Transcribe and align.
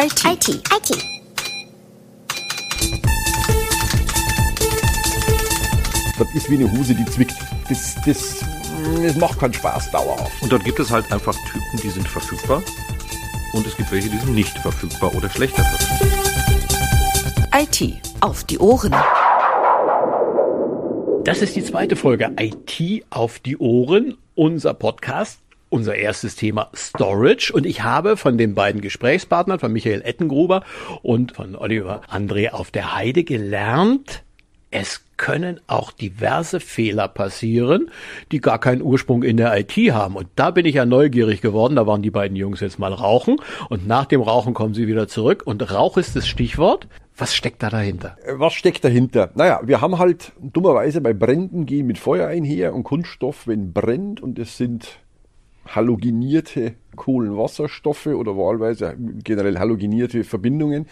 IT. 0.00 0.24
IT. 0.24 0.48
IT. 0.48 1.04
Das 6.16 6.34
ist 6.36 6.48
wie 6.48 6.54
eine 6.54 6.70
Hose, 6.70 6.94
die 6.94 7.04
zwickt. 7.06 7.34
Das, 7.68 7.96
das, 8.06 8.44
das 9.02 9.16
macht 9.16 9.40
keinen 9.40 9.54
Spaß 9.54 9.90
dauerhaft. 9.90 10.40
Und 10.40 10.52
dort 10.52 10.62
gibt 10.62 10.78
es 10.78 10.92
halt 10.92 11.10
einfach 11.10 11.34
Typen, 11.50 11.80
die 11.82 11.90
sind 11.90 12.06
verfügbar. 12.06 12.62
Und 13.54 13.66
es 13.66 13.76
gibt 13.76 13.90
welche, 13.90 14.08
die 14.08 14.18
sind 14.18 14.36
nicht 14.36 14.56
verfügbar 14.58 15.12
oder 15.16 15.28
schlechter 15.28 15.64
verfügbar. 15.64 16.08
IT. 17.60 18.00
Auf 18.20 18.44
die 18.44 18.60
Ohren. 18.60 18.94
Das 21.24 21.42
ist 21.42 21.56
die 21.56 21.64
zweite 21.64 21.96
Folge 21.96 22.30
IT 22.38 23.04
auf 23.10 23.40
die 23.40 23.56
Ohren, 23.58 24.16
unser 24.36 24.74
Podcast 24.74 25.40
unser 25.70 25.96
erstes 25.96 26.36
Thema 26.36 26.70
Storage 26.74 27.52
und 27.52 27.66
ich 27.66 27.82
habe 27.82 28.16
von 28.16 28.38
den 28.38 28.54
beiden 28.54 28.80
Gesprächspartnern, 28.80 29.58
von 29.58 29.72
Michael 29.72 30.02
Ettengruber 30.02 30.62
und 31.02 31.32
von 31.32 31.56
Oliver 31.56 32.02
André 32.10 32.50
auf 32.50 32.70
der 32.70 32.94
Heide 32.94 33.24
gelernt, 33.24 34.22
es 34.70 35.02
können 35.16 35.60
auch 35.66 35.92
diverse 35.92 36.60
Fehler 36.60 37.08
passieren, 37.08 37.90
die 38.32 38.40
gar 38.40 38.58
keinen 38.58 38.82
Ursprung 38.82 39.22
in 39.22 39.36
der 39.36 39.58
IT 39.58 39.72
haben. 39.92 40.14
Und 40.14 40.28
da 40.36 40.50
bin 40.50 40.66
ich 40.66 40.74
ja 40.74 40.84
neugierig 40.84 41.40
geworden. 41.40 41.76
Da 41.76 41.86
waren 41.86 42.02
die 42.02 42.10
beiden 42.10 42.36
Jungs 42.36 42.60
jetzt 42.60 42.78
mal 42.78 42.92
rauchen 42.92 43.40
und 43.70 43.86
nach 43.86 44.04
dem 44.04 44.20
Rauchen 44.20 44.54
kommen 44.54 44.74
sie 44.74 44.86
wieder 44.86 45.08
zurück. 45.08 45.42
Und 45.44 45.72
Rauch 45.72 45.96
ist 45.96 46.14
das 46.16 46.28
Stichwort. 46.28 46.86
Was 47.16 47.34
steckt 47.34 47.62
da 47.62 47.70
dahinter? 47.70 48.16
Was 48.36 48.54
steckt 48.54 48.84
dahinter? 48.84 49.30
Naja, 49.34 49.60
wir 49.64 49.80
haben 49.80 49.98
halt 49.98 50.32
dummerweise 50.40 51.00
bei 51.00 51.14
Bränden 51.14 51.66
gehen 51.66 51.86
mit 51.86 51.98
Feuer 51.98 52.28
einher 52.28 52.74
und 52.74 52.84
Kunststoff, 52.84 53.46
wenn 53.46 53.72
brennt 53.72 54.20
und 54.22 54.38
es 54.38 54.56
sind 54.56 55.00
halogenierte 55.74 56.74
Kohlenwasserstoffe 56.96 58.06
oder 58.06 58.36
wahlweise 58.36 58.96
generell 59.24 59.58
halogenierte 59.58 60.24
Verbindungen, 60.24 60.86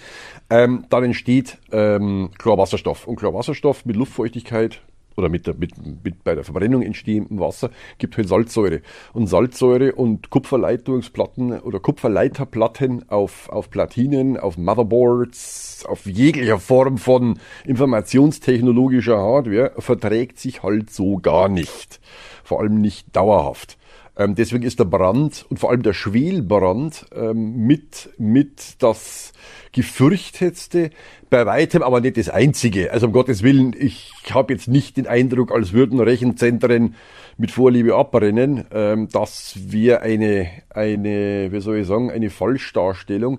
ähm, 0.51 0.85
dann 0.89 1.05
entsteht 1.05 1.59
ähm, 1.73 2.31
Chlorwasserstoff. 2.39 3.07
Und 3.07 3.17
Chlorwasserstoff 3.17 3.85
mit 3.85 3.97
Luftfeuchtigkeit 3.97 4.81
oder 5.17 5.29
mit, 5.29 5.47
der, 5.47 5.55
mit, 5.55 5.73
mit 6.05 6.25
bei 6.25 6.35
der 6.35 6.45
Verbrennung 6.45 6.83
entstehendem 6.83 7.41
Wasser 7.41 7.71
gibt 7.99 8.17
halt 8.17 8.29
Salzsäure. 8.29 8.83
Und 9.13 9.29
Salzsäure 9.29 9.95
und 9.95 10.31
Kupferleitungsplatten 10.31 11.61
oder 11.61 11.81
Kupferleiterplatten 11.81 13.09
auf, 13.09 13.49
auf 13.49 13.71
Platinen, 13.71 14.37
auf 14.37 14.59
Motherboards, 14.59 15.85
auf 15.89 16.07
jeglicher 16.07 16.59
Form 16.59 16.99
von 16.99 17.39
informationstechnologischer 17.65 19.17
Hardware 19.17 19.73
verträgt 19.79 20.39
sich 20.39 20.63
halt 20.63 20.91
so 20.91 21.17
gar 21.17 21.49
nicht. 21.49 22.01
Vor 22.45 22.61
allem 22.61 22.81
nicht 22.81 23.17
dauerhaft. 23.17 23.76
Ähm, 24.17 24.35
deswegen 24.35 24.65
ist 24.65 24.79
der 24.79 24.85
Brand 24.85 25.45
und 25.51 25.59
vor 25.59 25.71
allem 25.71 25.83
der 25.83 25.93
Schwelbrand 25.93 27.07
ähm, 27.15 27.67
mit, 27.67 28.11
mit 28.17 28.77
das 28.83 29.33
gefürchtetste, 29.73 30.91
bei 31.29 31.45
weitem 31.45 31.83
aber 31.83 32.01
nicht 32.01 32.17
das 32.17 32.31
einzige. 32.31 32.93
Also 32.93 33.07
um 33.07 33.13
Gottes 33.13 33.43
Willen, 33.43 33.75
ich 33.79 34.13
habe 34.31 34.55
jetzt 34.55 34.69
nicht 34.69 34.97
den 34.97 35.07
Eindruck, 35.07 35.53
als 35.53 35.75
würden 35.75 36.01
Rechenzentren 36.01 36.95
mit 37.37 37.51
Vorliebe 37.51 37.95
abbrennen. 37.95 38.65
Ähm, 38.73 39.09
das 39.13 39.55
wäre 39.71 40.01
eine, 40.01 40.49
eine, 40.71 41.53
wie 41.53 41.61
soll 41.61 41.79
ich 41.79 41.87
sagen, 41.87 42.11
eine 42.11 42.31
Falschdarstellung. 42.31 43.39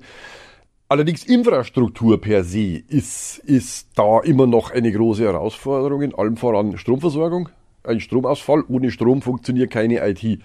Allerdings 0.89 1.25
Infrastruktur 1.25 2.21
per 2.21 2.43
se 2.43 2.83
ist, 2.87 3.39
ist 3.39 3.89
da 3.95 4.21
immer 4.21 4.45
noch 4.45 4.71
eine 4.71 4.91
große 4.91 5.23
Herausforderung, 5.23 6.03
in 6.03 6.15
allem 6.15 6.37
voran 6.37 6.77
Stromversorgung. 6.77 7.49
Ein 7.83 7.99
Stromausfall, 7.99 8.63
ohne 8.67 8.91
Strom 8.91 9.21
funktioniert 9.21 9.71
keine 9.71 10.07
IT. 10.07 10.39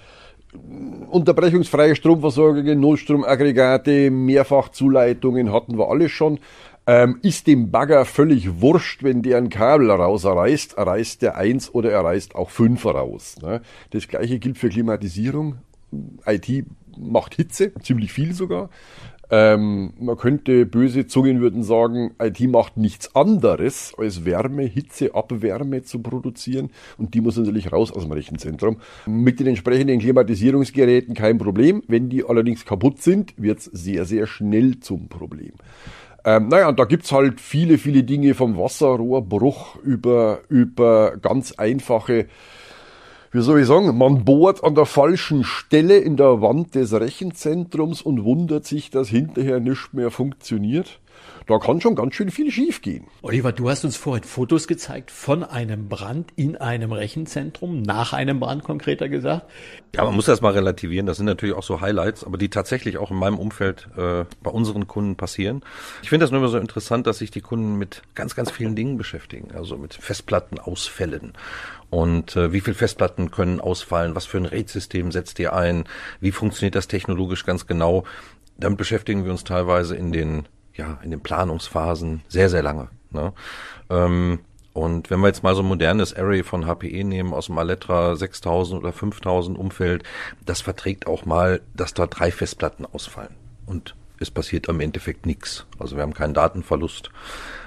Unterbrechungsfreie 1.11 1.95
Stromversorgungen, 1.95 2.78
Notstromaggregate, 2.81 4.11
Mehrfachzuleitungen 4.11 5.53
hatten 5.53 5.78
wir 5.78 5.89
alle 5.89 6.09
schon. 6.09 6.39
Ähm, 6.84 7.20
ist 7.22 7.47
dem 7.47 7.70
Bagger 7.70 8.05
völlig 8.05 8.61
wurscht, 8.61 9.05
wenn 9.05 9.22
der 9.22 9.39
ein 9.39 9.50
Kabel 9.50 9.91
rausreißt, 9.91 10.77
reißt 10.77 11.22
der 11.22 11.36
eins 11.36 11.72
oder 11.72 11.92
er 11.92 12.05
reißt 12.05 12.34
auch 12.34 12.50
fünf 12.50 12.84
raus. 12.84 13.37
Ne? 13.41 13.62
Das 13.91 14.09
gleiche 14.09 14.41
gilt 14.41 14.59
für 14.59 14.69
Klimatisierung. 14.69 15.59
IT 16.27 16.66
macht 16.98 17.34
Hitze, 17.34 17.72
ziemlich 17.82 18.12
viel 18.12 18.34
sogar. 18.34 18.69
Ähm, 19.34 19.94
man 19.98 20.19
könnte, 20.19 20.66
böse 20.66 21.06
Zungen 21.06 21.41
würden 21.41 21.62
sagen, 21.62 22.10
IT 22.20 22.38
macht 22.50 22.76
nichts 22.76 23.16
anderes, 23.16 23.94
als 23.97 24.26
Wärme, 24.26 24.65
Hitze, 24.65 25.15
Abwärme 25.15 25.82
zu 25.84 26.00
produzieren. 26.00 26.69
Und 26.98 27.15
die 27.15 27.22
muss 27.22 27.38
natürlich 27.38 27.72
raus 27.72 27.91
aus 27.91 28.03
dem 28.03 28.12
Rechenzentrum. 28.12 28.76
Mit 29.06 29.41
den 29.41 29.47
entsprechenden 29.47 30.00
Klimatisierungsgeräten 30.00 31.15
kein 31.15 31.38
Problem. 31.38 31.82
Wenn 31.88 32.10
die 32.10 32.25
allerdings 32.25 32.66
kaputt 32.66 33.00
sind, 33.00 33.32
wird 33.38 33.60
es 33.60 33.65
sehr, 33.65 34.04
sehr 34.04 34.26
schnell 34.26 34.81
zum 34.81 35.09
Problem. 35.09 35.53
Ähm, 36.26 36.48
naja, 36.48 36.69
und 36.69 36.78
da 36.78 36.84
gibt's 36.84 37.10
halt 37.10 37.41
viele, 37.41 37.78
viele 37.78 38.04
Dinge 38.04 38.34
vom 38.34 38.59
Wasserrohrbruch 38.59 39.76
über, 39.76 40.41
über 40.50 41.16
ganz 41.16 41.53
einfache 41.53 42.26
wie 43.32 43.41
soll 43.41 43.60
ich 43.60 43.66
sagen, 43.66 43.97
man 43.97 44.25
bohrt 44.25 44.62
an 44.62 44.75
der 44.75 44.84
falschen 44.84 45.43
Stelle 45.43 45.97
in 45.97 46.19
der 46.19 46.43
Wand 46.43 46.75
des 46.75 46.93
Rechenzentrums 46.93 48.03
und 48.03 48.25
wundert 48.25 48.66
sich, 48.66 48.91
dass 48.91 49.09
hinterher 49.09 49.59
nichts 49.59 49.94
mehr 49.94 50.10
funktioniert. 50.10 51.00
Da 51.47 51.58
kann 51.58 51.80
schon 51.80 51.94
ganz 51.94 52.14
schön 52.14 52.30
viel 52.30 52.50
schiefgehen. 52.50 53.06
Oliver, 53.22 53.53
du 53.53 53.69
hast 53.69 53.84
uns 53.84 53.97
vorhin 53.97 54.25
Fotos 54.25 54.69
gezeigt 54.69 55.10
von 55.10 55.42
einem 55.42 55.88
Brand 55.88 56.30
in 56.36 56.56
einem 56.56 56.92
Rechenzentrum, 56.92 57.82
nach 57.82 58.12
einem 58.12 58.41
Brand 58.41 58.64
konkreter 58.64 59.08
gesagt. 59.08 59.50
Ja, 59.94 60.04
man 60.04 60.14
muss 60.14 60.26
das 60.26 60.41
mal 60.41 60.53
relativieren. 60.53 61.06
Das 61.06 61.16
sind 61.16 61.26
natürlich 61.26 61.54
auch 61.54 61.62
so 61.62 61.80
Highlights, 61.80 62.25
aber 62.25 62.38
die 62.38 62.48
tatsächlich 62.48 62.98
auch 62.98 63.10
in 63.10 63.16
meinem 63.16 63.38
Umfeld 63.38 63.88
äh, 63.97 64.25
bei 64.42 64.50
unseren 64.50 64.86
Kunden 64.86 65.16
passieren. 65.16 65.62
Ich 66.03 66.08
finde 66.08 66.25
das 66.25 66.30
nur 66.30 66.41
immer 66.41 66.48
so 66.48 66.58
interessant, 66.58 67.06
dass 67.06 67.19
sich 67.19 67.30
die 67.30 67.41
Kunden 67.41 67.76
mit 67.76 68.03
ganz, 68.14 68.34
ganz 68.34 68.50
vielen 68.50 68.76
Dingen 68.76 68.97
beschäftigen. 68.97 69.53
Also 69.54 69.76
mit 69.76 69.94
Festplattenausfällen 69.94 71.32
und 71.91 72.36
äh, 72.36 72.53
wie 72.53 72.60
viel 72.60 72.72
Festplatten 72.72 73.30
können 73.30 73.60
ausfallen, 73.60 74.14
was 74.14 74.24
für 74.24 74.38
ein 74.38 74.47
RAID-System 74.47 75.12
setzt 75.12 75.38
ihr 75.38 75.53
ein, 75.53 75.84
wie 76.20 76.32
funktioniert 76.32 76.74
das 76.74 76.88
technologisch 76.88 77.44
ganz 77.44 77.66
genau. 77.66 78.04
Damit 78.56 78.78
beschäftigen 78.78 79.24
wir 79.24 79.30
uns 79.30 79.44
teilweise 79.44 79.94
in 79.94 80.10
den, 80.10 80.48
ja, 80.75 80.99
in 81.03 81.10
den 81.10 81.21
Planungsphasen 81.21 82.22
sehr, 82.28 82.49
sehr 82.49 82.62
lange. 82.62 82.88
Ne? 83.10 83.33
Ähm, 83.91 84.41
und 84.72 85.10
wenn 85.10 85.21
wir 85.21 85.27
jetzt 85.27 85.43
mal 85.43 85.55
so 85.55 85.62
ein 85.62 85.69
modernes 85.69 86.15
Array 86.16 86.43
von 86.43 86.66
HPE 86.66 87.05
nehmen 87.05 87.34
aus 87.34 87.47
dem 87.47 87.59
Alletra 87.59 88.16
6000 88.16 88.81
oder 88.81 88.93
5000 88.93 89.59
Umfeld, 89.59 90.03
das 90.47 90.62
verträgt 90.62 91.06
auch 91.06 91.27
mal, 91.27 91.60
dass 91.75 91.93
da 91.93 92.06
drei 92.06 92.31
Festplatten 92.31 92.87
ausfallen. 92.87 93.34
Und 93.66 93.94
es 94.19 94.31
passiert 94.31 94.69
am 94.69 94.81
Endeffekt 94.81 95.27
nichts. 95.27 95.66
Also 95.78 95.97
wir 95.97 96.03
haben 96.03 96.15
keinen 96.15 96.33
Datenverlust. 96.33 97.10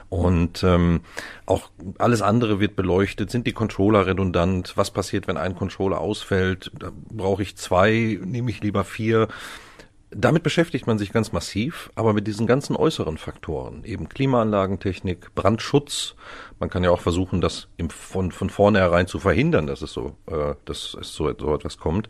Und 0.09 0.63
ähm, 0.63 1.01
auch 1.45 1.69
alles 1.97 2.22
andere 2.22 2.59
wird 2.59 2.75
beleuchtet. 2.75 3.29
Sind 3.29 3.47
die 3.47 3.53
Controller 3.53 4.05
redundant? 4.05 4.73
Was 4.75 4.91
passiert, 4.91 5.27
wenn 5.27 5.37
ein 5.37 5.55
Controller 5.55 5.99
ausfällt? 5.99 6.72
Da 6.79 6.91
brauche 7.09 7.43
ich 7.43 7.57
zwei, 7.57 8.19
nehme 8.23 8.49
ich 8.49 8.61
lieber 8.61 8.83
vier. 8.83 9.27
Damit 10.17 10.43
beschäftigt 10.43 10.87
man 10.87 10.97
sich 10.97 11.11
ganz 11.11 11.33
massiv, 11.33 11.91
aber 11.95 12.13
mit 12.13 12.25
diesen 12.25 12.47
ganzen 12.47 12.77
äußeren 12.77 13.17
Faktoren, 13.17 13.83
eben 13.83 14.07
Klimaanlagentechnik, 14.07 15.35
Brandschutz. 15.35 16.15
Man 16.57 16.69
kann 16.69 16.85
ja 16.85 16.91
auch 16.91 17.01
versuchen, 17.01 17.41
das 17.41 17.67
im, 17.75 17.89
von, 17.89 18.31
von 18.31 18.49
vornherein 18.49 19.07
zu 19.07 19.19
verhindern, 19.19 19.67
dass 19.67 19.81
es 19.81 19.91
so, 19.91 20.15
äh, 20.27 20.55
dass 20.63 20.95
es 20.99 21.13
so, 21.13 21.33
so 21.37 21.53
etwas 21.53 21.77
kommt. 21.79 22.07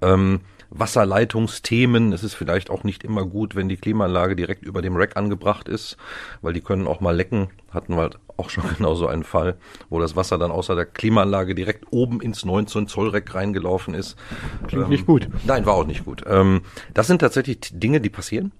Ähm, 0.00 0.42
Wasserleitungsthemen. 0.70 2.12
Es 2.12 2.22
ist 2.22 2.34
vielleicht 2.34 2.70
auch 2.70 2.84
nicht 2.84 3.04
immer 3.04 3.24
gut, 3.24 3.54
wenn 3.54 3.68
die 3.68 3.76
Klimaanlage 3.76 4.36
direkt 4.36 4.64
über 4.64 4.82
dem 4.82 4.96
Rack 4.96 5.16
angebracht 5.16 5.68
ist, 5.68 5.96
weil 6.42 6.52
die 6.52 6.60
können 6.60 6.86
auch 6.86 7.00
mal 7.00 7.16
lecken. 7.16 7.48
Hatten 7.70 7.94
wir 7.94 8.02
halt 8.02 8.18
auch 8.36 8.50
schon 8.50 8.64
genauso 8.76 9.06
einen 9.06 9.24
Fall, 9.24 9.56
wo 9.88 9.98
das 9.98 10.16
Wasser 10.16 10.38
dann 10.38 10.50
außer 10.50 10.74
der 10.74 10.86
Klimaanlage 10.86 11.54
direkt 11.54 11.86
oben 11.90 12.20
ins 12.20 12.44
19 12.44 12.86
Zoll 12.86 13.10
Rack 13.10 13.34
reingelaufen 13.34 13.94
ist. 13.94 14.16
Klingt 14.66 14.84
ähm, 14.84 14.90
nicht 14.90 15.06
gut. 15.06 15.28
Nein, 15.44 15.66
war 15.66 15.74
auch 15.74 15.86
nicht 15.86 16.04
gut. 16.04 16.22
Ähm, 16.26 16.62
das 16.94 17.06
sind 17.06 17.20
tatsächlich 17.20 17.58
Dinge, 17.72 18.00
die 18.00 18.10
passieren. 18.10 18.52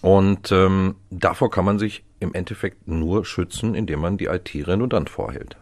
Und 0.00 0.50
ähm, 0.52 0.96
davor 1.10 1.50
kann 1.50 1.64
man 1.64 1.78
sich 1.78 2.04
im 2.20 2.34
Endeffekt 2.34 2.88
nur 2.88 3.24
schützen, 3.24 3.74
indem 3.74 4.00
man 4.00 4.16
die 4.16 4.26
IT 4.26 4.54
redundant 4.54 5.10
vorhält. 5.10 5.56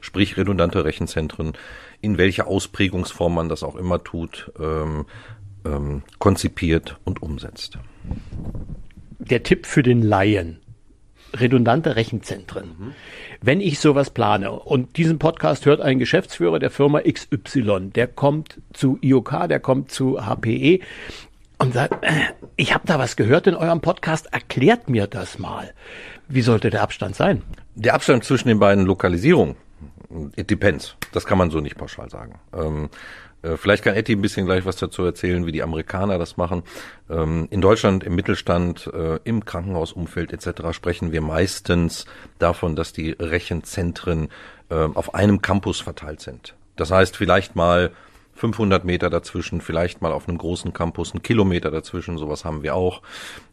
Sprich 0.00 0.36
redundante 0.36 0.84
Rechenzentren, 0.84 1.52
in 2.00 2.18
welcher 2.18 2.46
Ausprägungsform 2.46 3.34
man 3.34 3.48
das 3.48 3.62
auch 3.62 3.76
immer 3.76 4.02
tut, 4.02 4.52
ähm, 4.58 5.06
ähm, 5.64 6.02
konzipiert 6.18 6.98
und 7.04 7.22
umsetzt. 7.22 7.78
Der 9.18 9.42
Tipp 9.42 9.66
für 9.66 9.82
den 9.82 10.02
Laien. 10.02 10.60
Redundante 11.32 11.94
Rechenzentren. 11.94 12.74
Mhm. 12.78 12.92
Wenn 13.40 13.60
ich 13.60 13.78
sowas 13.78 14.10
plane 14.10 14.50
und 14.50 14.96
diesen 14.96 15.18
Podcast 15.18 15.64
hört 15.64 15.80
ein 15.80 15.98
Geschäftsführer 15.98 16.58
der 16.58 16.70
Firma 16.70 17.00
XY, 17.00 17.90
der 17.94 18.08
kommt 18.08 18.60
zu 18.72 18.98
IOK, 19.00 19.48
der 19.48 19.60
kommt 19.60 19.92
zu 19.92 20.26
HPE 20.26 20.80
und 21.58 21.74
sagt, 21.74 22.04
äh, 22.04 22.10
ich 22.56 22.74
habe 22.74 22.86
da 22.86 22.98
was 22.98 23.16
gehört 23.16 23.46
in 23.46 23.54
eurem 23.54 23.80
Podcast, 23.80 24.32
erklärt 24.32 24.88
mir 24.88 25.06
das 25.06 25.38
mal. 25.38 25.72
Wie 26.26 26.42
sollte 26.42 26.70
der 26.70 26.82
Abstand 26.82 27.14
sein? 27.14 27.42
Der 27.76 27.94
Abstand 27.94 28.24
zwischen 28.24 28.48
den 28.48 28.58
beiden 28.58 28.84
Lokalisierungen 28.86 29.56
It 30.36 30.50
depends. 30.50 30.96
Das 31.12 31.24
kann 31.24 31.38
man 31.38 31.50
so 31.50 31.60
nicht 31.60 31.76
pauschal 31.76 32.10
sagen. 32.10 32.40
Ähm, 32.52 32.90
Äh, 33.42 33.56
vielleicht 33.56 33.84
kann 33.84 33.94
Etty 33.94 34.12
ein 34.12 34.20
bisschen 34.20 34.46
gleich 34.46 34.64
was 34.64 34.76
dazu 34.76 35.04
erzählen, 35.04 35.46
wie 35.46 35.52
die 35.52 35.62
Amerikaner 35.62 36.18
das 36.18 36.36
machen. 36.36 36.62
Ähm, 37.08 37.48
in 37.50 37.60
Deutschland 37.60 38.04
im 38.04 38.14
Mittelstand, 38.14 38.90
äh, 38.92 39.18
im 39.24 39.44
Krankenhausumfeld 39.44 40.32
etc. 40.32 40.72
sprechen 40.72 41.12
wir 41.12 41.20
meistens 41.20 42.06
davon, 42.38 42.76
dass 42.76 42.92
die 42.92 43.12
Rechenzentren 43.12 44.28
äh, 44.68 44.74
auf 44.74 45.14
einem 45.14 45.42
Campus 45.42 45.80
verteilt 45.80 46.20
sind. 46.20 46.54
Das 46.76 46.90
heißt 46.90 47.16
vielleicht 47.16 47.56
mal 47.56 47.90
500 48.40 48.86
Meter 48.86 49.10
dazwischen, 49.10 49.60
vielleicht 49.60 50.00
mal 50.00 50.12
auf 50.12 50.26
einem 50.26 50.38
großen 50.38 50.72
Campus 50.72 51.12
ein 51.12 51.22
Kilometer 51.22 51.70
dazwischen, 51.70 52.16
sowas 52.16 52.46
haben 52.46 52.62
wir 52.62 52.74
auch. 52.74 53.02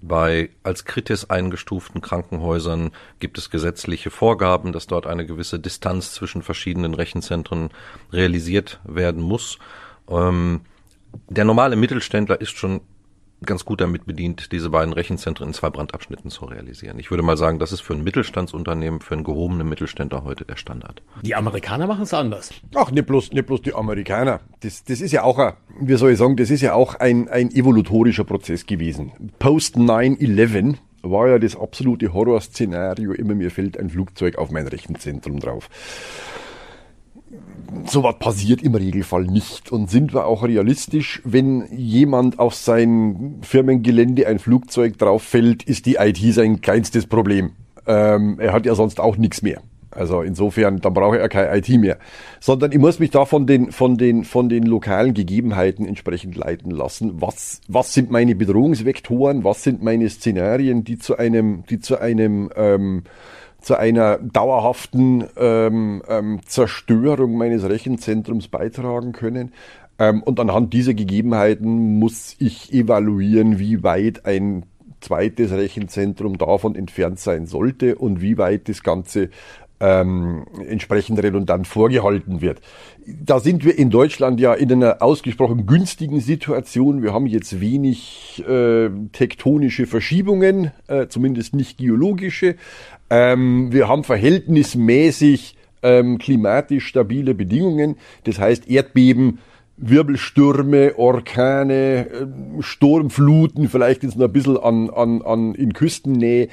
Bei 0.01 0.49
als 0.63 0.85
Kritis 0.85 1.29
eingestuften 1.29 1.99
Krankenhäusern 1.99 2.91
gibt 3.19 3.37
es 3.37 3.49
gesetzliche 3.49 4.11
Vorgaben, 4.11 4.71
dass 4.71 4.87
dort 4.87 5.05
eine 5.05 5.25
gewisse 5.25 5.59
Distanz 5.59 6.13
zwischen 6.13 6.41
verschiedenen 6.41 6.93
Rechenzentren 6.93 7.69
realisiert 8.13 8.79
werden 8.85 9.21
muss. 9.21 9.59
Ähm, 10.09 10.61
der 11.27 11.43
normale 11.43 11.75
Mittelständler 11.75 12.39
ist 12.39 12.57
schon 12.57 12.79
ganz 13.45 13.65
gut 13.65 13.81
damit 13.81 14.05
bedient, 14.05 14.51
diese 14.51 14.69
beiden 14.69 14.93
Rechenzentren 14.93 15.49
in 15.49 15.53
zwei 15.53 15.69
Brandabschnitten 15.69 16.31
zu 16.31 16.45
realisieren. 16.45 16.97
Ich 16.99 17.11
würde 17.11 17.23
mal 17.23 17.37
sagen, 17.37 17.59
das 17.59 17.71
ist 17.71 17.81
für 17.81 17.93
ein 17.93 18.03
Mittelstandsunternehmen, 18.03 18.99
für 19.01 19.13
einen 19.13 19.23
gehobenen 19.23 19.69
Mittelständler 19.69 20.23
heute 20.23 20.45
der 20.45 20.55
Standard. 20.55 21.01
Die 21.21 21.35
Amerikaner 21.35 21.87
machen 21.87 22.03
es 22.03 22.13
anders. 22.13 22.51
Ach, 22.75 22.91
nicht 22.91 23.05
bloß, 23.05 23.31
nicht 23.31 23.45
bloß 23.45 23.61
die 23.61 23.73
Amerikaner. 23.73 24.39
Das, 24.61 24.83
das 24.83 25.01
ist 25.01 25.11
ja 25.11 25.23
auch 25.23 25.37
ein, 25.37 25.53
wie 25.79 25.95
soll 25.95 26.11
ich 26.11 26.17
sagen, 26.17 26.35
das 26.35 26.49
ist 26.49 26.61
ja 26.61 26.73
auch 26.73 26.95
ein, 26.95 27.27
ein 27.27 27.51
evolutorischer 27.51 28.23
Prozess 28.23 28.65
gewesen. 28.65 29.11
Post 29.39 29.77
9-11 29.77 30.75
war 31.03 31.27
ja 31.27 31.39
das 31.39 31.55
absolute 31.55 32.13
Horrorszenario, 32.13 33.13
immer 33.13 33.35
mir 33.35 33.51
fällt 33.51 33.77
ein 33.77 33.89
Flugzeug 33.89 34.37
auf 34.37 34.51
mein 34.51 34.67
Rechenzentrum 34.67 35.39
drauf 35.39 35.69
sowas 37.85 38.15
passiert 38.19 38.61
im 38.61 38.75
Regelfall 38.75 39.23
nicht. 39.23 39.71
Und 39.71 39.89
sind 39.89 40.13
wir 40.13 40.25
auch 40.25 40.43
realistisch, 40.43 41.21
wenn 41.23 41.65
jemand 41.75 42.39
auf 42.39 42.55
sein 42.55 43.39
Firmengelände 43.41 44.27
ein 44.27 44.39
Flugzeug 44.39 44.97
drauf 44.97 45.23
fällt, 45.23 45.63
ist 45.63 45.85
die 45.85 45.95
IT 45.95 46.19
sein 46.33 46.61
kleinstes 46.61 47.07
Problem. 47.07 47.51
Ähm, 47.85 48.39
er 48.39 48.53
hat 48.53 48.65
ja 48.65 48.75
sonst 48.75 48.99
auch 48.99 49.17
nichts 49.17 49.41
mehr. 49.41 49.61
Also 49.97 50.21
insofern, 50.21 50.79
dann 50.79 50.93
brauche 50.93 51.17
er 51.17 51.27
kein 51.27 51.57
IT 51.57 51.69
mehr. 51.69 51.97
Sondern 52.39 52.71
ich 52.71 52.77
muss 52.77 52.99
mich 52.99 53.09
da 53.09 53.25
von 53.25 53.47
den, 53.47 53.71
von 53.71 53.97
den, 53.97 54.25
von 54.25 54.47
den 54.47 54.63
lokalen 54.63 55.13
Gegebenheiten 55.13 55.85
entsprechend 55.87 56.35
leiten 56.35 56.71
lassen. 56.71 57.21
Was, 57.21 57.61
was 57.67 57.93
sind 57.93 58.11
meine 58.11 58.35
Bedrohungsvektoren? 58.35 59.43
Was 59.43 59.63
sind 59.63 59.81
meine 59.81 60.09
Szenarien, 60.09 60.83
die 60.83 60.99
zu 60.99 61.17
einem, 61.17 61.63
die 61.69 61.79
zu 61.79 61.99
einem, 61.99 62.51
ähm, 62.55 63.03
zu 63.61 63.75
einer 63.75 64.17
dauerhaften 64.17 65.25
ähm, 65.37 66.01
ähm, 66.07 66.39
Zerstörung 66.45 67.37
meines 67.37 67.67
Rechenzentrums 67.67 68.47
beitragen 68.47 69.11
können. 69.11 69.53
Ähm, 69.99 70.23
und 70.23 70.39
anhand 70.39 70.73
dieser 70.73 70.93
Gegebenheiten 70.93 71.99
muss 71.99 72.35
ich 72.39 72.73
evaluieren, 72.73 73.59
wie 73.59 73.83
weit 73.83 74.25
ein 74.25 74.65
zweites 75.01 75.51
Rechenzentrum 75.51 76.37
davon 76.37 76.75
entfernt 76.75 77.19
sein 77.19 77.45
sollte 77.45 77.95
und 77.95 78.21
wie 78.21 78.37
weit 78.37 78.67
das 78.67 78.83
Ganze 78.83 79.29
ähm, 79.79 80.45
entsprechend 80.67 81.21
redundant 81.21 81.67
vorgehalten 81.67 82.41
wird. 82.41 82.61
Da 83.05 83.39
sind 83.39 83.63
wir 83.63 83.77
in 83.77 83.89
Deutschland 83.89 84.39
ja 84.39 84.53
in 84.53 84.71
einer 84.71 85.01
ausgesprochen 85.01 85.65
günstigen 85.65 86.19
Situation. 86.19 87.03
Wir 87.03 87.13
haben 87.13 87.27
jetzt 87.27 87.61
wenig 87.61 88.43
äh, 88.47 88.89
tektonische 89.13 89.85
Verschiebungen, 89.85 90.71
äh, 90.87 91.07
zumindest 91.07 91.55
nicht 91.55 91.77
geologische. 91.77 92.55
Ähm, 93.09 93.71
wir 93.71 93.87
haben 93.87 94.03
verhältnismäßig 94.03 95.55
ähm, 95.83 96.17
klimatisch 96.17 96.87
stabile 96.87 97.33
Bedingungen. 97.33 97.97
Das 98.23 98.39
heißt, 98.39 98.69
Erdbeben 98.69 99.39
Wirbelstürme, 99.77 100.97
Orkane, 100.97 102.07
ähm, 102.11 102.61
Sturmfluten, 102.61 103.69
vielleicht 103.69 104.03
jetzt 104.03 104.17
noch 104.17 104.25
ein 104.25 104.33
bisschen 104.33 104.57
an, 104.57 104.89
an, 104.89 105.21
an 105.21 105.53
in 105.53 105.73
Küstennähe, 105.73 106.49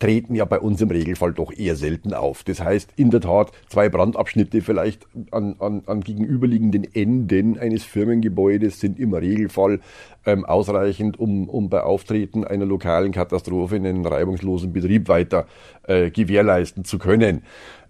treten 0.00 0.34
ja 0.34 0.44
bei 0.44 0.58
uns 0.58 0.80
im 0.80 0.90
Regelfall 0.90 1.32
doch 1.32 1.52
eher 1.52 1.76
selten 1.76 2.14
auf. 2.14 2.42
Das 2.42 2.60
heißt, 2.60 2.90
in 2.96 3.10
der 3.10 3.20
Tat, 3.20 3.52
zwei 3.68 3.88
Brandabschnitte 3.88 4.60
vielleicht 4.60 5.06
an, 5.30 5.54
an, 5.60 5.82
an 5.86 6.00
gegenüberliegenden 6.00 6.84
Enden 6.94 7.58
eines 7.58 7.84
Firmengebäudes 7.84 8.80
sind 8.80 8.98
im 8.98 9.14
Regelfall 9.14 9.80
ähm, 10.26 10.44
ausreichend, 10.44 11.18
um, 11.18 11.48
um 11.48 11.68
bei 11.68 11.82
Auftreten 11.82 12.44
einer 12.44 12.66
lokalen 12.66 13.12
Katastrophe 13.12 13.76
einen 13.76 14.04
reibungslosen 14.04 14.72
Betrieb 14.72 15.08
weiter 15.08 15.46
äh, 15.84 16.10
gewährleisten 16.10 16.84
zu 16.84 16.98
können. 16.98 17.42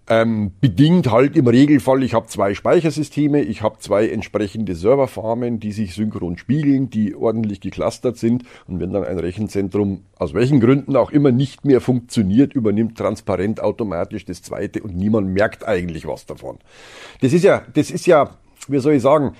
Ähm, 0.07 0.51
bedingt 0.61 1.09
halt 1.09 1.35
im 1.35 1.47
Regelfall, 1.47 2.03
ich 2.03 2.13
habe 2.13 2.27
zwei 2.27 2.53
Speichersysteme, 2.53 3.41
ich 3.41 3.63
habe 3.63 3.79
zwei 3.79 4.07
entsprechende 4.07 4.75
Serverfarmen, 4.75 5.59
die 5.59 5.71
sich 5.71 5.95
synchron 5.95 6.37
spiegeln, 6.37 6.91
die 6.91 7.15
ordentlich 7.15 7.59
geclustert 7.59 8.17
sind. 8.17 8.43
Und 8.67 8.79
wenn 8.79 8.93
dann 8.93 9.03
ein 9.03 9.17
Rechenzentrum 9.17 10.03
aus 10.17 10.35
welchen 10.35 10.59
Gründen 10.59 10.95
auch 10.95 11.11
immer 11.11 11.31
nicht 11.31 11.65
mehr 11.65 11.81
funktioniert, 11.81 12.53
übernimmt 12.53 12.97
transparent 12.97 13.61
automatisch 13.61 14.25
das 14.25 14.43
zweite 14.43 14.83
und 14.83 14.95
niemand 14.95 15.29
merkt 15.29 15.67
eigentlich 15.67 16.05
was 16.05 16.27
davon. 16.27 16.59
Das 17.21 17.33
ist 17.33 17.43
ja, 17.43 17.63
das 17.73 17.89
ist 17.89 18.05
ja, 18.05 18.29
wie 18.67 18.79
soll 18.79 18.93
ich 18.93 19.01
sagen, 19.01 19.33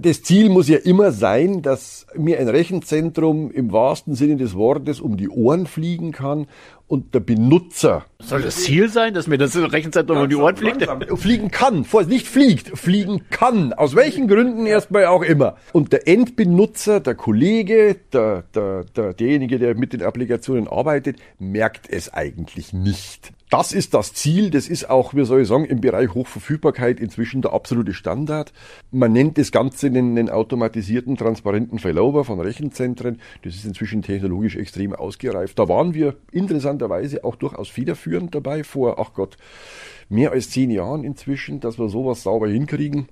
das 0.00 0.22
Ziel 0.22 0.48
muss 0.48 0.68
ja 0.68 0.78
immer 0.78 1.12
sein, 1.12 1.62
dass 1.62 2.06
mir 2.14 2.38
ein 2.38 2.48
Rechenzentrum 2.48 3.50
im 3.50 3.72
wahrsten 3.72 4.14
Sinne 4.14 4.36
des 4.36 4.54
Wortes 4.54 5.00
um 5.00 5.16
die 5.16 5.28
Ohren 5.28 5.66
fliegen 5.66 6.12
kann 6.12 6.46
und 6.86 7.14
der 7.14 7.20
Benutzer. 7.20 8.06
Soll 8.20 8.42
das 8.42 8.56
Ziel 8.56 8.88
sein, 8.88 9.14
dass 9.14 9.26
mir 9.26 9.38
das 9.38 9.56
Rechenzentrum 9.56 10.18
um 10.18 10.28
die 10.28 10.36
Ohren 10.36 10.56
fliegt? 10.56 10.86
Fliegen 11.16 11.50
kann, 11.50 11.84
nicht 12.06 12.26
fliegt, 12.26 12.78
fliegen 12.78 13.24
kann. 13.30 13.72
Aus 13.72 13.94
welchen 13.94 14.28
Gründen 14.28 14.66
erstmal 14.66 15.06
auch 15.06 15.22
immer. 15.22 15.56
Und 15.72 15.92
der 15.92 16.08
Endbenutzer, 16.08 17.00
der 17.00 17.14
Kollege, 17.14 17.96
der, 18.12 18.44
der, 18.54 18.84
der, 18.84 19.14
derjenige, 19.14 19.58
der 19.58 19.74
mit 19.74 19.92
den 19.92 20.02
Applikationen 20.02 20.68
arbeitet, 20.68 21.16
merkt 21.38 21.90
es 21.90 22.12
eigentlich 22.12 22.72
nicht. 22.72 23.32
Das 23.50 23.72
ist 23.72 23.94
das 23.94 24.12
Ziel, 24.12 24.50
das 24.50 24.68
ist 24.68 24.90
auch, 24.90 25.14
wie 25.14 25.24
soll 25.24 25.40
ich 25.40 25.48
sagen, 25.48 25.64
im 25.64 25.80
Bereich 25.80 26.12
Hochverfügbarkeit 26.12 27.00
inzwischen 27.00 27.40
der 27.40 27.54
absolute 27.54 27.94
Standard. 27.94 28.52
Man 28.90 29.14
nennt 29.14 29.38
das 29.38 29.52
Ganze 29.52 29.86
einen, 29.86 30.18
einen 30.18 30.28
automatisierten, 30.28 31.16
transparenten 31.16 31.78
Failover 31.78 32.26
von 32.26 32.40
Rechenzentren. 32.40 33.20
Das 33.42 33.54
ist 33.54 33.64
inzwischen 33.64 34.02
technologisch 34.02 34.56
extrem 34.56 34.94
ausgereift. 34.94 35.58
Da 35.58 35.66
waren 35.66 35.94
wir 35.94 36.16
interessanterweise 36.30 37.24
auch 37.24 37.36
durchaus 37.36 37.70
federführend 37.70 38.34
dabei, 38.34 38.64
vor, 38.64 38.98
ach 38.98 39.14
Gott, 39.14 39.38
mehr 40.10 40.32
als 40.32 40.50
zehn 40.50 40.70
Jahren 40.70 41.02
inzwischen, 41.02 41.60
dass 41.60 41.78
wir 41.78 41.88
sowas 41.88 42.22
sauber 42.22 42.48
hinkriegen. 42.48 43.08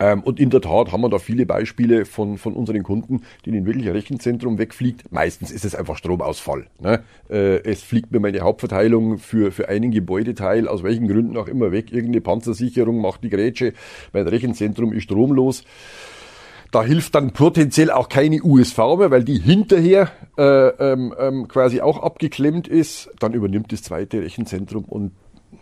Ähm, 0.00 0.22
und 0.22 0.40
in 0.40 0.48
der 0.50 0.62
Tat 0.62 0.90
haben 0.90 1.02
wir 1.02 1.10
da 1.10 1.18
viele 1.18 1.44
Beispiele 1.44 2.06
von, 2.06 2.38
von 2.38 2.54
unseren 2.54 2.82
Kunden, 2.82 3.22
denen 3.44 3.66
wirklich 3.66 3.86
ein 3.86 3.92
Rechenzentrum 3.92 4.58
wegfliegt. 4.58 5.12
Meistens 5.12 5.50
ist 5.50 5.66
es 5.66 5.74
einfach 5.74 5.98
Stromausfall. 5.98 6.66
Ne? 6.80 7.04
Äh, 7.28 7.62
es 7.64 7.82
fliegt 7.82 8.10
mir 8.10 8.18
meine 8.18 8.40
Hauptverteilung 8.40 9.18
für, 9.18 9.52
für 9.52 9.68
einen 9.68 9.90
Gebäudeteil, 9.90 10.66
aus 10.66 10.82
welchen 10.82 11.06
Gründen 11.06 11.36
auch 11.36 11.48
immer 11.48 11.70
weg. 11.70 11.92
Irgendeine 11.92 12.22
Panzersicherung 12.22 13.00
macht 13.00 13.22
die 13.22 13.30
Grätsche. 13.30 13.74
Mein 14.14 14.26
Rechenzentrum 14.26 14.92
ist 14.94 15.04
stromlos. 15.04 15.64
Da 16.72 16.84
hilft 16.84 17.16
dann 17.16 17.32
potenziell 17.32 17.90
auch 17.90 18.08
keine 18.08 18.42
USV 18.42 18.78
mehr, 18.96 19.10
weil 19.10 19.24
die 19.24 19.38
hinterher 19.38 20.12
äh, 20.38 20.68
ähm, 20.68 21.12
ähm, 21.18 21.48
quasi 21.48 21.80
auch 21.80 22.00
abgeklemmt 22.00 22.68
ist. 22.68 23.10
Dann 23.18 23.34
übernimmt 23.34 23.72
das 23.72 23.82
zweite 23.82 24.22
Rechenzentrum 24.22 24.84
und 24.84 25.12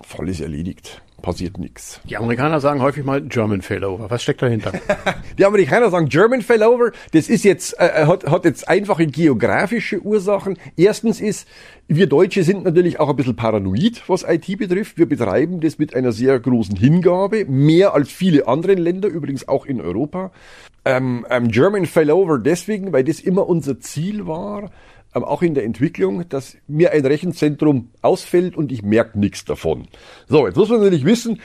Fall 0.03 0.29
ist 0.29 0.41
erledigt 0.41 1.03
passiert 1.23 1.59
nichts. 1.59 2.01
Die 2.05 2.17
Amerikaner 2.17 2.61
sagen 2.61 2.81
häufig 2.81 3.05
mal 3.05 3.21
German 3.23 3.63
Failover. 3.63 4.11
Was 4.11 4.23
steckt 4.23 4.43
dahinter? 4.43 4.73
Die 5.39 5.45
Amerikaner 5.45 5.91
sagen 5.91 6.09
German 6.09 6.43
Failover. 6.43 6.93
Das 7.13 7.29
ist 7.29 7.45
jetzt, 7.45 7.79
äh, 7.79 8.07
hat, 8.07 8.27
hat 8.27 8.45
jetzt 8.45 8.69
einfache 8.69 9.07
geografische 9.07 10.01
Ursachen. 10.01 10.59
Erstens 10.77 11.21
ist, 11.21 11.49
wir 11.89 12.07
Deutsche 12.07 12.43
sind 12.45 12.65
natürlich 12.65 13.01
auch 13.01 13.09
ein 13.09 13.17
bisschen 13.17 13.37
paranoid, 13.37 14.03
was 14.09 14.23
IT 14.23 14.59
betrifft. 14.59 14.99
Wir 14.99 15.07
betreiben 15.07 15.61
das 15.61 15.79
mit 15.79 15.95
einer 15.95 16.13
sehr 16.13 16.39
großen 16.39 16.77
Hingabe, 16.77 17.45
mehr 17.47 17.95
als 17.95 18.11
viele 18.11 18.47
andere 18.47 18.75
Länder, 18.75 19.09
übrigens 19.09 19.49
auch 19.49 19.67
in 19.67 19.81
Europa. 19.81 20.31
Ähm, 20.85 21.27
ähm, 21.31 21.49
German 21.49 21.87
Failover 21.87 22.39
deswegen, 22.39 22.93
weil 22.93 23.05
das 23.05 23.21
immer 23.21 23.49
unser 23.49 23.81
Ziel 23.81 24.27
war, 24.27 24.71
auch 25.13 25.43
in 25.43 25.55
der 25.55 25.65
Entwicklung, 25.65 26.29
dass 26.29 26.57
mir 26.67 26.93
ein 26.93 27.05
Rechenzentrum 27.05 27.91
ausfällt 28.03 28.57
und 28.57 28.73
ich 28.73 28.83
merke 28.83 29.19
nichts 29.19 29.45
davon. 29.45 29.89
So, 30.29 30.47
jetzt 30.47 30.57
muss 30.57 30.69
man 30.69 30.81
natürlich 30.81 31.05
wissen, 31.05 31.41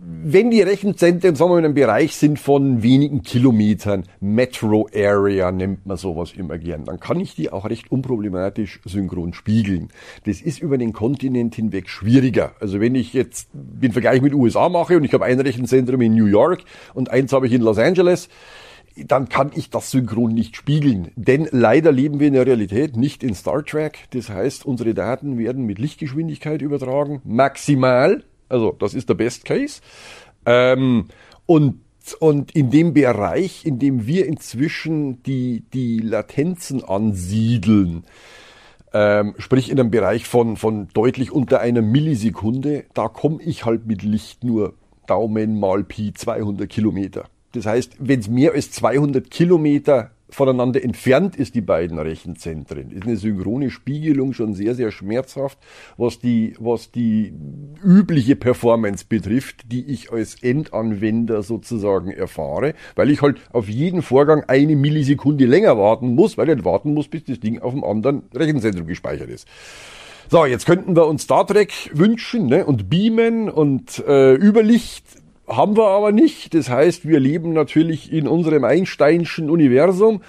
wenn 0.00 0.50
die 0.50 0.62
Rechenzentren, 0.62 1.34
sagen 1.34 1.50
wir 1.50 1.58
in 1.58 1.66
einem 1.66 1.74
Bereich 1.74 2.16
sind 2.16 2.38
von 2.38 2.82
wenigen 2.82 3.22
Kilometern, 3.22 4.04
Metro 4.20 4.88
Area 4.94 5.52
nennt 5.52 5.86
man 5.86 5.96
sowas 5.96 6.32
immer 6.32 6.56
gern, 6.56 6.84
dann 6.84 6.98
kann 6.98 7.20
ich 7.20 7.34
die 7.34 7.50
auch 7.50 7.68
recht 7.68 7.92
unproblematisch 7.92 8.80
synchron 8.84 9.34
spiegeln. 9.34 9.88
Das 10.24 10.40
ist 10.40 10.60
über 10.60 10.78
den 10.78 10.92
Kontinent 10.92 11.54
hinweg 11.54 11.88
schwieriger. 11.90 12.52
Also 12.58 12.80
wenn 12.80 12.94
ich 12.94 13.12
jetzt 13.12 13.48
den 13.52 13.92
Vergleich 13.92 14.22
mit 14.22 14.32
USA 14.32 14.68
mache 14.68 14.96
und 14.96 15.04
ich 15.04 15.12
habe 15.12 15.26
ein 15.26 15.40
Rechenzentrum 15.40 16.00
in 16.00 16.14
New 16.14 16.26
York 16.26 16.64
und 16.94 17.10
eins 17.10 17.32
habe 17.32 17.46
ich 17.46 17.52
in 17.52 17.60
Los 17.60 17.78
Angeles, 17.78 18.28
dann 19.06 19.28
kann 19.28 19.50
ich 19.54 19.70
das 19.70 19.90
synchron 19.90 20.32
nicht 20.32 20.56
spiegeln. 20.56 21.10
Denn 21.16 21.48
leider 21.50 21.92
leben 21.92 22.20
wir 22.20 22.28
in 22.28 22.34
der 22.34 22.46
Realität 22.46 22.96
nicht 22.96 23.22
in 23.22 23.34
Star 23.34 23.64
Trek. 23.64 24.08
Das 24.10 24.28
heißt, 24.28 24.66
unsere 24.66 24.94
Daten 24.94 25.38
werden 25.38 25.64
mit 25.64 25.78
Lichtgeschwindigkeit 25.78 26.62
übertragen, 26.62 27.20
maximal. 27.24 28.24
Also 28.48 28.72
das 28.72 28.94
ist 28.94 29.08
der 29.08 29.14
Best 29.14 29.44
Case. 29.44 29.80
Ähm, 30.46 31.06
und 31.46 31.80
Und 32.20 32.52
in 32.56 32.70
dem 32.70 32.94
Bereich, 32.94 33.66
in 33.66 33.78
dem 33.78 34.06
wir 34.06 34.24
inzwischen 34.26 35.22
die, 35.24 35.64
die 35.74 35.98
Latenzen 35.98 36.82
ansiedeln, 36.82 38.04
ähm, 38.94 39.34
sprich 39.36 39.70
in 39.70 39.78
einem 39.78 39.90
Bereich 39.90 40.26
von, 40.26 40.56
von 40.56 40.88
deutlich 40.94 41.32
unter 41.32 41.60
einer 41.60 41.82
Millisekunde, 41.82 42.86
da 42.94 43.08
komme 43.08 43.42
ich 43.42 43.66
halt 43.66 43.86
mit 43.86 44.02
Licht 44.02 44.42
nur 44.42 44.72
Daumen 45.06 45.60
mal 45.60 45.84
Pi 45.84 46.14
200 46.14 46.66
Kilometer. 46.66 47.24
Das 47.52 47.66
heißt, 47.66 47.96
wenn 47.98 48.20
es 48.20 48.28
mehr 48.28 48.52
als 48.52 48.70
200 48.72 49.30
Kilometer 49.30 50.10
voneinander 50.30 50.82
entfernt 50.82 51.36
ist, 51.36 51.54
die 51.54 51.60
beiden 51.60 51.98
Rechenzentren, 51.98 52.90
ist 52.90 53.04
eine 53.04 53.16
synchrone 53.16 53.70
Spiegelung 53.70 54.34
schon 54.34 54.54
sehr, 54.54 54.74
sehr 54.74 54.90
schmerzhaft, 54.90 55.58
was 55.96 56.18
die, 56.18 56.54
was 56.58 56.90
die 56.90 57.32
übliche 57.82 58.36
Performance 58.36 59.06
betrifft, 59.08 59.72
die 59.72 59.86
ich 59.86 60.12
als 60.12 60.42
Endanwender 60.42 61.42
sozusagen 61.42 62.10
erfahre, 62.10 62.74
weil 62.94 63.10
ich 63.10 63.22
halt 63.22 63.40
auf 63.52 63.68
jeden 63.68 64.02
Vorgang 64.02 64.44
eine 64.48 64.76
Millisekunde 64.76 65.46
länger 65.46 65.78
warten 65.78 66.14
muss, 66.14 66.36
weil 66.36 66.50
ich 66.50 66.64
warten 66.64 66.92
muss, 66.92 67.08
bis 67.08 67.24
das 67.24 67.40
Ding 67.40 67.60
auf 67.60 67.72
dem 67.72 67.84
anderen 67.84 68.24
Rechenzentrum 68.34 68.86
gespeichert 68.86 69.30
ist. 69.30 69.48
So, 70.30 70.44
jetzt 70.44 70.66
könnten 70.66 70.94
wir 70.94 71.06
uns 71.06 71.22
Star 71.22 71.46
Trek 71.46 71.72
wünschen 71.94 72.48
ne? 72.48 72.66
und 72.66 72.90
beamen 72.90 73.48
und 73.48 74.04
äh, 74.06 74.34
Überlicht 74.34 75.17
haben 75.48 75.76
wir 75.76 75.88
aber 75.88 76.12
nicht. 76.12 76.54
Das 76.54 76.68
heißt, 76.68 77.06
wir 77.08 77.20
leben 77.20 77.52
natürlich 77.52 78.12
in 78.12 78.28
unserem 78.28 78.64
Einsteinschen 78.64 79.50
Universum. 79.50 80.20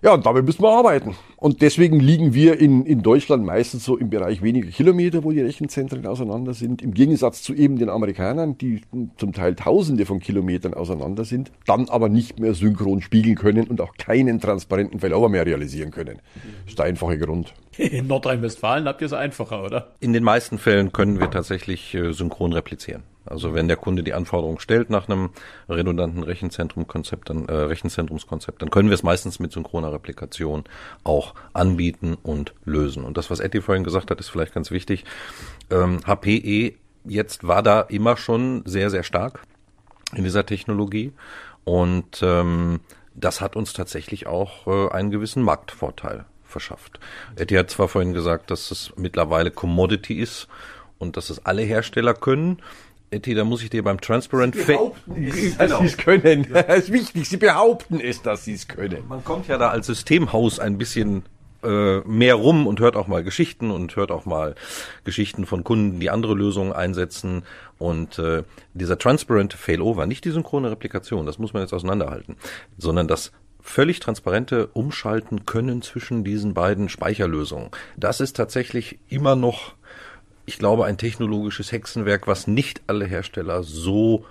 Ja, 0.00 0.14
und 0.14 0.24
damit 0.26 0.44
müssen 0.44 0.62
wir 0.62 0.70
arbeiten. 0.70 1.16
Und 1.36 1.60
deswegen 1.60 1.98
liegen 1.98 2.32
wir 2.32 2.60
in, 2.60 2.86
in 2.86 3.02
Deutschland 3.02 3.44
meistens 3.44 3.84
so 3.84 3.96
im 3.96 4.10
Bereich 4.10 4.42
weniger 4.42 4.68
Kilometer, 4.70 5.24
wo 5.24 5.32
die 5.32 5.40
Rechenzentren 5.40 6.06
auseinander 6.06 6.54
sind. 6.54 6.82
Im 6.82 6.94
Gegensatz 6.94 7.42
zu 7.42 7.52
eben 7.52 7.78
den 7.78 7.88
Amerikanern, 7.88 8.56
die 8.58 8.82
zum 9.16 9.32
Teil 9.32 9.56
Tausende 9.56 10.06
von 10.06 10.20
Kilometern 10.20 10.74
auseinander 10.74 11.24
sind, 11.24 11.50
dann 11.66 11.88
aber 11.88 12.08
nicht 12.08 12.38
mehr 12.38 12.54
synchron 12.54 13.02
spiegeln 13.02 13.34
können 13.34 13.66
und 13.66 13.80
auch 13.80 13.94
keinen 13.96 14.40
transparenten 14.40 15.00
Failover 15.00 15.28
mehr 15.28 15.46
realisieren 15.46 15.90
können. 15.90 16.20
Das 16.62 16.70
ist 16.70 16.78
der 16.78 16.86
einfache 16.86 17.18
Grund. 17.18 17.54
In 17.76 18.06
Nordrhein-Westfalen 18.06 18.86
habt 18.86 19.00
ihr 19.00 19.06
es 19.06 19.12
einfacher, 19.12 19.64
oder? 19.64 19.92
In 19.98 20.12
den 20.12 20.22
meisten 20.24 20.58
Fällen 20.58 20.92
können 20.92 21.18
wir 21.18 21.30
tatsächlich 21.30 21.94
äh, 21.94 22.12
synchron 22.12 22.52
replizieren. 22.52 23.02
Also 23.30 23.54
wenn 23.54 23.68
der 23.68 23.76
Kunde 23.76 24.02
die 24.02 24.14
Anforderung 24.14 24.58
stellt 24.58 24.90
nach 24.90 25.08
einem 25.08 25.30
redundanten 25.68 26.22
Rechenzentrumkonzept, 26.22 27.30
dann 27.30 27.46
äh, 27.46 27.52
Rechenzentrumskonzept, 27.52 28.62
dann 28.62 28.70
können 28.70 28.88
wir 28.88 28.94
es 28.94 29.02
meistens 29.02 29.38
mit 29.38 29.52
synchroner 29.52 29.92
Replikation 29.92 30.64
auch 31.04 31.34
anbieten 31.52 32.16
und 32.22 32.54
lösen. 32.64 33.04
Und 33.04 33.16
das, 33.16 33.30
was 33.30 33.40
Etty 33.40 33.60
vorhin 33.60 33.84
gesagt 33.84 34.10
hat, 34.10 34.20
ist 34.20 34.28
vielleicht 34.28 34.54
ganz 34.54 34.70
wichtig. 34.70 35.04
Ähm, 35.70 36.00
HPE 36.06 36.74
jetzt 37.04 37.46
war 37.46 37.62
da 37.62 37.80
immer 37.82 38.16
schon 38.16 38.62
sehr, 38.64 38.90
sehr 38.90 39.02
stark 39.02 39.40
in 40.14 40.24
dieser 40.24 40.46
Technologie 40.46 41.12
und 41.64 42.20
ähm, 42.22 42.80
das 43.14 43.40
hat 43.40 43.56
uns 43.56 43.72
tatsächlich 43.72 44.26
auch 44.26 44.66
äh, 44.66 44.90
einen 44.92 45.10
gewissen 45.10 45.42
Marktvorteil 45.42 46.24
verschafft. 46.44 46.98
Etty 47.36 47.54
hat 47.56 47.70
zwar 47.70 47.88
vorhin 47.88 48.14
gesagt, 48.14 48.50
dass 48.50 48.70
es 48.70 48.92
mittlerweile 48.96 49.50
Commodity 49.50 50.14
ist 50.14 50.48
und 50.98 51.16
dass 51.16 51.30
es 51.30 51.44
alle 51.44 51.62
Hersteller 51.62 52.14
können. 52.14 52.62
Etty, 53.10 53.34
da 53.34 53.44
muss 53.44 53.62
ich 53.62 53.70
dir 53.70 53.82
beim 53.82 54.00
Transparent 54.00 54.54
Sie 54.54 54.64
behaupten 54.64 55.24
es, 55.24 55.56
dass 55.56 55.78
sie 55.78 55.86
es 55.86 55.96
können. 55.96 56.46
Das 56.52 56.78
ist 56.78 56.92
wichtig. 56.92 57.28
Sie 57.28 57.36
behaupten 57.36 58.00
es, 58.00 58.22
dass 58.22 58.44
sie 58.44 58.54
es 58.54 58.68
können. 58.68 59.08
Man 59.08 59.24
kommt 59.24 59.48
ja 59.48 59.56
da 59.56 59.70
als 59.70 59.86
Systemhaus 59.86 60.58
ein 60.58 60.76
bisschen 60.76 61.24
äh, 61.62 62.00
mehr 62.00 62.34
rum 62.34 62.66
und 62.66 62.80
hört 62.80 62.96
auch 62.96 63.08
mal 63.08 63.24
Geschichten 63.24 63.70
und 63.70 63.96
hört 63.96 64.10
auch 64.10 64.26
mal 64.26 64.54
Geschichten 65.04 65.46
von 65.46 65.64
Kunden, 65.64 66.00
die 66.00 66.10
andere 66.10 66.34
Lösungen 66.34 66.72
einsetzen. 66.72 67.44
Und 67.78 68.18
äh, 68.18 68.44
dieser 68.74 68.98
Transparent 68.98 69.54
Failover, 69.54 70.06
nicht 70.06 70.24
die 70.24 70.30
synchrone 70.30 70.70
Replikation, 70.70 71.26
das 71.26 71.38
muss 71.38 71.52
man 71.52 71.62
jetzt 71.62 71.72
auseinanderhalten, 71.72 72.36
sondern 72.76 73.08
das 73.08 73.32
völlig 73.60 74.00
transparente 74.00 74.68
Umschalten 74.68 75.46
können 75.46 75.82
zwischen 75.82 76.24
diesen 76.24 76.54
beiden 76.54 76.88
Speicherlösungen. 76.88 77.70
Das 77.96 78.20
ist 78.20 78.36
tatsächlich 78.36 78.98
immer 79.08 79.34
noch 79.34 79.74
ich 80.48 80.58
glaube, 80.58 80.86
ein 80.86 80.96
technologisches 80.96 81.72
Hexenwerk, 81.72 82.26
was 82.26 82.46
nicht 82.46 82.80
alle 82.86 83.04
Hersteller 83.04 83.62
so 83.62 84.24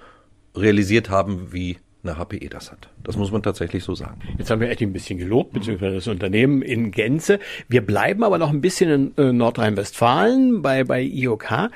realisiert 0.56 1.12
haben, 1.12 1.54
wie 1.54 1.78
eine 2.04 2.18
HPE 2.18 2.50
das 2.50 2.72
hat. 2.72 2.90
Das 3.04 3.18
muss 3.18 3.32
man 3.32 3.44
tatsächlich 3.44 3.84
so 3.84 3.94
sagen. 3.94 4.20
Jetzt 4.38 4.50
haben 4.50 4.62
wir 4.62 4.70
Etty 4.70 4.86
ein 4.86 4.94
bisschen 4.94 5.20
gelobt, 5.20 5.54
beziehungsweise 5.54 5.96
das 5.96 6.08
Unternehmen 6.08 6.62
in 6.62 6.92
Gänze. 6.92 7.40
Wir 7.68 7.86
bleiben 7.86 8.24
aber 8.24 8.38
noch 8.38 8.50
ein 8.50 8.62
bisschen 8.62 9.14
in 9.18 9.24
äh, 9.24 9.32
Nordrhein-Westfalen 9.32 10.62
bei, 10.62 10.84
bei 10.84 11.02
IOK. 11.02 11.70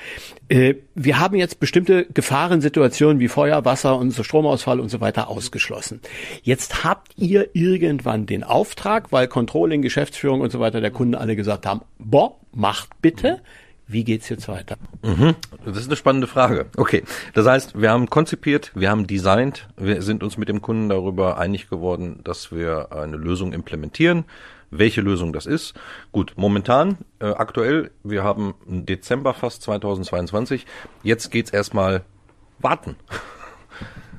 Äh, 0.47 0.75
wir 0.95 1.19
haben 1.19 1.35
jetzt 1.35 1.59
bestimmte 1.59 2.05
Gefahrensituationen 2.05 3.19
wie 3.19 3.27
Feuer, 3.27 3.63
Wasser 3.65 3.97
und 3.97 4.11
so 4.11 4.23
Stromausfall 4.23 4.79
und 4.79 4.89
so 4.89 5.01
weiter 5.01 5.27
ausgeschlossen. 5.27 6.01
Jetzt 6.41 6.83
habt 6.83 7.13
ihr 7.17 7.49
irgendwann 7.53 8.25
den 8.25 8.43
Auftrag, 8.43 9.11
weil 9.11 9.27
Controlling, 9.27 9.81
Geschäftsführung 9.81 10.41
und 10.41 10.51
so 10.51 10.59
weiter 10.59 10.81
der 10.81 10.91
Kunden 10.91 11.15
alle 11.15 11.35
gesagt 11.35 11.65
haben, 11.65 11.81
boah, 11.99 12.37
macht 12.53 12.89
bitte. 13.01 13.41
Wie 13.91 14.03
geht's 14.03 14.29
jetzt 14.29 14.47
weiter? 14.47 14.77
Mhm. 15.03 15.35
Das 15.65 15.77
ist 15.77 15.87
eine 15.87 15.95
spannende 15.95 16.27
Frage. 16.27 16.67
Okay, 16.77 17.03
das 17.33 17.45
heißt, 17.45 17.79
wir 17.79 17.91
haben 17.91 18.09
konzipiert, 18.09 18.71
wir 18.73 18.89
haben 18.89 19.05
designt, 19.05 19.67
wir 19.77 20.01
sind 20.01 20.23
uns 20.23 20.37
mit 20.37 20.49
dem 20.49 20.61
Kunden 20.61 20.89
darüber 20.89 21.37
einig 21.37 21.69
geworden, 21.69 22.21
dass 22.23 22.51
wir 22.51 22.91
eine 22.91 23.17
Lösung 23.17 23.53
implementieren. 23.53 24.25
Welche 24.69 25.01
Lösung 25.01 25.33
das 25.33 25.45
ist? 25.45 25.73
Gut, 26.13 26.33
momentan, 26.37 26.97
äh, 27.19 27.25
aktuell, 27.25 27.91
wir 28.03 28.23
haben 28.23 28.53
Dezember 28.65 29.33
fast 29.33 29.63
2022. 29.63 30.65
Jetzt 31.03 31.29
geht's 31.29 31.51
erstmal 31.51 32.03
warten. 32.59 32.95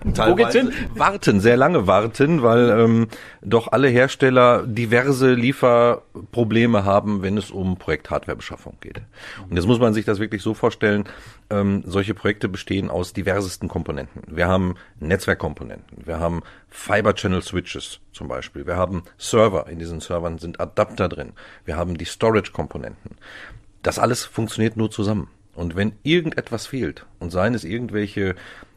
Wo 0.04 0.34
geht's 0.34 0.54
hin? 0.54 0.72
Warten, 0.94 1.40
sehr 1.40 1.56
lange 1.56 1.86
warten, 1.86 2.42
weil 2.42 2.70
ähm, 2.70 3.08
doch 3.40 3.70
alle 3.72 3.88
Hersteller 3.88 4.66
diverse 4.66 5.32
Lieferprobleme 5.32 6.84
haben, 6.84 7.22
wenn 7.22 7.36
es 7.36 7.50
um 7.50 7.76
Projekt-Hardware-Beschaffung 7.76 8.78
geht. 8.80 9.02
Und 9.48 9.56
jetzt 9.56 9.66
muss 9.66 9.78
man 9.78 9.94
sich 9.94 10.04
das 10.04 10.18
wirklich 10.18 10.42
so 10.42 10.54
vorstellen, 10.54 11.04
ähm, 11.50 11.82
solche 11.86 12.14
Projekte 12.14 12.48
bestehen 12.48 12.90
aus 12.90 13.12
diversesten 13.12 13.68
Komponenten. 13.68 14.22
Wir 14.26 14.48
haben 14.48 14.74
Netzwerkkomponenten, 15.00 16.06
wir 16.06 16.18
haben 16.18 16.42
Fiber-Channel-Switches 16.68 18.00
zum 18.12 18.28
Beispiel, 18.28 18.66
wir 18.66 18.76
haben 18.76 19.04
Server, 19.18 19.66
in 19.68 19.78
diesen 19.78 20.00
Servern 20.00 20.38
sind 20.38 20.60
Adapter 20.60 21.08
drin, 21.08 21.32
wir 21.64 21.76
haben 21.76 21.96
die 21.96 22.04
Storage-Komponenten. 22.04 23.16
Das 23.82 23.98
alles 23.98 24.24
funktioniert 24.24 24.76
nur 24.76 24.90
zusammen. 24.90 25.28
Und 25.54 25.76
wenn 25.76 25.92
irgendetwas 26.02 26.66
fehlt, 26.66 27.04
und 27.18 27.30
seien 27.30 27.52
es 27.52 27.64
irgendwelche 27.64 28.34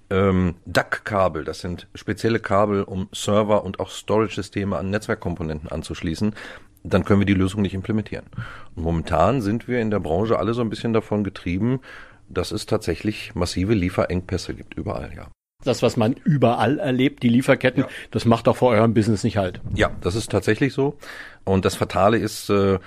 ähm, 0.09 0.55
DAC-Kabel, 0.65 1.43
das 1.43 1.59
sind 1.59 1.88
spezielle 1.95 2.39
Kabel, 2.39 2.83
um 2.83 3.09
Server 3.12 3.63
und 3.63 3.79
auch 3.79 3.89
Storage-Systeme 3.89 4.77
an 4.77 4.89
Netzwerkkomponenten 4.89 5.69
anzuschließen, 5.69 6.35
dann 6.83 7.03
können 7.03 7.21
wir 7.21 7.25
die 7.25 7.33
Lösung 7.33 7.62
nicht 7.62 7.74
implementieren. 7.74 8.25
Und 8.75 8.83
momentan 8.83 9.41
sind 9.41 9.67
wir 9.67 9.79
in 9.79 9.91
der 9.91 10.00
Branche 10.00 10.38
alle 10.38 10.53
so 10.53 10.62
ein 10.62 10.69
bisschen 10.69 10.93
davon 10.93 11.24
getrieben, 11.24 11.79
dass 12.29 12.51
es 12.51 12.65
tatsächlich 12.65 13.35
massive 13.35 13.74
Lieferengpässe 13.74 14.53
gibt, 14.53 14.75
überall, 14.75 15.12
ja. 15.15 15.27
Das, 15.63 15.81
was 15.81 15.97
man 15.97 16.13
überall 16.13 16.77
erlebt, 16.79 17.24
die 17.24 17.29
Lieferketten, 17.29 17.83
ja. 17.83 17.89
das 18.12 18.25
macht 18.25 18.47
auch 18.47 18.57
vor 18.57 18.71
eurem 18.71 18.93
Business 18.93 19.24
nicht 19.24 19.38
halt. 19.38 19.62
Ja, 19.74 19.91
das 20.01 20.15
ist 20.15 20.29
tatsächlich 20.29 20.74
so. 20.74 20.97
Und 21.43 21.65
das 21.65 21.75
Fatale 21.75 22.17
ist, 22.17 22.50
äh, 22.50 22.77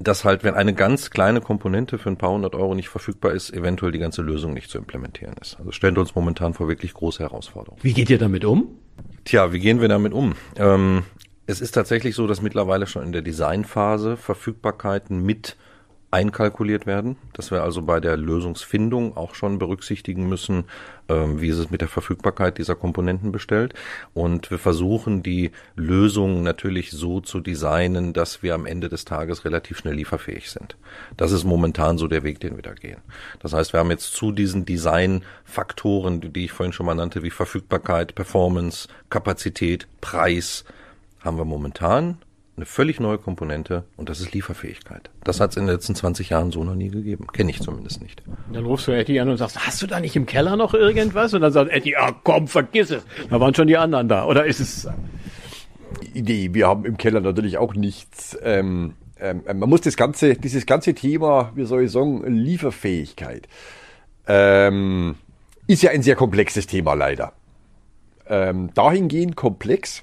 dass 0.00 0.24
halt, 0.24 0.44
wenn 0.44 0.54
eine 0.54 0.74
ganz 0.74 1.10
kleine 1.10 1.40
Komponente 1.40 1.98
für 1.98 2.08
ein 2.08 2.16
paar 2.16 2.30
hundert 2.30 2.54
Euro 2.54 2.74
nicht 2.74 2.88
verfügbar 2.88 3.32
ist, 3.32 3.52
eventuell 3.52 3.92
die 3.92 3.98
ganze 3.98 4.22
Lösung 4.22 4.54
nicht 4.54 4.70
zu 4.70 4.78
implementieren 4.78 5.34
ist. 5.40 5.58
Also 5.58 5.72
stellt 5.72 5.98
uns 5.98 6.14
momentan 6.14 6.54
vor 6.54 6.68
wirklich 6.68 6.94
große 6.94 7.22
Herausforderungen. 7.22 7.82
Wie 7.82 7.92
geht 7.92 8.10
ihr 8.10 8.18
damit 8.18 8.44
um? 8.44 8.68
Tja, 9.24 9.52
wie 9.52 9.58
gehen 9.58 9.80
wir 9.80 9.88
damit 9.88 10.12
um? 10.12 10.34
Ähm, 10.56 11.02
es 11.46 11.60
ist 11.60 11.72
tatsächlich 11.72 12.14
so, 12.14 12.26
dass 12.26 12.42
mittlerweile 12.42 12.86
schon 12.86 13.02
in 13.02 13.12
der 13.12 13.22
Designphase 13.22 14.16
Verfügbarkeiten 14.16 15.22
mit 15.22 15.56
einkalkuliert 16.10 16.86
werden, 16.86 17.16
dass 17.34 17.50
wir 17.50 17.62
also 17.62 17.82
bei 17.82 18.00
der 18.00 18.16
Lösungsfindung 18.16 19.16
auch 19.16 19.34
schon 19.34 19.58
berücksichtigen 19.58 20.28
müssen, 20.28 20.64
ähm, 21.08 21.40
wie 21.40 21.48
ist 21.48 21.58
es 21.58 21.70
mit 21.70 21.80
der 21.80 21.88
Verfügbarkeit 21.88 22.58
dieser 22.58 22.74
Komponenten 22.74 23.32
bestellt. 23.32 23.74
Und 24.14 24.50
wir 24.50 24.58
versuchen 24.58 25.22
die 25.22 25.52
Lösung 25.76 26.42
natürlich 26.42 26.90
so 26.90 27.20
zu 27.20 27.40
designen, 27.40 28.12
dass 28.12 28.42
wir 28.42 28.54
am 28.54 28.66
Ende 28.66 28.88
des 28.88 29.04
Tages 29.04 29.44
relativ 29.44 29.78
schnell 29.78 29.94
lieferfähig 29.94 30.50
sind. 30.50 30.76
Das 31.16 31.32
ist 31.32 31.44
momentan 31.44 31.98
so 31.98 32.08
der 32.08 32.22
Weg, 32.22 32.40
den 32.40 32.56
wir 32.56 32.62
da 32.62 32.74
gehen. 32.74 33.00
Das 33.40 33.52
heißt, 33.52 33.72
wir 33.72 33.80
haben 33.80 33.90
jetzt 33.90 34.14
zu 34.14 34.32
diesen 34.32 34.64
Designfaktoren, 34.64 36.20
die 36.32 36.44
ich 36.44 36.52
vorhin 36.52 36.72
schon 36.72 36.86
mal 36.86 36.94
nannte, 36.94 37.22
wie 37.22 37.30
Verfügbarkeit, 37.30 38.14
Performance, 38.14 38.88
Kapazität, 39.10 39.88
Preis, 40.00 40.64
haben 41.20 41.36
wir 41.36 41.44
momentan 41.44 42.18
eine 42.58 42.66
völlig 42.66 43.00
neue 43.00 43.18
Komponente 43.18 43.84
und 43.96 44.08
das 44.08 44.20
ist 44.20 44.34
Lieferfähigkeit. 44.34 45.10
Das 45.24 45.40
hat 45.40 45.52
es 45.52 45.56
in 45.56 45.66
den 45.66 45.74
letzten 45.74 45.94
20 45.94 46.28
Jahren 46.28 46.50
so 46.50 46.62
noch 46.64 46.74
nie 46.74 46.90
gegeben. 46.90 47.26
Kenne 47.32 47.50
ich 47.50 47.60
zumindest 47.62 48.02
nicht. 48.02 48.22
Dann 48.52 48.66
rufst 48.66 48.86
du 48.88 48.92
Eddie 48.92 49.18
an 49.20 49.28
und 49.28 49.36
sagst, 49.38 49.64
hast 49.66 49.80
du 49.80 49.86
da 49.86 50.00
nicht 50.00 50.16
im 50.16 50.26
Keller 50.26 50.56
noch 50.56 50.74
irgendwas? 50.74 51.32
Und 51.34 51.40
dann 51.40 51.52
sagt 51.52 51.70
Eddie, 51.70 51.96
ah 51.96 52.12
komm, 52.24 52.48
vergiss 52.48 52.90
es. 52.90 53.02
Da 53.30 53.40
waren 53.40 53.54
schon 53.54 53.68
die 53.68 53.76
anderen 53.76 54.08
da. 54.08 54.26
Oder 54.26 54.44
ist 54.44 54.60
es... 54.60 54.88
Nee, 56.14 56.50
wir 56.52 56.66
haben 56.66 56.84
im 56.84 56.96
Keller 56.96 57.20
natürlich 57.20 57.58
auch 57.58 57.74
nichts. 57.74 58.36
Ähm, 58.42 58.94
ähm, 59.20 59.42
man 59.46 59.68
muss 59.68 59.80
das 59.80 59.96
ganze, 59.96 60.34
dieses 60.34 60.66
ganze 60.66 60.94
Thema, 60.94 61.52
wie 61.54 61.64
soll 61.64 61.84
ich 61.84 61.92
sagen, 61.92 62.24
Lieferfähigkeit, 62.26 63.48
ähm, 64.26 65.14
ist 65.66 65.82
ja 65.82 65.90
ein 65.90 66.02
sehr 66.02 66.16
komplexes 66.16 66.66
Thema 66.66 66.94
leider. 66.94 67.32
ähm, 68.28 68.70
dahingehend 68.74 69.36
komplex, 69.36 70.02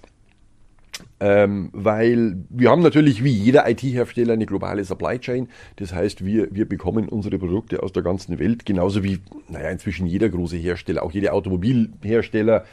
ähm, 1.19 1.69
weil 1.73 2.43
wir 2.49 2.69
haben 2.69 2.81
natürlich 2.81 3.23
wie 3.23 3.31
jeder 3.31 3.69
IT-Hersteller 3.69 4.33
eine 4.33 4.45
globale 4.45 4.83
Supply 4.83 5.19
Chain. 5.19 5.49
Das 5.77 5.93
heißt, 5.93 6.25
wir, 6.25 6.47
wir 6.51 6.67
bekommen 6.67 7.09
unsere 7.09 7.37
Produkte 7.37 7.83
aus 7.83 7.93
der 7.93 8.03
ganzen 8.03 8.39
Welt, 8.39 8.65
genauso 8.65 9.03
wie, 9.03 9.19
naja, 9.49 9.69
inzwischen 9.69 10.07
jeder 10.07 10.29
große 10.29 10.57
Hersteller, 10.57 11.03
auch 11.03 11.11
jeder 11.11 11.33
Automobilhersteller, 11.33 12.65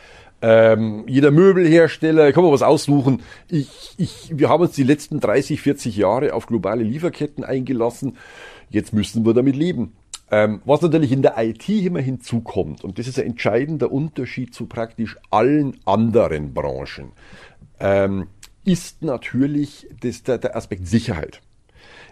ähm, 0.43 1.05
jeder 1.07 1.31
Möbelhersteller, 1.31 2.33
kann 2.33 2.43
man 2.43 2.53
was 2.53 2.63
aussuchen. 2.63 3.23
Ich, 3.49 3.95
ich, 3.97 4.33
wir 4.35 4.49
haben 4.49 4.63
uns 4.63 4.73
die 4.73 4.83
letzten 4.83 5.21
30, 5.21 5.61
40 5.61 5.97
Jahre 5.97 6.35
auf 6.35 6.47
globale 6.47 6.83
Lieferketten 6.83 7.45
eingelassen. 7.45 8.17
Jetzt 8.69 8.93
müssen 8.93 9.25
wir 9.25 9.35
damit 9.35 9.55
leben. 9.55 9.93
Ähm, 10.33 10.63
was 10.65 10.81
natürlich 10.81 11.13
in 11.13 11.23
der 11.23 11.35
IT 11.39 11.69
immer 11.69 12.01
hinzukommt, 12.01 12.83
und 12.83 12.99
das 12.99 13.07
ist 13.07 13.19
ein 13.19 13.27
entscheidender 13.27 13.93
Unterschied 13.93 14.55
zu 14.55 14.67
praktisch 14.67 15.17
allen 15.31 15.77
anderen 15.85 16.55
Branchen 16.55 17.13
ähm, 17.81 18.29
ist 18.65 19.03
natürlich 19.03 19.89
das, 20.01 20.23
der, 20.23 20.39
der 20.39 20.57
Aspekt 20.57 20.87
Sicherheit. 20.87 21.41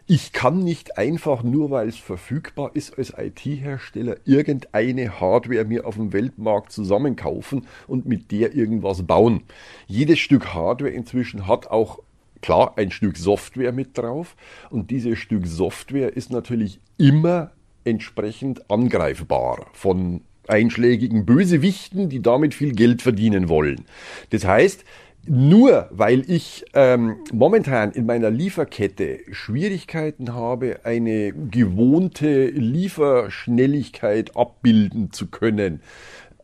Ich 0.07 0.33
kann 0.33 0.59
nicht 0.65 0.99
einfach 0.99 1.45
nur, 1.45 1.71
weil 1.71 1.89
es 1.89 1.97
verfügbar 1.97 2.73
ist, 2.75 2.99
als 2.99 3.15
IT-Hersteller 3.17 4.17
irgendeine 4.25 5.21
Hardware 5.21 5.65
mir 5.65 5.87
auf 5.87 5.95
dem 5.95 6.13
Weltmarkt 6.13 6.73
zusammenkaufen 6.73 7.67
und 7.87 8.07
mit 8.07 8.33
der 8.33 8.55
irgendwas 8.55 9.05
bauen. 9.05 9.43
Jedes 9.87 10.19
Stück 10.19 10.53
Hardware 10.53 10.91
inzwischen 10.91 11.47
hat 11.47 11.69
auch 11.69 12.01
klar 12.43 12.73
ein 12.77 12.91
Stück 12.91 13.19
Software 13.19 13.73
mit 13.73 13.97
drauf 13.97 14.35
und 14.71 14.91
dieses 14.91 15.19
Stück 15.19 15.47
Software 15.47 16.17
ist 16.17 16.33
natürlich 16.33 16.81
immer 16.99 17.53
entsprechend 17.85 18.69
angreifbar 18.69 19.67
von 19.73 20.23
einschlägigen 20.49 21.25
Bösewichten, 21.25 22.09
die 22.09 22.21
damit 22.21 22.55
viel 22.55 22.73
Geld 22.73 23.03
verdienen 23.03 23.49
wollen. 23.49 23.85
Das 24.31 24.45
heißt, 24.45 24.85
nur 25.27 25.89
weil 25.91 26.29
ich 26.31 26.65
ähm, 26.75 27.17
momentan 27.33 27.93
in 27.93 28.07
meiner 28.07 28.31
Lieferkette 28.31 29.21
Schwierigkeiten 29.31 30.35
habe, 30.35 30.81
eine 30.85 31.33
gewohnte 31.33 32.47
Lieferschnelligkeit 32.47 34.37
abbilden 34.37 35.13
zu 35.13 35.27
können, 35.27 35.83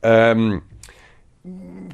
ähm, 0.03 0.63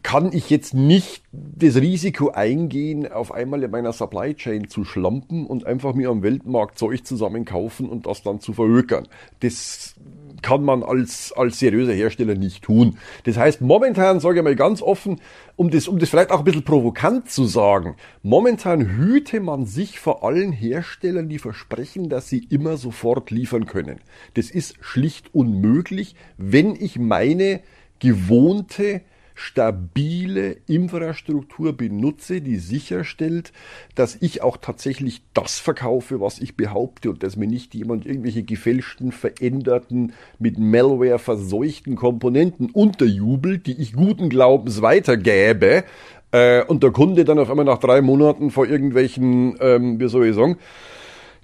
kann 0.03 0.33
ich 0.33 0.51
jetzt 0.51 0.75
nicht 0.75 1.23
das 1.33 1.77
Risiko 1.77 2.31
eingehen, 2.31 3.11
auf 3.11 3.33
einmal 3.33 3.63
in 3.63 3.71
meiner 3.71 3.93
Supply 3.93 4.35
Chain 4.35 4.69
zu 4.69 4.85
schlampen 4.85 5.47
und 5.47 5.67
einfach 5.67 5.95
mir 5.95 6.11
am 6.11 6.23
Weltmarkt 6.23 6.79
Zeug 6.79 7.07
zusammenkaufen 7.07 7.89
und 7.89 8.07
das 8.07 8.23
dann 8.23 8.41
zu 8.41 8.53
verhökern. 8.55 9.07
Das 9.41 9.95
kann 10.43 10.65
man 10.65 10.83
als, 10.83 11.33
als 11.33 11.59
seriöser 11.59 11.93
Hersteller 11.93 12.35
nicht 12.35 12.63
tun. 12.65 12.99
Das 13.25 13.37
heißt, 13.37 13.61
momentan, 13.61 14.21
sage 14.21 14.39
ich 14.39 14.45
mal 14.45 14.57
ganz 14.57 14.83
offen, 14.83 15.21
um 15.57 15.71
das, 15.71 15.89
um 15.89 15.99
das 15.99 16.11
vielleicht 16.11 16.31
auch 16.31 16.41
ein 16.41 16.45
bisschen 16.45 16.65
provokant 16.65 17.31
zu 17.31 17.45
sagen, 17.45 17.97
momentan 18.23 18.97
hüte 18.97 19.41
man 19.41 19.65
sich 19.65 19.99
vor 19.99 20.25
allen 20.25 20.53
Herstellern, 20.53 21.29
die 21.29 21.39
versprechen, 21.39 22.09
dass 22.09 22.29
sie 22.29 22.47
immer 22.51 22.77
sofort 22.77 23.31
liefern 23.31 23.67
können. 23.67 24.01
Das 24.35 24.51
ist 24.51 24.77
schlicht 24.81 25.35
unmöglich, 25.35 26.17
wenn 26.37 26.75
ich 26.75 26.99
meine 26.99 27.61
gewohnte 28.01 29.03
stabile 29.35 30.57
Infrastruktur 30.67 31.73
benutze, 31.73 32.41
die 32.41 32.57
sicherstellt, 32.57 33.53
dass 33.95 34.17
ich 34.21 34.43
auch 34.43 34.57
tatsächlich 34.57 35.23
das 35.35 35.59
verkaufe, 35.59 36.21
was 36.21 36.39
ich 36.41 36.57
behaupte 36.57 37.11
und 37.11 37.23
dass 37.23 37.37
mir 37.37 37.47
nicht 37.47 37.75
jemand 37.75 38.07
irgendwelche 38.07 38.43
gefälschten, 38.43 39.13
veränderten, 39.13 40.13
mit 40.39 40.59
Malware 40.59 41.19
verseuchten 41.19 41.97
Komponenten 41.97 42.71
unterjubelt, 42.71 43.67
die 43.67 43.81
ich 43.81 43.93
guten 43.93 44.29
Glaubens 44.29 44.83
weitergäbe 44.83 45.85
äh, 46.33 46.65
und 46.65 46.83
der 46.83 46.91
Kunde 46.91 47.25
dann 47.25 47.39
auf 47.39 47.51
einmal 47.51 47.65
nach 47.65 47.79
drei 47.79 48.03
Monaten 48.03 48.51
vor 48.51 48.67
irgendwelchen, 48.67 49.57
ähm, 49.61 50.01
wie 50.01 50.09
soll 50.09 50.27
ich 50.27 50.35
sagen, 50.35 50.59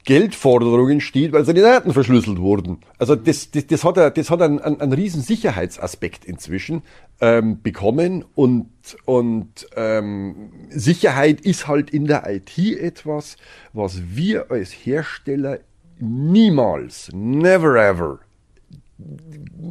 Geldforderungen 0.08 1.02
steht, 1.02 1.32
weil 1.32 1.44
seine 1.44 1.60
Daten 1.60 1.92
verschlüsselt 1.92 2.38
wurden. 2.38 2.78
Also 2.96 3.14
das, 3.14 3.50
das, 3.50 3.66
das 3.66 3.84
hat, 3.84 4.16
das 4.16 4.30
hat 4.30 4.40
einen, 4.40 4.58
einen, 4.58 4.80
einen 4.80 4.94
riesen 4.94 5.20
Sicherheitsaspekt 5.20 6.24
inzwischen 6.24 6.80
ähm, 7.20 7.60
bekommen 7.60 8.24
und, 8.34 8.70
und 9.04 9.66
ähm, 9.76 10.50
Sicherheit 10.70 11.42
ist 11.42 11.68
halt 11.68 11.90
in 11.90 12.06
der 12.06 12.24
IT 12.26 12.56
etwas, 12.56 13.36
was 13.74 14.00
wir 14.08 14.50
als 14.50 14.70
Hersteller 14.70 15.58
niemals, 16.00 17.10
never 17.12 17.76
ever 17.76 18.20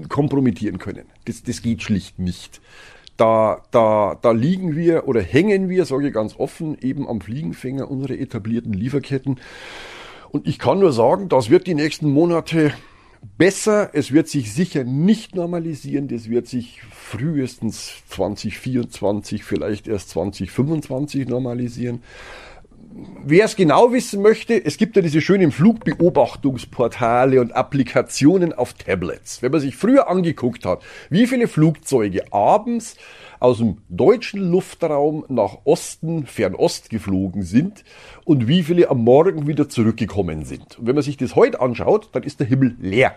kompromittieren 0.07 0.77
können. 0.77 1.07
Das, 1.25 1.41
das 1.41 1.63
geht 1.63 1.81
schlicht 1.81 2.19
nicht. 2.19 2.61
Da, 3.17 3.63
da, 3.71 4.15
da 4.21 4.31
liegen 4.33 4.75
wir 4.75 5.07
oder 5.07 5.19
hängen 5.19 5.67
wir, 5.67 5.85
sage 5.85 6.09
ich 6.09 6.13
ganz 6.13 6.35
offen, 6.35 6.77
eben 6.79 7.09
am 7.09 7.21
Fliegenfänger 7.21 7.89
unserer 7.89 8.19
etablierten 8.19 8.73
Lieferketten. 8.73 9.39
Und 10.29 10.47
ich 10.47 10.59
kann 10.59 10.79
nur 10.79 10.91
sagen, 10.91 11.29
das 11.29 11.49
wird 11.49 11.67
die 11.67 11.75
nächsten 11.75 12.09
Monate 12.09 12.73
besser. 13.37 13.91
Es 13.93 14.11
wird 14.11 14.27
sich 14.27 14.53
sicher 14.53 14.83
nicht 14.83 15.35
normalisieren. 15.35 16.07
Das 16.07 16.29
wird 16.29 16.47
sich 16.47 16.81
frühestens 16.91 18.03
2024, 18.09 19.43
vielleicht 19.43 19.87
erst 19.87 20.09
2025 20.09 21.27
normalisieren. 21.27 22.01
Wer 23.23 23.45
es 23.45 23.55
genau 23.55 23.93
wissen 23.93 24.23
möchte, 24.23 24.63
es 24.63 24.77
gibt 24.77 24.95
ja 24.95 25.03
diese 25.03 25.21
schönen 25.21 25.51
Flugbeobachtungsportale 25.51 27.39
und 27.41 27.55
Applikationen 27.55 28.53
auf 28.53 28.73
Tablets. 28.73 29.43
Wenn 29.43 29.51
man 29.51 29.61
sich 29.61 29.75
früher 29.75 30.09
angeguckt 30.09 30.65
hat, 30.65 30.81
wie 31.09 31.27
viele 31.27 31.47
Flugzeuge 31.47 32.33
abends 32.33 32.95
aus 33.39 33.57
dem 33.59 33.77
deutschen 33.89 34.51
Luftraum 34.51 35.25
nach 35.29 35.59
Osten, 35.63 36.25
Fernost 36.25 36.89
geflogen 36.89 37.43
sind 37.43 37.83
und 38.25 38.47
wie 38.47 38.63
viele 38.63 38.89
am 38.89 39.03
Morgen 39.03 39.47
wieder 39.47 39.69
zurückgekommen 39.69 40.45
sind. 40.45 40.79
Und 40.79 40.87
wenn 40.87 40.95
man 40.95 41.03
sich 41.03 41.17
das 41.17 41.35
heute 41.35 41.61
anschaut, 41.61 42.09
dann 42.13 42.23
ist 42.23 42.39
der 42.39 42.47
Himmel 42.47 42.75
leer. 42.79 43.15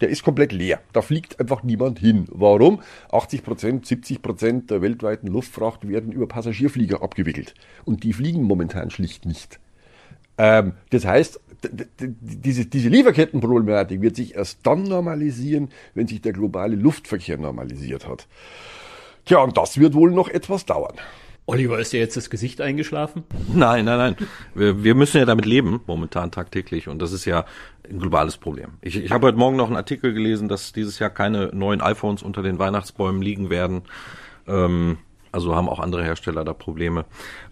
Der 0.00 0.08
ist 0.08 0.22
komplett 0.22 0.52
leer. 0.52 0.80
Da 0.92 1.02
fliegt 1.02 1.38
einfach 1.40 1.62
niemand 1.62 1.98
hin. 1.98 2.26
Warum? 2.30 2.80
80 3.12 3.42
Prozent, 3.42 3.86
70 3.86 4.22
Prozent 4.22 4.70
der 4.70 4.80
weltweiten 4.80 5.26
Luftfracht 5.28 5.86
werden 5.86 6.12
über 6.12 6.26
Passagierflieger 6.26 7.02
abgewickelt. 7.02 7.54
Und 7.84 8.02
die 8.02 8.14
fliegen 8.14 8.42
momentan 8.42 8.90
schlicht 8.90 9.26
nicht. 9.26 9.60
Ähm, 10.38 10.72
das 10.88 11.04
heißt, 11.04 11.38
diese, 12.20 12.64
diese 12.64 12.88
Lieferkettenproblematik 12.88 14.00
wird 14.00 14.16
sich 14.16 14.34
erst 14.34 14.60
dann 14.62 14.84
normalisieren, 14.84 15.68
wenn 15.94 16.06
sich 16.06 16.22
der 16.22 16.32
globale 16.32 16.76
Luftverkehr 16.76 17.36
normalisiert 17.36 18.08
hat. 18.08 18.26
Tja, 19.24 19.38
und 19.40 19.56
das 19.56 19.78
wird 19.78 19.94
wohl 19.94 20.10
noch 20.10 20.28
etwas 20.28 20.66
dauern. 20.66 20.94
Oliver, 21.46 21.80
ist 21.80 21.92
dir 21.92 21.98
jetzt 21.98 22.16
das 22.16 22.30
Gesicht 22.30 22.60
eingeschlafen? 22.60 23.24
Nein, 23.52 23.84
nein, 23.84 23.98
nein. 23.98 24.16
Wir, 24.54 24.84
wir 24.84 24.94
müssen 24.94 25.18
ja 25.18 25.24
damit 25.24 25.46
leben, 25.46 25.80
momentan 25.86 26.30
tagtäglich. 26.30 26.86
Und 26.86 27.00
das 27.00 27.12
ist 27.12 27.24
ja 27.24 27.44
ein 27.88 27.98
globales 27.98 28.36
Problem. 28.36 28.74
Ich, 28.82 28.96
ich 28.96 29.10
habe 29.10 29.26
heute 29.26 29.38
Morgen 29.38 29.56
noch 29.56 29.66
einen 29.66 29.76
Artikel 29.76 30.14
gelesen, 30.14 30.48
dass 30.48 30.72
dieses 30.72 31.00
Jahr 31.00 31.10
keine 31.10 31.50
neuen 31.52 31.80
iPhones 31.80 32.22
unter 32.22 32.42
den 32.42 32.60
Weihnachtsbäumen 32.60 33.20
liegen 33.20 33.50
werden. 33.50 33.82
Ähm, 34.46 34.98
also 35.32 35.56
haben 35.56 35.68
auch 35.68 35.80
andere 35.80 36.04
Hersteller 36.04 36.44
da 36.44 36.52
Probleme. 36.52 37.04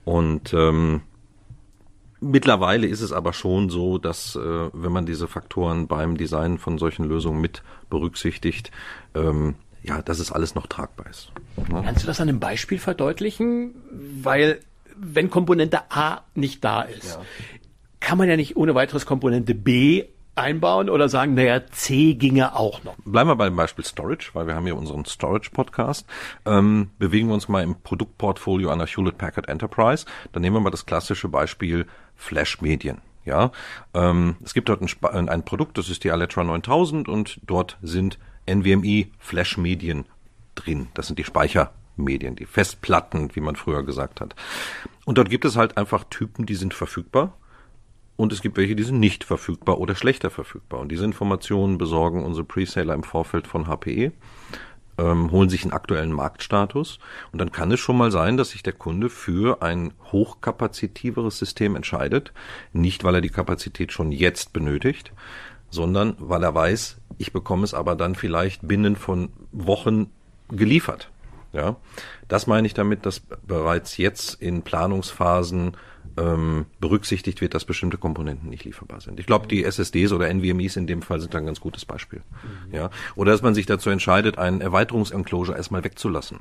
Und 0.04 0.54
ähm, 0.54 1.00
mittlerweile 2.20 2.86
ist 2.86 3.00
es 3.00 3.12
aber 3.12 3.32
schon 3.32 3.68
so, 3.68 3.98
dass 3.98 4.36
äh, 4.36 4.70
wenn 4.72 4.92
man 4.92 5.06
diese 5.06 5.26
Faktoren 5.26 5.88
beim 5.88 6.16
Design 6.16 6.58
von 6.58 6.78
solchen 6.78 7.04
Lösungen 7.04 7.40
mit 7.40 7.62
berücksichtigt, 7.90 8.70
ähm, 9.14 9.56
ja, 9.82 10.02
dass 10.02 10.18
es 10.18 10.32
alles 10.32 10.54
noch 10.54 10.66
tragbar 10.66 11.06
ist. 11.08 11.32
Ja. 11.70 11.82
Kannst 11.82 12.02
du 12.02 12.06
das 12.06 12.20
an 12.20 12.28
einem 12.28 12.40
Beispiel 12.40 12.78
verdeutlichen? 12.78 13.74
Weil 14.22 14.60
wenn 14.96 15.30
Komponente 15.30 15.90
A 15.90 16.22
nicht 16.34 16.64
da 16.64 16.82
ist, 16.82 17.16
ja. 17.16 17.22
kann 18.00 18.18
man 18.18 18.28
ja 18.28 18.36
nicht 18.36 18.56
ohne 18.56 18.74
weiteres 18.74 19.06
Komponente 19.06 19.54
B 19.54 20.04
einbauen 20.38 20.88
oder 20.88 21.08
sagen, 21.08 21.34
naja, 21.34 21.66
C 21.66 22.14
ginge 22.14 22.54
auch 22.54 22.84
noch. 22.84 22.96
Bleiben 23.04 23.28
wir 23.28 23.36
beim 23.36 23.56
Beispiel 23.56 23.84
Storage, 23.84 24.30
weil 24.32 24.46
wir 24.46 24.54
haben 24.54 24.64
hier 24.64 24.76
unseren 24.76 25.04
Storage-Podcast. 25.04 26.06
Ähm, 26.46 26.90
bewegen 26.98 27.28
wir 27.28 27.34
uns 27.34 27.48
mal 27.48 27.62
im 27.62 27.74
Produktportfolio 27.82 28.70
einer 28.70 28.86
Hewlett-Packard 28.86 29.48
Enterprise. 29.48 30.06
Dann 30.32 30.42
nehmen 30.42 30.56
wir 30.56 30.60
mal 30.60 30.70
das 30.70 30.86
klassische 30.86 31.28
Beispiel 31.28 31.86
Flash-Medien. 32.14 32.98
Ja, 33.24 33.50
ähm, 33.92 34.36
es 34.42 34.54
gibt 34.54 34.70
dort 34.70 34.80
ein, 34.80 35.28
ein 35.28 35.44
Produkt, 35.44 35.76
das 35.76 35.90
ist 35.90 36.02
die 36.02 36.10
Alletra 36.10 36.44
9000 36.44 37.08
und 37.08 37.40
dort 37.44 37.76
sind 37.82 38.18
NVMe 38.48 39.06
Flash-Medien 39.18 40.06
drin. 40.54 40.88
Das 40.94 41.06
sind 41.06 41.18
die 41.18 41.24
Speichermedien, 41.24 42.36
die 42.36 42.46
Festplatten, 42.46 43.34
wie 43.34 43.40
man 43.40 43.56
früher 43.56 43.82
gesagt 43.84 44.20
hat. 44.20 44.34
Und 45.04 45.18
dort 45.18 45.30
gibt 45.30 45.44
es 45.44 45.56
halt 45.56 45.76
einfach 45.76 46.04
Typen, 46.04 46.46
die 46.46 46.54
sind 46.54 46.74
verfügbar. 46.74 47.34
Und 48.16 48.32
es 48.32 48.42
gibt 48.42 48.56
welche, 48.56 48.74
die 48.74 48.82
sind 48.82 48.98
nicht 48.98 49.22
verfügbar 49.22 49.78
oder 49.78 49.94
schlechter 49.94 50.30
verfügbar. 50.30 50.80
Und 50.80 50.90
diese 50.90 51.04
Informationen 51.04 51.78
besorgen 51.78 52.24
unsere 52.24 52.44
Preseller 52.44 52.94
im 52.94 53.04
Vorfeld 53.04 53.46
von 53.46 53.68
HPE, 53.68 54.10
ähm, 54.98 55.30
holen 55.30 55.48
sich 55.48 55.62
einen 55.62 55.72
aktuellen 55.72 56.12
Marktstatus. 56.12 56.98
Und 57.30 57.40
dann 57.40 57.52
kann 57.52 57.70
es 57.70 57.78
schon 57.78 57.96
mal 57.96 58.10
sein, 58.10 58.36
dass 58.36 58.50
sich 58.50 58.64
der 58.64 58.72
Kunde 58.72 59.08
für 59.08 59.62
ein 59.62 59.92
hochkapazitiveres 60.10 61.38
System 61.38 61.76
entscheidet. 61.76 62.32
Nicht, 62.72 63.04
weil 63.04 63.14
er 63.14 63.20
die 63.20 63.28
Kapazität 63.28 63.92
schon 63.92 64.10
jetzt 64.10 64.52
benötigt, 64.52 65.12
sondern 65.70 66.16
weil 66.18 66.42
er 66.42 66.54
weiß, 66.54 66.98
ich 67.18 67.32
bekomme 67.32 67.64
es 67.64 67.74
aber 67.74 67.96
dann 67.96 68.14
vielleicht 68.14 68.66
binnen 68.66 68.96
von 68.96 69.30
Wochen 69.52 70.10
geliefert. 70.50 71.10
Ja, 71.52 71.76
das 72.28 72.46
meine 72.46 72.66
ich 72.66 72.74
damit, 72.74 73.06
dass 73.06 73.20
bereits 73.20 73.96
jetzt 73.96 74.34
in 74.34 74.62
Planungsphasen 74.62 75.76
ähm, 76.18 76.66
berücksichtigt 76.78 77.40
wird, 77.40 77.54
dass 77.54 77.64
bestimmte 77.64 77.96
Komponenten 77.96 78.50
nicht 78.50 78.64
lieferbar 78.64 79.00
sind. 79.00 79.18
Ich 79.18 79.26
glaube, 79.26 79.46
die 79.46 79.64
SSDs 79.64 80.12
oder 80.12 80.28
NVMEs 80.28 80.76
in 80.76 80.86
dem 80.86 81.00
Fall 81.00 81.20
sind 81.20 81.34
ein 81.34 81.46
ganz 81.46 81.60
gutes 81.60 81.84
Beispiel. 81.84 82.20
Mhm. 82.68 82.74
Ja, 82.74 82.90
oder 83.14 83.32
dass 83.32 83.42
man 83.42 83.54
sich 83.54 83.66
dazu 83.66 83.88
entscheidet, 83.88 84.36
einen 84.36 84.60
Erweiterungsenclosure 84.60 85.56
erstmal 85.56 85.84
wegzulassen 85.84 86.40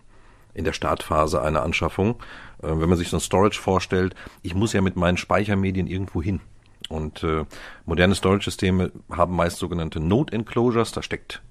in 0.53 0.65
der 0.65 0.73
Startphase 0.73 1.41
einer 1.41 1.63
Anschaffung. 1.63 2.15
Äh, 2.61 2.67
wenn 2.67 2.89
man 2.89 2.97
sich 2.97 3.09
so 3.09 3.17
ein 3.17 3.21
Storage 3.21 3.59
vorstellt, 3.61 4.15
ich 4.41 4.55
muss 4.55 4.73
ja 4.73 4.81
mit 4.81 4.95
meinen 4.95 5.17
Speichermedien 5.17 5.87
irgendwo 5.87 6.21
hin. 6.21 6.41
Und 6.89 7.23
äh, 7.23 7.45
moderne 7.85 8.15
Storage-Systeme 8.15 8.91
haben 9.11 9.35
meist 9.35 9.57
sogenannte 9.57 9.99
Node-Enclosures, 9.99 10.91
da 10.91 11.01
steckt 11.01 11.41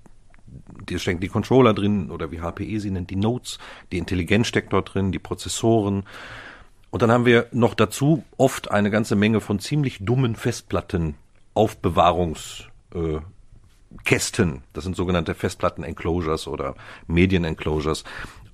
die 0.88 0.98
stecken 0.98 1.20
die 1.20 1.28
Controller 1.28 1.74
drin 1.74 2.10
oder 2.10 2.30
wie 2.30 2.40
HPE 2.40 2.80
sie 2.80 2.90
nennt, 2.90 3.10
die 3.10 3.16
Nodes, 3.16 3.58
die 3.92 3.98
Intelligenz 3.98 4.46
steckt 4.46 4.72
dort 4.72 4.94
drin, 4.94 5.12
die 5.12 5.18
Prozessoren. 5.18 6.04
Und 6.90 7.02
dann 7.02 7.10
haben 7.10 7.26
wir 7.26 7.48
noch 7.52 7.74
dazu 7.74 8.24
oft 8.36 8.70
eine 8.70 8.90
ganze 8.90 9.16
Menge 9.16 9.40
von 9.40 9.58
ziemlich 9.58 9.98
dummen 10.00 10.36
Festplatten, 10.36 11.16
Aufbewahrungskästen. 11.54 14.54
Äh, 14.54 14.60
das 14.72 14.84
sind 14.84 14.96
sogenannte 14.96 15.34
Festplatten-Enclosures 15.34 16.46
oder 16.46 16.74
Medien-Enclosures. 17.06 18.04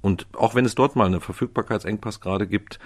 Und 0.00 0.26
auch 0.32 0.54
wenn 0.54 0.64
es 0.64 0.74
dort 0.74 0.96
mal 0.96 1.06
einen 1.06 1.20
Verfügbarkeitsengpass 1.20 2.20
gerade 2.20 2.46
gibt, 2.46 2.80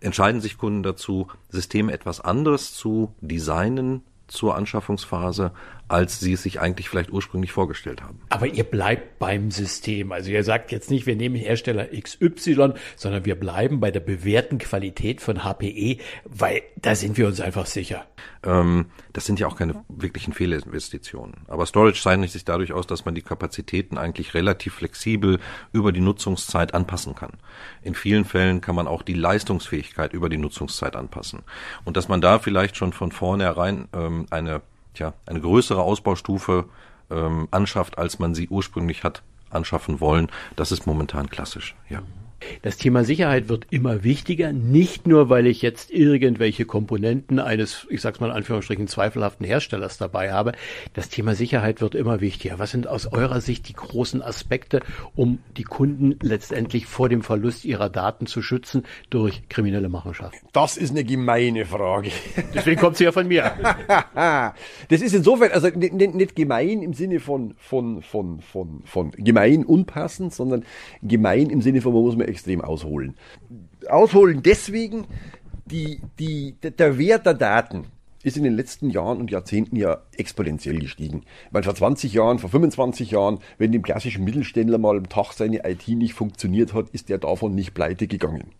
entscheiden 0.00 0.40
sich 0.40 0.58
Kunden 0.58 0.82
dazu, 0.82 1.28
Systeme 1.48 1.92
etwas 1.92 2.20
anderes 2.20 2.74
zu 2.74 3.14
designen 3.20 4.02
zur 4.28 4.56
Anschaffungsphase, 4.56 5.52
als 5.88 6.18
sie 6.18 6.32
es 6.32 6.42
sich 6.42 6.60
eigentlich 6.60 6.88
vielleicht 6.88 7.12
ursprünglich 7.12 7.52
vorgestellt 7.52 8.02
haben. 8.02 8.20
Aber 8.28 8.46
ihr 8.46 8.64
bleibt 8.64 9.18
beim 9.18 9.50
System. 9.50 10.10
Also 10.10 10.30
ihr 10.30 10.42
sagt 10.42 10.72
jetzt 10.72 10.90
nicht, 10.90 11.06
wir 11.06 11.14
nehmen 11.14 11.36
Hersteller 11.36 11.86
XY, 11.86 12.72
sondern 12.96 13.24
wir 13.24 13.36
bleiben 13.36 13.78
bei 13.78 13.92
der 13.92 14.00
bewährten 14.00 14.58
Qualität 14.58 15.20
von 15.20 15.44
HPE, 15.44 15.98
weil 16.24 16.62
da 16.76 16.94
sind 16.96 17.16
wir 17.18 17.28
uns 17.28 17.40
einfach 17.40 17.66
sicher. 17.66 18.04
Ähm, 18.42 18.86
das 19.12 19.26
sind 19.26 19.38
ja 19.38 19.46
auch 19.46 19.56
keine 19.56 19.84
wirklichen 19.88 20.32
Fehlinvestitionen. 20.32 21.34
Aber 21.46 21.66
Storage 21.66 22.02
zeichnet 22.02 22.30
sich 22.30 22.44
dadurch 22.44 22.72
aus, 22.72 22.88
dass 22.88 23.04
man 23.04 23.14
die 23.14 23.22
Kapazitäten 23.22 23.96
eigentlich 23.96 24.34
relativ 24.34 24.74
flexibel 24.74 25.38
über 25.72 25.92
die 25.92 26.00
Nutzungszeit 26.00 26.74
anpassen 26.74 27.14
kann. 27.14 27.34
In 27.82 27.94
vielen 27.94 28.24
Fällen 28.24 28.60
kann 28.60 28.74
man 28.74 28.88
auch 28.88 29.02
die 29.02 29.14
Leistungsfähigkeit 29.14 30.12
über 30.12 30.28
die 30.28 30.38
Nutzungszeit 30.38 30.96
anpassen. 30.96 31.42
Und 31.84 31.96
dass 31.96 32.08
man 32.08 32.20
da 32.20 32.40
vielleicht 32.40 32.76
schon 32.76 32.92
von 32.92 33.12
vornherein 33.12 33.88
ähm, 33.92 34.26
eine 34.30 34.62
tja, 34.96 35.14
eine 35.26 35.40
größere 35.40 35.82
Ausbaustufe 35.82 36.66
ähm, 37.10 37.48
anschafft, 37.50 37.98
als 37.98 38.18
man 38.18 38.34
sie 38.34 38.48
ursprünglich 38.48 39.04
hat 39.04 39.22
anschaffen 39.50 40.00
wollen. 40.00 40.28
Das 40.56 40.72
ist 40.72 40.86
momentan 40.86 41.30
klassisch, 41.30 41.74
ja. 41.88 42.02
Das 42.62 42.76
Thema 42.76 43.04
Sicherheit 43.04 43.48
wird 43.48 43.66
immer 43.70 44.04
wichtiger, 44.04 44.52
nicht 44.52 45.06
nur, 45.06 45.30
weil 45.30 45.46
ich 45.46 45.62
jetzt 45.62 45.90
irgendwelche 45.90 46.64
Komponenten 46.64 47.38
eines, 47.38 47.86
ich 47.90 48.00
sag's 48.00 48.20
mal 48.20 48.26
in 48.26 48.32
Anführungsstrichen, 48.32 48.88
zweifelhaften 48.88 49.46
Herstellers 49.46 49.98
dabei 49.98 50.32
habe. 50.32 50.52
Das 50.94 51.08
Thema 51.08 51.34
Sicherheit 51.34 51.80
wird 51.80 51.94
immer 51.94 52.20
wichtiger. 52.20 52.58
Was 52.58 52.70
sind 52.70 52.86
aus 52.86 53.06
eurer 53.06 53.40
Sicht 53.40 53.68
die 53.68 53.72
großen 53.72 54.22
Aspekte, 54.22 54.80
um 55.14 55.38
die 55.56 55.64
Kunden 55.64 56.16
letztendlich 56.22 56.86
vor 56.86 57.08
dem 57.08 57.22
Verlust 57.22 57.64
ihrer 57.64 57.88
Daten 57.88 58.26
zu 58.26 58.42
schützen 58.42 58.84
durch 59.10 59.48
kriminelle 59.48 59.88
Machenschaften? 59.88 60.46
Das 60.52 60.76
ist 60.76 60.90
eine 60.90 61.04
gemeine 61.04 61.64
Frage. 61.64 62.10
Deswegen 62.54 62.80
kommt 62.80 62.96
sie 62.96 63.04
ja 63.04 63.12
von 63.12 63.28
mir. 63.28 63.52
das 64.14 65.00
ist 65.02 65.14
insofern, 65.14 65.52
also 65.52 65.68
nicht, 65.68 66.14
nicht 66.14 66.36
gemein 66.36 66.82
im 66.82 66.92
Sinne 66.92 67.20
von, 67.20 67.54
von, 67.58 68.02
von, 68.02 68.40
von, 68.40 68.82
von 68.84 69.10
gemein 69.12 69.64
unpassend, 69.64 70.34
sondern 70.34 70.64
gemein 71.02 71.50
im 71.50 71.62
Sinne 71.62 71.80
von, 71.80 71.94
man 71.94 72.02
muss 72.02 72.16
man 72.26 72.32
extrem 72.32 72.60
ausholen. 72.60 73.14
Ausholen 73.88 74.42
deswegen, 74.42 75.06
die, 75.66 76.00
die, 76.18 76.54
der 76.60 76.98
Wert 76.98 77.26
der 77.26 77.34
Daten 77.34 77.86
ist 78.26 78.36
in 78.36 78.42
den 78.42 78.56
letzten 78.56 78.90
Jahren 78.90 79.18
und 79.18 79.30
Jahrzehnten 79.30 79.76
ja 79.76 79.98
exponentiell 80.16 80.80
gestiegen. 80.80 81.22
Weil 81.52 81.62
vor 81.62 81.76
20 81.76 82.12
Jahren, 82.12 82.40
vor 82.40 82.50
25 82.50 83.12
Jahren, 83.12 83.38
wenn 83.56 83.70
dem 83.70 83.82
klassischen 83.82 84.24
Mittelständler 84.24 84.78
mal 84.78 84.96
am 84.96 85.08
Tag 85.08 85.32
seine 85.32 85.60
IT 85.64 85.86
nicht 85.86 86.14
funktioniert 86.14 86.74
hat, 86.74 86.88
ist 86.90 87.08
der 87.08 87.18
davon 87.18 87.54
nicht 87.54 87.72
pleite 87.72 88.08
gegangen. 88.08 88.50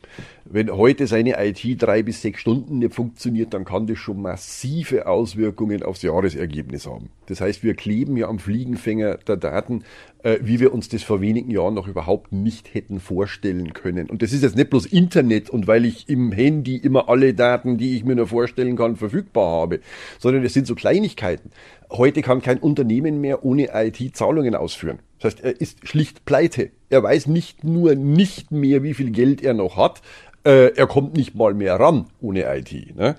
Wenn 0.44 0.70
heute 0.70 1.08
seine 1.08 1.44
IT 1.44 1.82
drei 1.82 2.04
bis 2.04 2.22
sechs 2.22 2.40
Stunden 2.40 2.78
nicht 2.78 2.94
funktioniert, 2.94 3.54
dann 3.54 3.64
kann 3.64 3.88
das 3.88 3.98
schon 3.98 4.22
massive 4.22 5.08
Auswirkungen 5.08 5.82
aufs 5.82 6.02
Jahresergebnis 6.02 6.86
haben. 6.86 7.10
Das 7.26 7.40
heißt, 7.40 7.64
wir 7.64 7.74
kleben 7.74 8.16
ja 8.16 8.28
am 8.28 8.38
Fliegenfänger 8.38 9.16
der 9.16 9.36
Daten, 9.36 9.82
äh, 10.26 10.40
wie 10.42 10.58
wir 10.58 10.74
uns 10.74 10.88
das 10.88 11.04
vor 11.04 11.20
wenigen 11.20 11.52
Jahren 11.52 11.74
noch 11.74 11.86
überhaupt 11.86 12.32
nicht 12.32 12.74
hätten 12.74 12.98
vorstellen 12.98 13.72
können. 13.74 14.10
Und 14.10 14.22
das 14.22 14.32
ist 14.32 14.42
jetzt 14.42 14.56
nicht 14.56 14.70
bloß 14.70 14.86
Internet 14.86 15.50
und 15.50 15.68
weil 15.68 15.84
ich 15.84 16.08
im 16.08 16.32
Handy 16.32 16.76
immer 16.76 17.08
alle 17.08 17.32
Daten, 17.32 17.78
die 17.78 17.94
ich 17.96 18.04
mir 18.04 18.16
nur 18.16 18.26
vorstellen 18.26 18.74
kann, 18.76 18.96
verfügbar 18.96 19.60
habe, 19.60 19.80
sondern 20.18 20.44
es 20.44 20.52
sind 20.52 20.66
so 20.66 20.74
Kleinigkeiten. 20.74 21.52
Heute 21.92 22.22
kann 22.22 22.42
kein 22.42 22.58
Unternehmen 22.58 23.20
mehr 23.20 23.44
ohne 23.44 23.68
IT 23.72 24.16
Zahlungen 24.16 24.56
ausführen. 24.56 24.98
Das 25.20 25.34
heißt, 25.34 25.44
er 25.44 25.60
ist 25.60 25.86
schlicht 25.86 26.24
pleite. 26.24 26.70
Er 26.90 27.04
weiß 27.04 27.28
nicht 27.28 27.62
nur 27.62 27.94
nicht 27.94 28.50
mehr, 28.50 28.82
wie 28.82 28.94
viel 28.94 29.12
Geld 29.12 29.44
er 29.44 29.54
noch 29.54 29.76
hat, 29.76 30.02
äh, 30.44 30.74
er 30.74 30.88
kommt 30.88 31.16
nicht 31.16 31.36
mal 31.36 31.54
mehr 31.54 31.74
ran 31.78 32.06
ohne 32.20 32.44
IT. 32.56 32.96
Ne? 32.96 33.14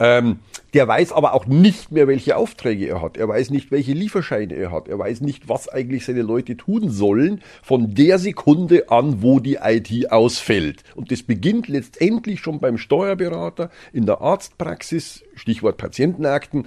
Ähm, 0.00 0.38
der 0.72 0.88
weiß 0.88 1.12
aber 1.12 1.34
auch 1.34 1.46
nicht 1.46 1.92
mehr, 1.92 2.08
welche 2.08 2.36
Aufträge 2.36 2.86
er 2.86 3.02
hat. 3.02 3.16
Er 3.16 3.28
weiß 3.28 3.50
nicht, 3.50 3.70
welche 3.70 3.92
Lieferscheine 3.92 4.54
er 4.54 4.72
hat. 4.72 4.88
Er 4.88 4.98
weiß 4.98 5.20
nicht, 5.20 5.48
was 5.48 5.68
eigentlich 5.68 6.06
seine 6.06 6.22
Leute 6.22 6.56
tun 6.56 6.90
sollen 6.90 7.42
von 7.62 7.94
der 7.94 8.18
Sekunde 8.18 8.90
an, 8.90 9.22
wo 9.22 9.40
die 9.40 9.58
IT 9.62 10.10
ausfällt. 10.10 10.84
Und 10.94 11.10
das 11.12 11.22
beginnt 11.22 11.68
letztendlich 11.68 12.40
schon 12.40 12.60
beim 12.60 12.78
Steuerberater, 12.78 13.70
in 13.92 14.06
der 14.06 14.20
Arztpraxis, 14.20 15.22
Stichwort 15.34 15.76
Patientenakten, 15.76 16.66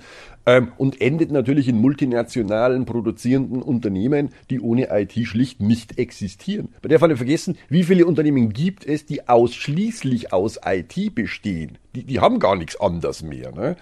und 0.77 0.99
endet 0.99 1.31
natürlich 1.31 1.69
in 1.69 1.79
multinationalen 1.79 2.85
produzierenden 2.85 3.61
Unternehmen, 3.61 4.29
die 4.49 4.59
ohne 4.59 4.89
IT 4.91 5.13
schlicht 5.25 5.61
nicht 5.61 5.97
existieren. 5.97 6.69
Bei 6.81 6.89
der 6.89 6.99
Falle 6.99 7.15
vergessen, 7.15 7.57
wie 7.69 7.83
viele 7.83 8.05
Unternehmen 8.05 8.51
gibt 8.51 8.85
es, 8.85 9.05
die 9.05 9.29
ausschließlich 9.29 10.33
aus 10.33 10.59
IT 10.65 11.15
bestehen. 11.15 11.77
Die, 11.95 12.03
die 12.03 12.19
haben 12.19 12.39
gar 12.39 12.57
nichts 12.57 12.79
anderes 12.79 13.23
mehr. 13.23 13.53
Ne? 13.53 13.77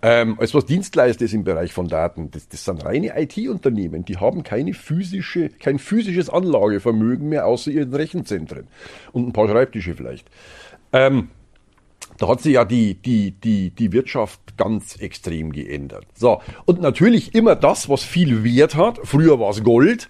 Ähm, 0.00 0.38
als 0.38 0.54
was 0.54 0.64
Dienstleister 0.64 1.24
ist 1.24 1.34
im 1.34 1.44
Bereich 1.44 1.72
von 1.72 1.88
Daten, 1.88 2.30
das, 2.30 2.48
das 2.48 2.64
sind 2.64 2.84
reine 2.84 3.20
IT-Unternehmen, 3.20 4.04
die 4.04 4.16
haben 4.16 4.44
keine 4.44 4.72
physische, 4.72 5.48
kein 5.48 5.78
physisches 5.78 6.30
Anlagevermögen 6.30 7.28
mehr 7.28 7.46
außer 7.46 7.70
ihren 7.70 7.92
Rechenzentren 7.92 8.68
und 9.12 9.26
ein 9.26 9.32
paar 9.32 9.48
Schreibtische 9.48 9.94
vielleicht. 9.94 10.30
Ähm, 10.92 11.28
da 12.18 12.28
hat 12.28 12.42
sich 12.42 12.54
ja 12.54 12.64
die, 12.64 12.94
die, 12.94 13.30
die, 13.32 13.70
die 13.70 13.92
Wirtschaft 13.92 14.56
ganz 14.56 14.96
extrem 14.96 15.52
geändert. 15.52 16.06
So, 16.14 16.40
und 16.66 16.80
natürlich 16.80 17.34
immer 17.34 17.54
das, 17.54 17.88
was 17.88 18.02
viel 18.02 18.44
Wert 18.44 18.74
hat. 18.74 18.98
Früher 19.04 19.38
war 19.38 19.50
es 19.50 19.62
Gold 19.62 20.08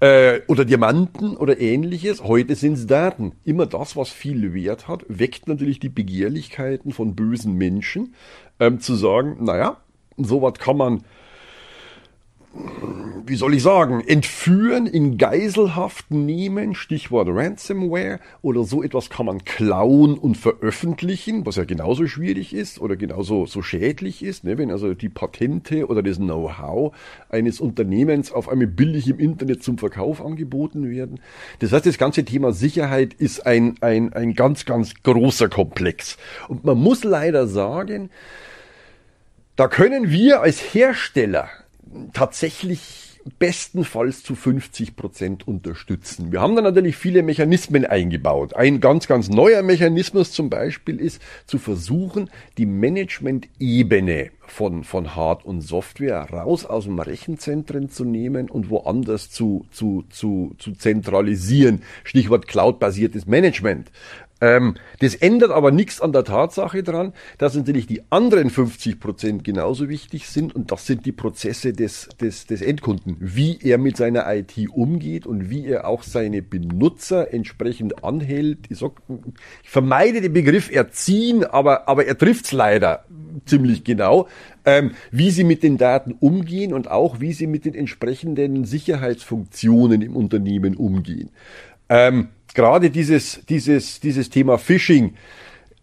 äh, 0.00 0.40
oder 0.46 0.64
Diamanten 0.64 1.36
oder 1.36 1.60
ähnliches. 1.60 2.22
Heute 2.22 2.54
sind 2.54 2.74
es 2.74 2.86
Daten. 2.86 3.32
Immer 3.44 3.66
das, 3.66 3.96
was 3.96 4.08
viel 4.08 4.54
Wert 4.54 4.86
hat, 4.86 5.04
weckt 5.08 5.48
natürlich 5.48 5.80
die 5.80 5.88
Begehrlichkeiten 5.88 6.92
von 6.92 7.16
bösen 7.16 7.54
Menschen, 7.54 8.14
ähm, 8.60 8.80
zu 8.80 8.94
sagen, 8.94 9.38
naja, 9.40 9.78
sowas 10.16 10.54
kann 10.54 10.76
man 10.76 11.02
wie 13.26 13.36
soll 13.36 13.54
ich 13.54 13.62
sagen, 13.62 14.00
entführen, 14.06 14.86
in 14.86 15.18
Geiselhaft 15.18 16.10
nehmen, 16.10 16.74
Stichwort 16.74 17.28
Ransomware 17.30 18.20
oder 18.40 18.64
so 18.64 18.82
etwas 18.82 19.10
kann 19.10 19.26
man 19.26 19.44
klauen 19.44 20.16
und 20.16 20.36
veröffentlichen, 20.36 21.44
was 21.44 21.56
ja 21.56 21.64
genauso 21.64 22.06
schwierig 22.06 22.54
ist 22.54 22.80
oder 22.80 22.96
genauso 22.96 23.44
so 23.44 23.60
schädlich 23.60 24.22
ist, 24.22 24.44
ne? 24.44 24.56
wenn 24.56 24.70
also 24.70 24.94
die 24.94 25.10
Patente 25.10 25.86
oder 25.88 26.02
das 26.02 26.16
Know-how 26.16 26.94
eines 27.28 27.60
Unternehmens 27.60 28.32
auf 28.32 28.48
einmal 28.48 28.66
billig 28.66 29.08
im 29.08 29.18
Internet 29.18 29.62
zum 29.62 29.76
Verkauf 29.76 30.24
angeboten 30.24 30.90
werden. 30.90 31.20
Das 31.58 31.72
heißt, 31.72 31.84
das 31.84 31.98
ganze 31.98 32.24
Thema 32.24 32.52
Sicherheit 32.52 33.12
ist 33.12 33.46
ein, 33.46 33.74
ein, 33.82 34.14
ein 34.14 34.32
ganz, 34.32 34.64
ganz 34.64 34.94
großer 35.02 35.50
Komplex. 35.50 36.16
Und 36.48 36.64
man 36.64 36.78
muss 36.78 37.04
leider 37.04 37.46
sagen, 37.46 38.08
da 39.56 39.68
können 39.68 40.10
wir 40.10 40.40
als 40.40 40.60
Hersteller 40.72 41.48
tatsächlich 42.12 43.08
bestenfalls 43.38 44.22
zu 44.22 44.34
50 44.34 44.96
Prozent 44.96 45.46
unterstützen. 45.46 46.32
Wir 46.32 46.40
haben 46.40 46.56
da 46.56 46.62
natürlich 46.62 46.96
viele 46.96 47.22
Mechanismen 47.22 47.84
eingebaut. 47.84 48.54
Ein 48.54 48.80
ganz, 48.80 49.06
ganz 49.06 49.28
neuer 49.28 49.62
Mechanismus 49.62 50.32
zum 50.32 50.50
Beispiel 50.50 51.00
ist 51.00 51.20
zu 51.46 51.58
versuchen, 51.58 52.30
die 52.56 52.66
Management-Ebene 52.66 54.30
von, 54.46 54.82
von 54.82 55.14
Hard- 55.14 55.44
und 55.44 55.60
Software 55.60 56.30
raus 56.30 56.64
aus 56.64 56.84
dem 56.84 56.98
Rechenzentren 56.98 57.90
zu 57.90 58.04
nehmen 58.04 58.48
und 58.50 58.70
woanders 58.70 59.30
zu, 59.30 59.66
zu, 59.70 60.04
zu, 60.08 60.54
zu 60.58 60.72
zentralisieren. 60.72 61.82
Stichwort 62.04 62.48
Cloud-basiertes 62.48 63.26
Management. 63.26 63.90
Ähm, 64.40 64.74
das 65.00 65.14
ändert 65.14 65.50
aber 65.50 65.70
nichts 65.70 66.00
an 66.00 66.12
der 66.12 66.24
Tatsache 66.24 66.82
dran, 66.82 67.12
dass 67.38 67.54
natürlich 67.54 67.86
die 67.86 68.02
anderen 68.10 68.50
50 68.50 69.00
Prozent 69.00 69.44
genauso 69.44 69.88
wichtig 69.88 70.28
sind 70.28 70.54
und 70.54 70.70
das 70.70 70.86
sind 70.86 71.06
die 71.06 71.12
Prozesse 71.12 71.72
des, 71.72 72.08
des, 72.20 72.46
des 72.46 72.62
Endkunden. 72.62 73.16
Wie 73.18 73.58
er 73.62 73.78
mit 73.78 73.96
seiner 73.96 74.32
IT 74.32 74.54
umgeht 74.70 75.26
und 75.26 75.50
wie 75.50 75.66
er 75.66 75.88
auch 75.88 76.02
seine 76.02 76.42
Benutzer 76.42 77.32
entsprechend 77.32 78.04
anhält. 78.04 78.66
Ich, 78.68 78.78
sag, 78.78 78.92
ich 79.62 79.70
vermeide 79.70 80.20
den 80.20 80.32
Begriff 80.32 80.70
erziehen, 80.70 81.44
aber, 81.44 81.88
aber 81.88 82.06
er 82.06 82.16
trifft's 82.16 82.52
leider 82.52 83.04
ziemlich 83.46 83.84
genau. 83.84 84.28
Ähm, 84.64 84.92
wie 85.10 85.30
sie 85.30 85.44
mit 85.44 85.62
den 85.62 85.78
Daten 85.78 86.12
umgehen 86.12 86.72
und 86.72 86.90
auch 86.90 87.20
wie 87.20 87.32
sie 87.32 87.46
mit 87.46 87.64
den 87.64 87.74
entsprechenden 87.74 88.64
Sicherheitsfunktionen 88.64 90.02
im 90.02 90.14
Unternehmen 90.14 90.76
umgehen. 90.76 91.30
Ähm, 91.88 92.28
gerade 92.54 92.90
dieses, 92.90 93.44
dieses, 93.48 94.00
dieses 94.00 94.30
Thema 94.30 94.58
Phishing, 94.58 95.14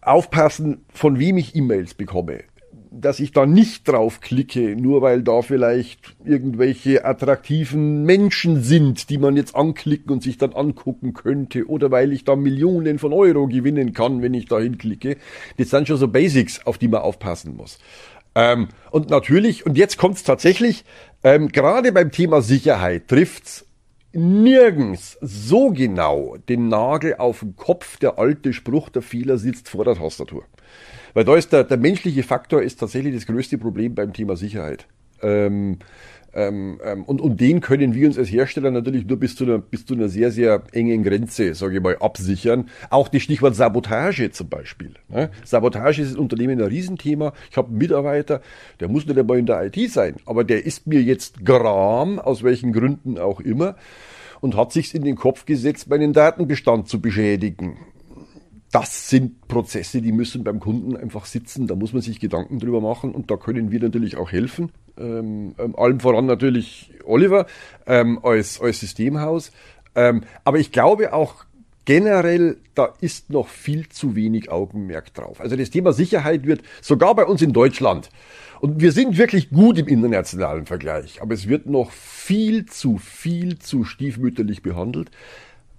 aufpassen, 0.06 0.84
von 0.92 1.18
wem 1.18 1.36
ich 1.36 1.54
E-Mails 1.54 1.94
bekomme. 1.94 2.44
Dass 2.90 3.20
ich 3.20 3.32
da 3.32 3.44
nicht 3.44 3.86
drauf 3.88 4.20
klicke, 4.20 4.76
nur 4.76 5.02
weil 5.02 5.22
da 5.22 5.42
vielleicht 5.42 6.16
irgendwelche 6.24 7.04
attraktiven 7.04 8.04
Menschen 8.04 8.62
sind, 8.62 9.10
die 9.10 9.18
man 9.18 9.36
jetzt 9.36 9.54
anklicken 9.54 10.12
und 10.12 10.22
sich 10.22 10.38
dann 10.38 10.54
angucken 10.54 11.12
könnte, 11.12 11.68
oder 11.68 11.90
weil 11.90 12.12
ich 12.12 12.24
da 12.24 12.36
Millionen 12.36 12.98
von 12.98 13.12
Euro 13.12 13.48
gewinnen 13.48 13.92
kann, 13.92 14.22
wenn 14.22 14.32
ich 14.32 14.46
da 14.46 14.60
hinklicke. 14.60 15.16
Das 15.58 15.70
sind 15.70 15.88
schon 15.88 15.98
so 15.98 16.08
Basics, 16.08 16.64
auf 16.64 16.78
die 16.78 16.88
man 16.88 17.02
aufpassen 17.02 17.56
muss. 17.56 17.78
Ähm, 18.34 18.68
und 18.90 19.10
natürlich, 19.10 19.66
und 19.66 19.76
jetzt 19.76 19.98
kommt 19.98 20.16
es 20.16 20.22
tatsächlich, 20.22 20.84
ähm, 21.24 21.48
gerade 21.48 21.90
beim 21.92 22.12
Thema 22.12 22.42
Sicherheit 22.42 23.08
trifft's 23.08 23.66
nirgends 24.16 25.18
so 25.20 25.70
genau 25.70 26.36
den 26.48 26.68
Nagel 26.68 27.16
auf 27.16 27.40
den 27.40 27.56
Kopf 27.56 27.98
der 27.98 28.18
alte 28.18 28.52
Spruch, 28.52 28.88
der 28.88 29.02
Fehler 29.02 29.38
sitzt 29.38 29.68
vor 29.68 29.84
der 29.84 29.94
Tastatur. 29.94 30.44
Weil 31.14 31.24
da 31.24 31.36
ist 31.36 31.52
der, 31.52 31.64
der 31.64 31.76
menschliche 31.76 32.22
Faktor 32.22 32.62
ist 32.62 32.78
tatsächlich 32.78 33.14
das 33.14 33.26
größte 33.26 33.58
Problem 33.58 33.94
beim 33.94 34.12
Thema 34.12 34.36
Sicherheit. 34.36 34.86
Ähm, 35.22 35.78
ähm, 36.36 36.78
ähm, 36.84 37.04
und, 37.04 37.22
und 37.22 37.40
den 37.40 37.62
können 37.62 37.94
wir 37.94 38.06
uns 38.06 38.18
als 38.18 38.30
Hersteller 38.30 38.70
natürlich 38.70 39.06
nur 39.06 39.18
bis 39.18 39.34
zu 39.36 39.44
einer, 39.44 39.58
bis 39.58 39.86
zu 39.86 39.94
einer 39.94 40.10
sehr, 40.10 40.30
sehr 40.30 40.62
engen 40.72 41.02
Grenze, 41.02 41.54
sage 41.54 41.76
ich 41.78 41.82
mal, 41.82 41.96
absichern. 41.96 42.68
Auch 42.90 43.08
das 43.08 43.22
Stichwort 43.22 43.56
Sabotage 43.56 44.30
zum 44.32 44.50
Beispiel. 44.50 44.92
Ne? 45.08 45.30
Sabotage 45.44 46.02
ist 46.02 46.14
im 46.14 46.20
Unternehmen 46.20 46.60
ein 46.60 46.68
Riesenthema. 46.68 47.32
Ich 47.50 47.56
habe 47.56 47.68
einen 47.68 47.78
Mitarbeiter, 47.78 48.42
der 48.80 48.88
muss 48.88 49.06
nicht 49.06 49.18
einmal 49.18 49.38
in 49.38 49.46
der 49.46 49.64
IT 49.64 49.90
sein, 49.90 50.16
aber 50.26 50.44
der 50.44 50.66
ist 50.66 50.86
mir 50.86 51.00
jetzt 51.00 51.42
gram, 51.42 52.18
aus 52.18 52.42
welchen 52.42 52.74
Gründen 52.74 53.18
auch 53.18 53.40
immer, 53.40 53.76
und 54.42 54.56
hat 54.56 54.72
sich 54.72 54.94
in 54.94 55.04
den 55.04 55.16
Kopf 55.16 55.46
gesetzt, 55.46 55.88
meinen 55.88 56.12
Datenbestand 56.12 56.86
zu 56.86 57.00
beschädigen 57.00 57.78
das 58.76 59.08
sind 59.08 59.48
Prozesse, 59.48 60.02
die 60.02 60.12
müssen 60.12 60.44
beim 60.44 60.60
Kunden 60.60 60.98
einfach 60.98 61.24
sitzen. 61.24 61.66
Da 61.66 61.74
muss 61.74 61.94
man 61.94 62.02
sich 62.02 62.20
Gedanken 62.20 62.58
drüber 62.58 62.82
machen 62.82 63.14
und 63.14 63.30
da 63.30 63.36
können 63.38 63.70
wir 63.70 63.80
natürlich 63.80 64.18
auch 64.18 64.30
helfen. 64.30 64.70
Ähm, 64.98 65.54
ähm, 65.56 65.74
allem 65.76 65.98
voran 65.98 66.26
natürlich 66.26 66.92
Oliver 67.06 67.46
ähm, 67.86 68.20
als, 68.22 68.60
als 68.60 68.80
Systemhaus. 68.80 69.50
Ähm, 69.94 70.24
aber 70.44 70.58
ich 70.58 70.72
glaube 70.72 71.14
auch 71.14 71.46
generell, 71.86 72.58
da 72.74 72.92
ist 73.00 73.30
noch 73.30 73.48
viel 73.48 73.88
zu 73.88 74.14
wenig 74.14 74.52
Augenmerk 74.52 75.14
drauf. 75.14 75.40
Also 75.40 75.56
das 75.56 75.70
Thema 75.70 75.94
Sicherheit 75.94 76.44
wird 76.44 76.60
sogar 76.82 77.14
bei 77.14 77.24
uns 77.24 77.40
in 77.40 77.54
Deutschland 77.54 78.10
und 78.60 78.82
wir 78.82 78.92
sind 78.92 79.16
wirklich 79.16 79.48
gut 79.48 79.78
im 79.78 79.88
internationalen 79.88 80.66
Vergleich, 80.66 81.22
aber 81.22 81.32
es 81.32 81.48
wird 81.48 81.64
noch 81.64 81.92
viel 81.92 82.66
zu 82.66 82.98
viel 82.98 83.58
zu 83.58 83.84
stiefmütterlich 83.84 84.60
behandelt 84.60 85.10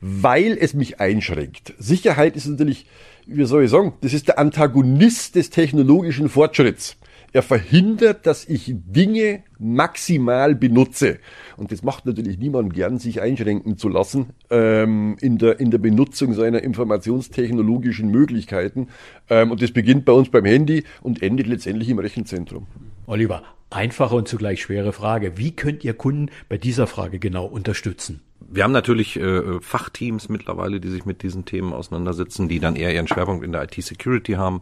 weil 0.01 0.57
es 0.59 0.73
mich 0.73 0.99
einschränkt. 0.99 1.73
Sicherheit 1.77 2.35
ist 2.35 2.47
natürlich, 2.47 2.85
wie 3.25 3.45
soll 3.45 3.65
ich 3.65 3.71
sagen, 3.71 3.93
das 4.01 4.13
ist 4.13 4.27
der 4.27 4.39
Antagonist 4.39 5.35
des 5.35 5.49
technologischen 5.49 6.29
Fortschritts. 6.29 6.97
Er 7.33 7.43
verhindert, 7.43 8.25
dass 8.25 8.47
ich 8.47 8.73
Dinge 8.73 9.43
maximal 9.59 10.55
benutze. 10.55 11.19
Und 11.57 11.71
das 11.71 11.83
macht 11.83 12.05
natürlich 12.05 12.37
niemand 12.37 12.73
gern, 12.73 12.97
sich 12.99 13.21
einschränken 13.21 13.77
zu 13.77 13.89
lassen 13.89 14.27
ähm, 14.49 15.17
in, 15.19 15.37
der, 15.37 15.59
in 15.59 15.71
der 15.71 15.77
Benutzung 15.77 16.33
seiner 16.33 16.63
informationstechnologischen 16.63 18.09
Möglichkeiten. 18.09 18.87
Ähm, 19.29 19.51
und 19.51 19.61
das 19.61 19.71
beginnt 19.71 20.05
bei 20.05 20.13
uns 20.13 20.29
beim 20.29 20.45
Handy 20.45 20.83
und 21.01 21.21
endet 21.21 21.47
letztendlich 21.47 21.89
im 21.89 21.99
Rechenzentrum. 21.99 22.67
Oliver, 23.07 23.43
einfache 23.69 24.15
und 24.15 24.27
zugleich 24.27 24.61
schwere 24.61 24.93
Frage. 24.93 25.37
Wie 25.37 25.55
könnt 25.55 25.83
ihr 25.83 25.93
Kunden 25.93 26.29
bei 26.49 26.57
dieser 26.57 26.87
Frage 26.87 27.19
genau 27.19 27.45
unterstützen? 27.45 28.21
Wir 28.49 28.63
haben 28.63 28.71
natürlich 28.71 29.17
äh, 29.17 29.59
Fachteams 29.59 30.29
mittlerweile, 30.29 30.79
die 30.79 30.89
sich 30.89 31.05
mit 31.05 31.21
diesen 31.21 31.43
Themen 31.43 31.73
auseinandersetzen, 31.73 32.47
die 32.47 32.59
dann 32.59 32.77
eher 32.77 32.93
ihren 32.93 33.07
Schwerpunkt 33.07 33.43
in 33.43 33.51
der 33.51 33.63
IT-Security 33.63 34.33
haben. 34.33 34.61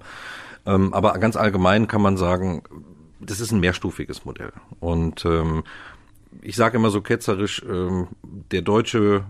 Ähm, 0.65 0.93
aber 0.93 1.13
ganz 1.19 1.35
allgemein 1.35 1.87
kann 1.87 2.01
man 2.01 2.17
sagen, 2.17 2.63
das 3.19 3.39
ist 3.39 3.51
ein 3.51 3.59
mehrstufiges 3.59 4.25
Modell. 4.25 4.51
Und 4.79 5.25
ähm, 5.25 5.63
ich 6.41 6.55
sage 6.55 6.77
immer 6.77 6.89
so 6.89 7.01
ketzerisch, 7.01 7.63
ähm, 7.67 8.07
der 8.23 8.61
deutsche 8.61 9.25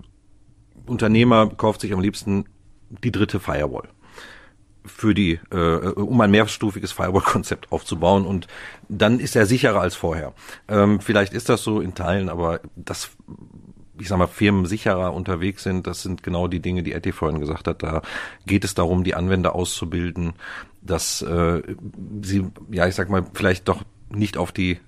Unternehmer 0.85 1.49
kauft 1.49 1.81
sich 1.81 1.93
am 1.93 1.99
liebsten 1.99 2.45
die 2.89 3.11
dritte 3.11 3.39
Firewall 3.39 3.89
für 4.85 5.13
die, 5.13 5.39
äh, 5.51 5.55
um 5.55 6.21
ein 6.21 6.31
mehrstufiges 6.31 6.91
Firewall-Konzept 6.91 7.71
aufzubauen 7.71 8.25
und 8.25 8.47
dann 8.87 9.19
ist 9.19 9.35
er 9.35 9.45
sicherer 9.45 9.81
als 9.81 9.95
vorher. 9.95 10.33
Ähm, 10.67 10.99
vielleicht 10.99 11.33
ist 11.33 11.49
das 11.49 11.63
so 11.63 11.81
in 11.81 11.95
Teilen, 11.95 12.29
aber 12.29 12.61
das 12.75 13.11
ich 13.99 14.07
sag 14.07 14.17
mal, 14.17 14.27
Firmen 14.27 14.65
sicherer 14.65 15.13
unterwegs 15.13 15.63
sind. 15.63 15.87
Das 15.87 16.01
sind 16.01 16.23
genau 16.23 16.47
die 16.47 16.59
Dinge, 16.59 16.83
die 16.83 16.93
Etty 16.93 17.11
vorhin 17.11 17.39
gesagt 17.39 17.67
hat. 17.67 17.83
Da 17.83 18.01
geht 18.45 18.63
es 18.63 18.73
darum, 18.73 19.03
die 19.03 19.15
Anwender 19.15 19.55
auszubilden, 19.55 20.33
dass 20.81 21.21
äh, 21.21 21.61
sie, 22.21 22.45
ja, 22.69 22.87
ich 22.87 22.95
sag 22.95 23.09
mal, 23.09 23.25
vielleicht 23.33 23.67
doch 23.67 23.83
nicht 24.09 24.37
auf 24.37 24.51
die 24.51 24.79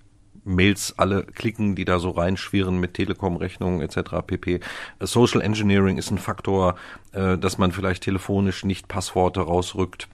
Mails 0.44 0.94
alle 0.98 1.24
klicken, 1.24 1.76
die 1.76 1.86
da 1.86 2.00
so 2.00 2.12
reinschwirren 2.12 2.80
mit 2.80 2.94
Telekom-Rechnungen 2.94 3.82
etc. 3.82 4.26
pp. 4.26 4.62
Social 5.02 5.42
Engineering 5.42 5.98
ist 5.98 6.10
ein 6.10 6.18
Faktor, 6.18 6.76
äh, 7.12 7.38
dass 7.38 7.58
man 7.58 7.72
vielleicht 7.72 8.04
telefonisch 8.04 8.64
nicht 8.64 8.88
Passworte 8.88 9.42
rausrückt. 9.42 10.08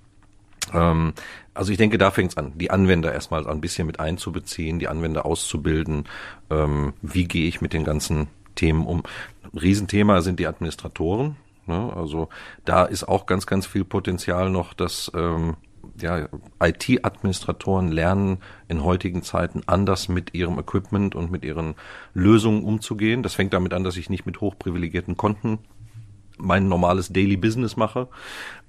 Ähm, 0.73 1.13
also 1.53 1.71
ich 1.71 1.77
denke, 1.77 1.97
da 1.97 2.09
fängt 2.09 2.31
es 2.31 2.37
an, 2.37 2.57
die 2.57 2.71
Anwender 2.71 3.13
erstmal 3.13 3.47
ein 3.47 3.61
bisschen 3.61 3.85
mit 3.85 3.99
einzubeziehen, 3.99 4.79
die 4.79 4.87
Anwender 4.87 5.25
auszubilden. 5.25 6.05
Ähm, 6.49 6.93
wie 7.01 7.25
gehe 7.25 7.47
ich 7.47 7.61
mit 7.61 7.73
den 7.73 7.83
ganzen 7.83 8.27
Themen 8.55 8.85
um. 8.85 9.03
Riesenthema 9.53 10.21
sind 10.21 10.39
die 10.39 10.47
Administratoren. 10.47 11.35
Ne? 11.67 11.93
Also 11.95 12.29
da 12.65 12.85
ist 12.85 13.03
auch 13.03 13.25
ganz, 13.25 13.45
ganz 13.45 13.65
viel 13.65 13.85
Potenzial 13.85 14.49
noch, 14.49 14.73
dass 14.73 15.11
ähm, 15.15 15.55
ja, 15.99 16.27
IT-Administratoren 16.61 17.91
lernen 17.91 18.39
in 18.67 18.83
heutigen 18.83 19.21
Zeiten 19.21 19.61
anders 19.67 20.09
mit 20.09 20.33
ihrem 20.33 20.57
Equipment 20.59 21.15
und 21.15 21.31
mit 21.31 21.43
ihren 21.45 21.75
Lösungen 22.13 22.63
umzugehen. 22.63 23.23
Das 23.23 23.35
fängt 23.35 23.53
damit 23.53 23.73
an, 23.73 23.83
dass 23.83 23.97
ich 23.97 24.09
nicht 24.09 24.25
mit 24.25 24.41
hochprivilegierten 24.41 25.17
Konten 25.17 25.59
mein 26.37 26.67
normales 26.67 27.09
Daily 27.09 27.37
Business 27.37 27.77
mache. 27.77 28.07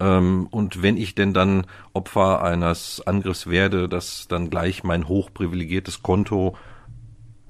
Ähm, 0.01 0.49
und 0.51 0.83
wenn 0.83 0.97
ich 0.97 1.15
denn 1.15 1.33
dann 1.33 1.67
Opfer 1.93 2.43
eines 2.43 3.03
Angriffs 3.07 3.47
werde, 3.47 3.89
dass 3.89 4.29
dann 4.29 4.51
gleich 4.51 4.85
mein 4.85 5.09
hochprivilegiertes 5.09 6.03
Konto 6.03 6.57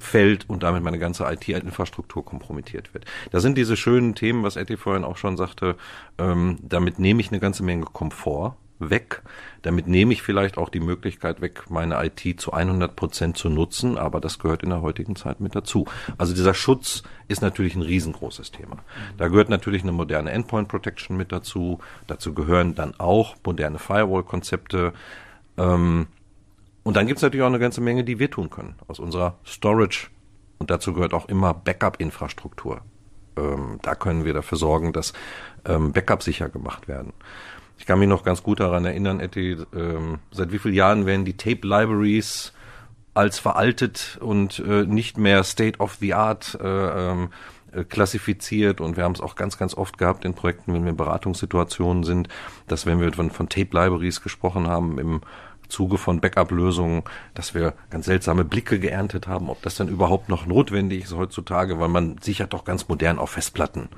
fällt 0.05 0.49
und 0.49 0.62
damit 0.62 0.83
meine 0.83 0.99
ganze 0.99 1.25
IT-Infrastruktur 1.25 2.25
kompromittiert 2.25 2.95
wird. 2.95 3.05
Da 3.31 3.40
sind 3.40 3.59
diese 3.59 3.77
schönen 3.77 4.14
Themen, 4.14 4.43
was 4.43 4.57
Etty 4.57 4.77
vorhin 4.77 5.05
auch 5.05 5.17
schon 5.17 5.37
sagte, 5.37 5.77
ähm, 6.19 6.59
damit 6.62 6.99
nehme 6.99 7.21
ich 7.21 7.31
eine 7.31 7.40
ganze 7.40 7.62
Menge 7.62 7.85
Komfort 7.87 8.57
weg. 8.79 9.23
Damit 9.62 9.87
nehme 9.87 10.12
ich 10.12 10.23
vielleicht 10.23 10.59
auch 10.59 10.69
die 10.69 10.81
Möglichkeit 10.81 11.40
weg, 11.40 11.71
meine 11.71 12.05
IT 12.05 12.40
zu 12.40 12.53
100 12.53 12.95
Prozent 12.97 13.37
zu 13.37 13.49
nutzen, 13.49 13.97
aber 13.97 14.21
das 14.21 14.38
gehört 14.38 14.62
in 14.62 14.71
der 14.71 14.83
heutigen 14.83 15.17
Zeit 15.17 15.40
mit 15.40 15.55
dazu. 15.55 15.87
Also 16.19 16.35
dieser 16.35 16.55
Schutz 16.55 17.03
ist 17.29 17.40
natürlich 17.40 17.75
ein 17.77 17.83
riesengroßes 17.83 18.51
Thema. 18.51 18.79
Da 19.17 19.29
gehört 19.29 19.49
natürlich 19.49 19.83
eine 19.83 19.93
moderne 19.93 20.33
Endpoint 20.33 20.69
Protection 20.69 21.17
mit 21.17 21.33
dazu. 21.33 21.79
Dazu 22.07 22.35
gehören 22.35 22.75
dann 22.75 22.95
auch 22.99 23.37
moderne 23.45 23.79
Firewall-Konzepte. 23.79 24.93
Ähm, 25.57 26.09
und 26.85 26.97
dann 26.97 27.07
gibt 27.07 27.18
es 27.18 27.23
natürlich 27.23 27.42
auch 27.42 27.49
eine 27.49 27.59
ganze 27.59 27.81
Menge, 27.81 28.05
die 28.05 28.18
wir 28.18 28.31
tun 28.31 28.51
können 28.51 28.77
aus 28.87 29.01
unserer 29.01 29.38
Storage. 29.44 30.09
Und 30.59 30.70
dazu 30.70 30.92
gehört 30.92 31.14
auch 31.14 31.29
immer 31.29 31.53
Backup-Infrastruktur. 31.53 32.83
Ähm, 33.37 33.79
da 33.83 33.94
können 33.94 34.25
wir 34.25 34.35
dafür 34.35 34.59
sorgen, 34.59 34.92
dass 34.92 35.12
ähm, 35.64 35.92
Backups 35.92 36.27
sicher 36.27 36.49
gemacht 36.49 36.87
werden. 36.87 37.12
Ich 37.79 37.87
kann 37.87 37.99
mich 37.99 38.09
noch 38.09 38.23
ganz 38.23 38.42
gut 38.42 38.61
daran 38.61 38.85
erinnern, 38.85 39.18
Etty, 39.18 39.57
ähm, 39.75 40.18
seit 40.31 40.53
wie 40.53 40.59
vielen 40.59 40.75
Jahren 40.75 41.07
werden 41.07 41.25
die 41.25 41.37
Tape-Libraries 41.37 42.53
als 43.14 43.38
veraltet 43.38 44.18
und 44.20 44.59
äh, 44.61 44.85
nicht 44.85 45.18
mehr 45.18 45.42
State 45.44 45.81
of 45.81 45.97
the 46.01 46.14
Art 46.14 46.59
äh, 46.61 47.11
ähm, 47.11 47.31
äh, 47.73 47.85
klassifiziert 47.85 48.81
und 48.81 48.97
wir 48.97 49.05
haben 49.05 49.14
es 49.14 49.20
auch 49.20 49.37
ganz, 49.37 49.57
ganz 49.59 49.75
oft 49.75 49.99
gehabt 49.99 50.25
in 50.25 50.35
Projekten, 50.35 50.75
wenn 50.75 50.85
wir 50.85 50.90
in 50.90 50.97
Beratungssituationen 50.97 52.05
sind, 52.05 52.29
dass 52.66 52.87
wenn 52.87 53.01
wir 53.01 53.12
von, 53.12 53.31
von 53.31 53.49
Tape-Libraries 53.49 54.20
gesprochen 54.20 54.68
haben 54.68 54.99
im 54.99 55.20
Zuge 55.75 55.99
von 55.99 56.21
Backup-Lösungen, 56.21 57.03
dass 57.35 57.53
wir 57.53 57.75
ganz 57.91 58.07
seltsame 58.07 58.45
Blicke 58.45 58.79
geerntet 58.79 59.27
haben, 59.27 59.51
ob 59.51 59.61
das 59.63 59.75
dann 59.75 59.89
überhaupt 59.89 60.29
noch 60.29 60.47
notwendig 60.47 61.03
ist 61.05 61.15
heutzutage, 61.17 61.81
weil 61.81 61.89
man 61.89 62.19
sichert 62.19 62.53
doch 62.53 62.65
ganz 62.65 62.87
modern 62.89 63.19
auf 63.19 63.31
Festplatten. 63.31 63.89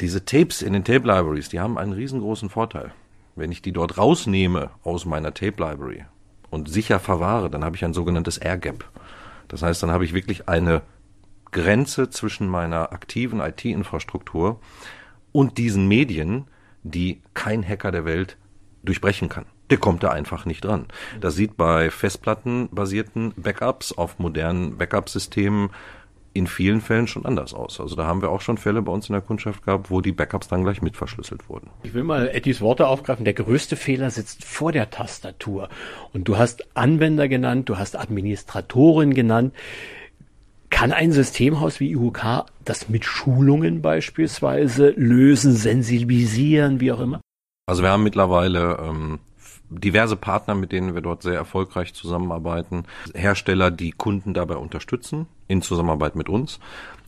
diese 0.00 0.24
Tapes 0.24 0.60
in 0.60 0.72
den 0.74 0.84
Tape 0.84 1.06
Libraries, 1.06 1.48
die 1.48 1.60
haben 1.60 1.78
einen 1.78 1.92
riesengroßen 1.92 2.50
Vorteil. 2.50 2.92
Wenn 3.36 3.50
ich 3.50 3.62
die 3.62 3.72
dort 3.72 3.96
rausnehme 3.96 4.70
aus 4.82 5.06
meiner 5.06 5.32
Tape 5.32 5.62
Library 5.62 6.04
und 6.50 6.68
sicher 6.68 7.00
verwahre, 7.00 7.48
dann 7.48 7.64
habe 7.64 7.76
ich 7.76 7.84
ein 7.84 7.94
sogenanntes 7.94 8.36
Air 8.36 8.58
Gap. 8.58 8.84
Das 9.48 9.62
heißt, 9.62 9.82
dann 9.82 9.90
habe 9.90 10.04
ich 10.04 10.12
wirklich 10.12 10.48
eine 10.48 10.82
Grenze 11.50 12.10
zwischen 12.10 12.48
meiner 12.48 12.92
aktiven 12.92 13.40
IT-Infrastruktur 13.40 14.60
und 15.32 15.56
diesen 15.56 15.88
Medien, 15.88 16.46
die 16.82 17.22
kein 17.32 17.66
Hacker 17.66 17.92
der 17.92 18.04
Welt 18.04 18.36
durchbrechen 18.82 19.28
kann. 19.28 19.46
Der 19.70 19.78
kommt 19.78 20.02
da 20.02 20.10
einfach 20.10 20.44
nicht 20.44 20.64
dran. 20.64 20.86
Das 21.20 21.36
sieht 21.36 21.56
bei 21.56 21.90
festplattenbasierten 21.90 23.32
Backups 23.36 23.92
auf 23.92 24.18
modernen 24.18 24.76
Backup-Systemen 24.76 25.70
in 26.34 26.48
vielen 26.48 26.80
Fällen 26.80 27.06
schon 27.06 27.24
anders 27.24 27.54
aus. 27.54 27.80
Also 27.80 27.94
da 27.94 28.06
haben 28.06 28.20
wir 28.20 28.30
auch 28.30 28.40
schon 28.40 28.58
Fälle 28.58 28.82
bei 28.82 28.92
uns 28.92 29.08
in 29.08 29.12
der 29.12 29.22
Kundschaft 29.22 29.64
gehabt, 29.64 29.90
wo 29.90 30.00
die 30.00 30.10
Backups 30.10 30.48
dann 30.48 30.64
gleich 30.64 30.82
mit 30.82 30.96
verschlüsselt 30.96 31.48
wurden. 31.48 31.70
Ich 31.84 31.94
will 31.94 32.02
mal 32.02 32.28
Ettis 32.28 32.60
Worte 32.60 32.88
aufgreifen. 32.88 33.24
Der 33.24 33.34
größte 33.34 33.76
Fehler 33.76 34.10
sitzt 34.10 34.44
vor 34.44 34.72
der 34.72 34.90
Tastatur. 34.90 35.68
Und 36.12 36.26
du 36.26 36.36
hast 36.36 36.76
Anwender 36.76 37.28
genannt, 37.28 37.68
du 37.68 37.78
hast 37.78 37.96
Administratoren 37.96 39.14
genannt. 39.14 39.54
Kann 40.70 40.90
ein 40.90 41.12
Systemhaus 41.12 41.78
wie 41.78 41.92
IUK 41.92 42.46
das 42.64 42.88
mit 42.88 43.04
Schulungen 43.04 43.80
beispielsweise 43.80 44.90
lösen, 44.96 45.52
sensibilisieren, 45.52 46.80
wie 46.80 46.90
auch 46.90 47.00
immer? 47.00 47.20
Also 47.66 47.84
wir 47.84 47.90
haben 47.90 48.02
mittlerweile 48.02 48.78
ähm, 48.82 49.20
diverse 49.80 50.16
Partner, 50.16 50.54
mit 50.54 50.72
denen 50.72 50.94
wir 50.94 51.02
dort 51.02 51.22
sehr 51.22 51.34
erfolgreich 51.34 51.94
zusammenarbeiten. 51.94 52.84
Hersteller, 53.14 53.70
die 53.70 53.92
Kunden 53.92 54.34
dabei 54.34 54.56
unterstützen, 54.56 55.26
in 55.48 55.62
Zusammenarbeit 55.62 56.16
mit 56.16 56.28
uns. 56.28 56.60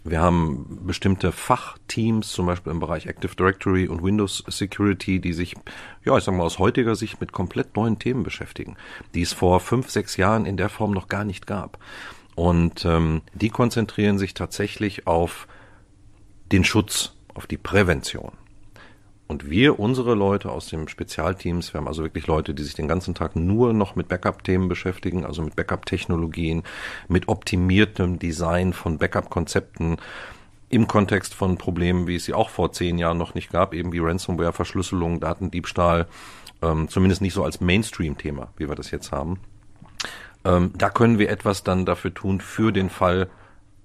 Wir 0.04 0.20
haben 0.20 0.84
bestimmte 0.86 1.32
Fachteams, 1.32 2.30
zum 2.30 2.46
Beispiel 2.46 2.70
im 2.70 2.78
Bereich 2.78 3.06
Active 3.06 3.34
Directory 3.34 3.88
und 3.88 4.04
Windows 4.04 4.44
Security, 4.46 5.20
die 5.20 5.32
sich, 5.32 5.54
ja, 6.04 6.16
ich 6.16 6.22
sag 6.22 6.34
mal, 6.34 6.44
aus 6.44 6.60
heutiger 6.60 6.94
Sicht 6.94 7.20
mit 7.20 7.32
komplett 7.32 7.74
neuen 7.74 7.98
Themen 7.98 8.22
beschäftigen, 8.22 8.76
die 9.14 9.22
es 9.22 9.32
vor 9.32 9.58
fünf, 9.58 9.90
sechs 9.90 10.16
Jahren 10.16 10.46
in 10.46 10.56
der 10.56 10.68
Form 10.68 10.92
noch 10.92 11.08
gar 11.08 11.24
nicht 11.24 11.48
gab. 11.48 11.78
Und 12.36 12.84
ähm, 12.84 13.22
die 13.34 13.50
konzentrieren 13.50 14.18
sich 14.18 14.34
tatsächlich 14.34 15.08
auf 15.08 15.48
den 16.52 16.62
Schutz, 16.62 17.14
auf 17.34 17.48
die 17.48 17.58
Prävention. 17.58 18.32
Und 19.28 19.50
wir, 19.50 19.80
unsere 19.80 20.14
Leute 20.14 20.50
aus 20.50 20.68
dem 20.68 20.86
Spezialteams, 20.86 21.74
wir 21.74 21.80
haben 21.80 21.88
also 21.88 22.04
wirklich 22.04 22.28
Leute, 22.28 22.54
die 22.54 22.62
sich 22.62 22.74
den 22.74 22.86
ganzen 22.86 23.14
Tag 23.14 23.34
nur 23.34 23.72
noch 23.72 23.96
mit 23.96 24.08
Backup-Themen 24.08 24.68
beschäftigen, 24.68 25.24
also 25.24 25.42
mit 25.42 25.56
Backup-Technologien, 25.56 26.62
mit 27.08 27.28
optimiertem 27.28 28.18
Design 28.20 28.72
von 28.72 28.98
Backup-Konzepten 28.98 29.96
im 30.68 30.86
Kontext 30.86 31.34
von 31.34 31.58
Problemen, 31.58 32.06
wie 32.06 32.16
es 32.16 32.24
sie 32.24 32.34
auch 32.34 32.50
vor 32.50 32.72
zehn 32.72 32.98
Jahren 32.98 33.18
noch 33.18 33.34
nicht 33.34 33.50
gab, 33.50 33.74
eben 33.74 33.92
wie 33.92 33.98
Ransomware, 33.98 34.52
Verschlüsselung, 34.52 35.18
Datendiebstahl, 35.20 36.06
ähm, 36.62 36.88
zumindest 36.88 37.20
nicht 37.20 37.34
so 37.34 37.44
als 37.44 37.60
Mainstream-Thema, 37.60 38.48
wie 38.56 38.68
wir 38.68 38.74
das 38.76 38.90
jetzt 38.90 39.10
haben. 39.10 39.40
Ähm, 40.44 40.72
da 40.76 40.90
können 40.90 41.18
wir 41.18 41.30
etwas 41.30 41.64
dann 41.64 41.84
dafür 41.84 42.14
tun, 42.14 42.40
für 42.40 42.72
den 42.72 42.90
Fall, 42.90 43.28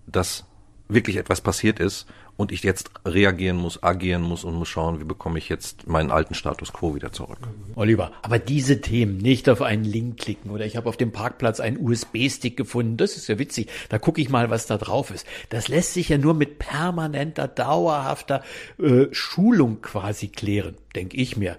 dass 0.06 0.45
wirklich 0.88 1.17
etwas 1.17 1.41
passiert 1.41 1.80
ist 1.80 2.08
und 2.41 2.51
ich 2.51 2.63
jetzt 2.63 2.91
reagieren 3.06 3.56
muss, 3.56 3.82
agieren 3.82 4.21
muss 4.21 4.43
und 4.43 4.56
muss 4.56 4.67
schauen, 4.67 4.99
wie 4.99 5.06
bekomme 5.06 5.38
ich 5.38 5.47
jetzt 5.47 5.88
meinen 5.88 6.12
alten 6.12 6.34
Status 6.34 6.73
quo 6.73 6.95
wieder 6.95 7.12
zurück. 7.12 7.38
Oliver, 7.75 8.12
aber 8.21 8.39
diese 8.39 8.82
Themen, 8.82 9.17
nicht 9.17 9.47
auf 9.47 9.62
einen 9.62 9.86
Link 9.86 10.17
klicken 10.17 10.51
oder 10.51 10.65
ich 10.65 10.75
habe 10.75 10.89
auf 10.89 10.97
dem 10.97 11.12
Parkplatz 11.12 11.60
einen 11.60 11.77
USB-Stick 11.77 12.58
gefunden, 12.58 12.97
das 12.97 13.15
ist 13.15 13.27
ja 13.27 13.39
witzig, 13.39 13.69
da 13.89 13.99
gucke 13.99 14.21
ich 14.21 14.30
mal, 14.30 14.49
was 14.49 14.65
da 14.65 14.77
drauf 14.77 15.12
ist. 15.12 15.25
Das 15.49 15.67
lässt 15.67 15.93
sich 15.93 16.10
ja 16.10 16.17
nur 16.17 16.34
mit 16.34 16.60
permanenter, 16.60 17.47
dauerhafter 17.47 18.43
äh, 18.80 19.06
Schulung 19.12 19.82
quasi 19.82 20.27
klären, 20.27 20.75
denke 20.95 21.17
ich 21.17 21.38
mir. 21.38 21.58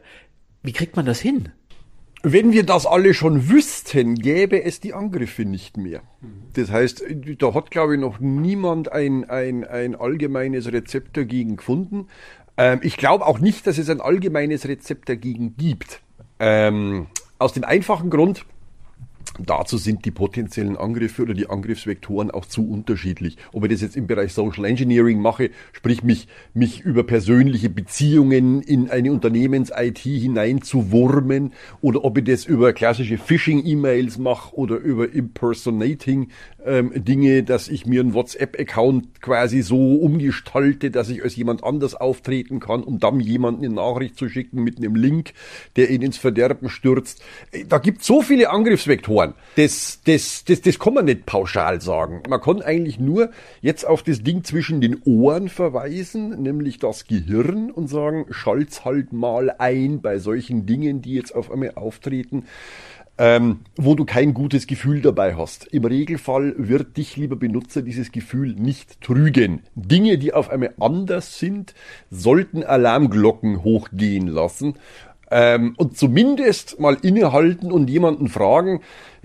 Wie 0.62 0.72
kriegt 0.72 0.96
man 0.96 1.06
das 1.06 1.20
hin? 1.20 1.50
Wenn 2.24 2.52
wir 2.52 2.64
das 2.64 2.86
alle 2.86 3.14
schon 3.14 3.48
wüssten, 3.48 4.14
gäbe 4.14 4.62
es 4.62 4.78
die 4.78 4.94
Angriffe 4.94 5.44
nicht 5.44 5.76
mehr. 5.76 6.02
Das 6.52 6.70
heißt, 6.70 7.04
da 7.38 7.54
hat, 7.54 7.72
glaube 7.72 7.94
ich, 7.94 8.00
noch 8.00 8.20
niemand 8.20 8.92
ein, 8.92 9.28
ein, 9.28 9.64
ein 9.64 9.96
allgemeines 9.96 10.72
Rezept 10.72 11.16
dagegen 11.16 11.56
gefunden. 11.56 12.06
Ähm, 12.56 12.78
ich 12.82 12.96
glaube 12.96 13.26
auch 13.26 13.40
nicht, 13.40 13.66
dass 13.66 13.76
es 13.78 13.90
ein 13.90 14.00
allgemeines 14.00 14.68
Rezept 14.68 15.08
dagegen 15.08 15.56
gibt. 15.56 16.00
Ähm, 16.38 17.08
aus 17.38 17.54
dem 17.54 17.64
einfachen 17.64 18.08
Grund, 18.08 18.44
Dazu 19.38 19.78
sind 19.78 20.04
die 20.04 20.10
potenziellen 20.10 20.76
Angriffe 20.76 21.22
oder 21.22 21.32
die 21.32 21.48
Angriffsvektoren 21.48 22.30
auch 22.30 22.44
zu 22.44 22.68
unterschiedlich. 22.68 23.38
Ob 23.52 23.64
ich 23.64 23.70
das 23.70 23.80
jetzt 23.80 23.96
im 23.96 24.06
Bereich 24.06 24.34
Social 24.34 24.66
Engineering 24.66 25.20
mache, 25.20 25.50
sprich 25.72 26.02
mich, 26.02 26.28
mich 26.52 26.82
über 26.82 27.02
persönliche 27.04 27.70
Beziehungen 27.70 28.60
in 28.60 28.90
eine 28.90 29.10
Unternehmens-IT 29.10 29.98
hineinzuwurmen, 29.98 31.52
oder 31.80 32.04
ob 32.04 32.18
ich 32.18 32.24
das 32.24 32.44
über 32.44 32.74
klassische 32.74 33.16
Phishing-E-Mails 33.16 34.18
mache 34.18 34.54
oder 34.54 34.76
über 34.76 35.10
Impersonating 35.10 36.28
ähm, 36.66 36.92
Dinge, 36.94 37.42
dass 37.42 37.68
ich 37.68 37.86
mir 37.86 38.00
einen 38.02 38.12
WhatsApp-Account 38.12 39.22
quasi 39.22 39.62
so 39.62 39.94
umgestalte, 39.94 40.90
dass 40.90 41.08
ich 41.08 41.22
als 41.22 41.36
jemand 41.36 41.64
anders 41.64 41.94
auftreten 41.94 42.60
kann, 42.60 42.82
um 42.82 42.98
dann 42.98 43.18
jemanden 43.18 43.64
eine 43.64 43.74
Nachricht 43.74 44.16
zu 44.16 44.28
schicken 44.28 44.62
mit 44.62 44.76
einem 44.76 44.94
Link, 44.94 45.32
der 45.76 45.90
ihn 45.90 46.02
ins 46.02 46.18
Verderben 46.18 46.68
stürzt. 46.68 47.22
Da 47.68 47.78
gibt 47.78 48.04
so 48.04 48.20
viele 48.20 48.50
Angriffsvektoren. 48.50 49.21
Das, 49.56 50.00
das, 50.04 50.44
das, 50.44 50.60
das 50.60 50.78
kann 50.78 50.94
man 50.94 51.04
nicht 51.04 51.26
pauschal 51.26 51.80
sagen. 51.80 52.22
Man 52.28 52.40
kann 52.40 52.62
eigentlich 52.62 52.98
nur 52.98 53.30
jetzt 53.60 53.86
auf 53.86 54.02
das 54.02 54.22
Ding 54.22 54.44
zwischen 54.44 54.80
den 54.80 55.00
Ohren 55.04 55.48
verweisen, 55.48 56.42
nämlich 56.42 56.78
das 56.78 57.06
Gehirn 57.06 57.70
und 57.70 57.88
sagen, 57.88 58.26
schalt's 58.30 58.84
halt 58.84 59.12
mal 59.12 59.54
ein 59.58 60.00
bei 60.00 60.18
solchen 60.18 60.66
Dingen, 60.66 61.02
die 61.02 61.14
jetzt 61.14 61.34
auf 61.34 61.50
einmal 61.50 61.72
auftreten 61.74 62.44
ähm, 63.18 63.60
wo 63.76 63.94
du 63.94 64.04
kein 64.04 64.34
gutes 64.34 64.66
Gefühl 64.66 65.00
dabei 65.02 65.36
hast. 65.36 65.66
Im 65.66 65.84
Regelfall 65.84 66.54
wird 66.56 66.96
dich, 66.96 67.16
lieber 67.16 67.36
Benutzer, 67.36 67.82
dieses 67.82 68.10
Gefühl 68.10 68.54
nicht 68.54 69.00
trügen. 69.00 69.60
Dinge, 69.74 70.18
die 70.18 70.32
auf 70.32 70.50
einmal 70.50 70.74
anders 70.80 71.38
sind, 71.38 71.74
sollten 72.10 72.64
Alarmglocken 72.64 73.62
hochgehen 73.62 74.28
lassen 74.28 74.74
ähm, 75.32 75.74
und 75.78 75.96
zumindest 75.96 76.78
mal 76.78 76.96
innehalten 77.00 77.72
und 77.72 77.88
jemanden 77.88 78.28
fragen, 78.28 78.82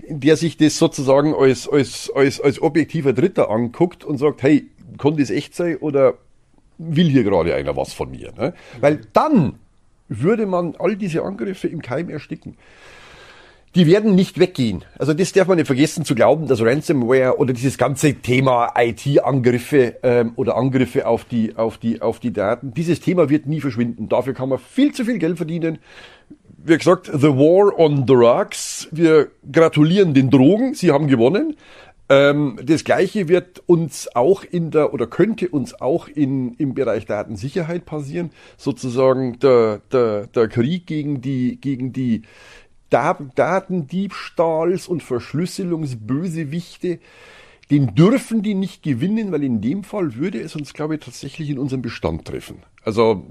der 0.08 0.36
sich 0.36 0.56
das 0.56 0.78
sozusagen 0.78 1.34
als, 1.34 1.68
als, 1.68 2.10
als, 2.14 2.40
als 2.40 2.62
objektiver 2.62 3.12
Dritter 3.12 3.50
anguckt 3.50 4.04
und 4.04 4.16
sagt, 4.16 4.42
hey, 4.42 4.66
konnte 4.96 5.22
es 5.22 5.30
echt 5.30 5.54
sein 5.54 5.76
oder 5.76 6.14
will 6.78 7.08
hier 7.08 7.24
gerade 7.24 7.54
einer 7.54 7.76
was 7.76 7.92
von 7.92 8.10
mir? 8.10 8.32
Ne? 8.36 8.54
Weil 8.80 9.02
dann 9.12 9.54
würde 10.08 10.46
man 10.46 10.74
all 10.78 10.96
diese 10.96 11.22
Angriffe 11.22 11.68
im 11.68 11.82
Keim 11.82 12.08
ersticken 12.08 12.56
die 13.78 13.86
werden 13.86 14.16
nicht 14.16 14.40
weggehen. 14.40 14.84
Also 14.98 15.14
das 15.14 15.32
darf 15.32 15.46
man 15.46 15.56
nicht 15.56 15.68
vergessen 15.68 16.04
zu 16.04 16.16
glauben, 16.16 16.48
dass 16.48 16.60
Ransomware 16.60 17.38
oder 17.38 17.52
dieses 17.52 17.78
ganze 17.78 18.14
Thema 18.14 18.72
IT-Angriffe 18.76 19.98
ähm, 20.02 20.32
oder 20.34 20.56
Angriffe 20.56 21.06
auf 21.06 21.24
die, 21.24 21.54
auf, 21.54 21.78
die, 21.78 22.02
auf 22.02 22.18
die 22.18 22.32
Daten, 22.32 22.74
dieses 22.74 22.98
Thema 22.98 23.30
wird 23.30 23.46
nie 23.46 23.60
verschwinden. 23.60 24.08
Dafür 24.08 24.34
kann 24.34 24.48
man 24.48 24.58
viel 24.58 24.92
zu 24.92 25.04
viel 25.04 25.18
Geld 25.18 25.36
verdienen. 25.36 25.78
Wie 26.64 26.76
gesagt, 26.76 27.06
The 27.06 27.28
War 27.28 27.78
on 27.78 28.04
Drugs. 28.04 28.88
Wir 28.90 29.28
gratulieren 29.50 30.12
den 30.12 30.28
Drogen, 30.28 30.74
sie 30.74 30.90
haben 30.90 31.06
gewonnen. 31.06 31.54
Ähm, 32.08 32.58
das 32.62 32.84
Gleiche 32.84 33.28
wird 33.28 33.62
uns 33.66 34.08
auch 34.16 34.42
in 34.42 34.70
der 34.72 34.92
oder 34.92 35.06
könnte 35.06 35.48
uns 35.50 35.80
auch 35.80 36.08
in, 36.08 36.54
im 36.54 36.74
Bereich 36.74 37.06
Datensicherheit 37.06 37.84
passieren. 37.84 38.30
Sozusagen 38.56 39.38
der, 39.38 39.82
der, 39.92 40.26
der 40.26 40.48
Krieg 40.48 40.86
gegen 40.86 41.20
die, 41.20 41.60
gegen 41.60 41.92
die 41.92 42.22
Datendiebstahls- 42.90 44.88
und 44.88 45.02
Verschlüsselungsbösewichte, 45.02 47.00
den 47.70 47.94
dürfen 47.94 48.42
die 48.42 48.54
nicht 48.54 48.82
gewinnen, 48.82 49.30
weil 49.30 49.44
in 49.44 49.60
dem 49.60 49.84
Fall 49.84 50.14
würde 50.14 50.40
es 50.40 50.56
uns, 50.56 50.72
glaube 50.72 50.94
ich, 50.94 51.00
tatsächlich 51.00 51.50
in 51.50 51.58
unserem 51.58 51.82
Bestand 51.82 52.24
treffen. 52.24 52.62
Also 52.82 53.22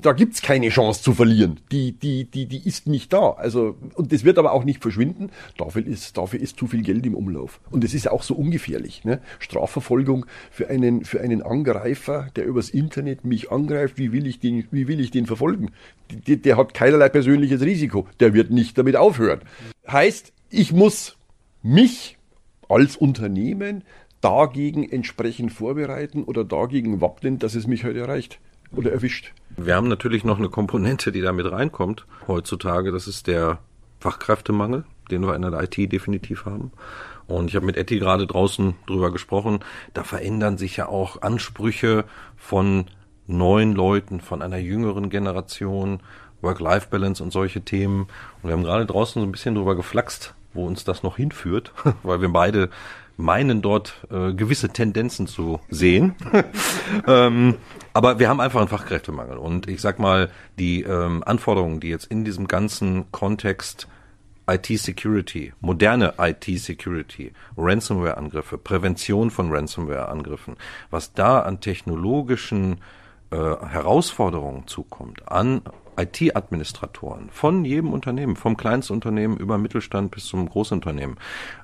da 0.00 0.12
gibt's 0.12 0.40
keine 0.40 0.70
Chance 0.70 1.02
zu 1.02 1.12
verlieren. 1.12 1.60
Die, 1.70 1.92
die, 1.92 2.24
die, 2.24 2.46
die 2.46 2.66
ist 2.66 2.86
nicht 2.86 3.12
da. 3.12 3.32
Also, 3.32 3.76
und 3.94 4.10
das 4.10 4.24
wird 4.24 4.38
aber 4.38 4.52
auch 4.52 4.64
nicht 4.64 4.80
verschwinden. 4.80 5.30
Dafür 5.58 5.86
ist, 5.86 6.16
dafür 6.16 6.40
ist 6.40 6.58
zu 6.58 6.66
viel 6.66 6.82
Geld 6.82 7.04
im 7.04 7.14
Umlauf. 7.14 7.60
Und 7.70 7.84
es 7.84 7.92
ist 7.92 8.08
auch 8.08 8.22
so 8.22 8.34
ungefährlich. 8.34 9.04
Ne? 9.04 9.20
Strafverfolgung 9.38 10.24
für 10.50 10.70
einen, 10.70 11.04
für 11.04 11.20
einen 11.20 11.42
Angreifer, 11.42 12.28
der 12.36 12.46
übers 12.46 12.70
Internet 12.70 13.26
mich 13.26 13.50
angreift, 13.50 13.98
wie 13.98 14.12
will 14.12 14.26
ich 14.26 14.40
den, 14.40 14.64
wie 14.70 14.88
will 14.88 15.00
ich 15.00 15.10
den 15.10 15.26
verfolgen? 15.26 15.72
Der, 16.10 16.36
der 16.36 16.56
hat 16.56 16.72
keinerlei 16.72 17.10
persönliches 17.10 17.60
Risiko. 17.60 18.08
Der 18.20 18.32
wird 18.32 18.50
nicht 18.50 18.78
damit 18.78 18.96
aufhören. 18.96 19.40
Heißt, 19.86 20.32
ich 20.48 20.72
muss 20.72 21.16
mich 21.62 22.16
als 22.72 22.96
Unternehmen 22.96 23.84
dagegen 24.20 24.88
entsprechend 24.88 25.52
vorbereiten 25.52 26.24
oder 26.24 26.44
dagegen 26.44 27.00
wappnen, 27.00 27.38
dass 27.38 27.54
es 27.54 27.66
mich 27.66 27.84
heute 27.84 28.00
erreicht 28.00 28.38
oder 28.74 28.92
erwischt. 28.92 29.32
Wir 29.56 29.74
haben 29.74 29.88
natürlich 29.88 30.24
noch 30.24 30.38
eine 30.38 30.48
Komponente, 30.48 31.12
die 31.12 31.20
da 31.20 31.32
mit 31.32 31.50
reinkommt 31.50 32.06
heutzutage. 32.26 32.92
Das 32.92 33.06
ist 33.06 33.26
der 33.26 33.58
Fachkräftemangel, 34.00 34.84
den 35.10 35.22
wir 35.22 35.34
in 35.34 35.42
der 35.42 35.62
IT 35.62 35.92
definitiv 35.92 36.46
haben. 36.46 36.72
Und 37.26 37.48
ich 37.48 37.56
habe 37.56 37.66
mit 37.66 37.76
Etty 37.76 37.98
gerade 37.98 38.26
draußen 38.26 38.74
drüber 38.86 39.12
gesprochen. 39.12 39.60
Da 39.92 40.04
verändern 40.04 40.56
sich 40.56 40.76
ja 40.76 40.88
auch 40.88 41.22
Ansprüche 41.22 42.04
von 42.36 42.86
neuen 43.26 43.74
Leuten, 43.74 44.20
von 44.20 44.42
einer 44.42 44.58
jüngeren 44.58 45.10
Generation, 45.10 46.00
Work-Life-Balance 46.40 47.22
und 47.22 47.32
solche 47.32 47.62
Themen. 47.62 48.02
Und 48.42 48.48
wir 48.48 48.52
haben 48.52 48.64
gerade 48.64 48.86
draußen 48.86 49.20
so 49.20 49.26
ein 49.26 49.32
bisschen 49.32 49.54
drüber 49.54 49.76
geflaxt, 49.76 50.34
wo 50.54 50.66
uns 50.66 50.84
das 50.84 51.02
noch 51.02 51.16
hinführt, 51.16 51.72
weil 52.02 52.20
wir 52.20 52.28
beide 52.28 52.70
meinen 53.16 53.62
dort 53.62 54.06
äh, 54.10 54.32
gewisse 54.32 54.70
Tendenzen 54.70 55.26
zu 55.26 55.60
sehen. 55.68 56.14
ähm, 57.06 57.56
aber 57.92 58.18
wir 58.18 58.28
haben 58.28 58.40
einfach 58.40 58.60
einen 58.60 58.68
Fachkräftemangel. 58.68 59.36
Und 59.36 59.68
ich 59.68 59.80
sag 59.80 59.98
mal, 59.98 60.30
die 60.58 60.82
ähm, 60.82 61.22
Anforderungen, 61.24 61.80
die 61.80 61.88
jetzt 61.88 62.06
in 62.06 62.24
diesem 62.24 62.48
ganzen 62.48 63.10
Kontext 63.12 63.86
IT-Security, 64.46 65.52
moderne 65.60 66.14
IT-Security, 66.18 67.32
Ransomware-Angriffe, 67.56 68.58
Prävention 68.58 69.30
von 69.30 69.52
Ransomware-Angriffen, 69.52 70.56
was 70.90 71.12
da 71.12 71.40
an 71.40 71.60
technologischen 71.60 72.80
äh, 73.30 73.36
Herausforderungen 73.36 74.66
zukommt, 74.66 75.30
an 75.30 75.62
IT-Administratoren 75.96 77.30
von 77.30 77.64
jedem 77.64 77.92
Unternehmen, 77.92 78.36
vom 78.36 78.56
Kleinstunternehmen 78.56 79.36
über 79.36 79.58
Mittelstand 79.58 80.10
bis 80.10 80.26
zum 80.26 80.48
Großunternehmen. 80.48 81.16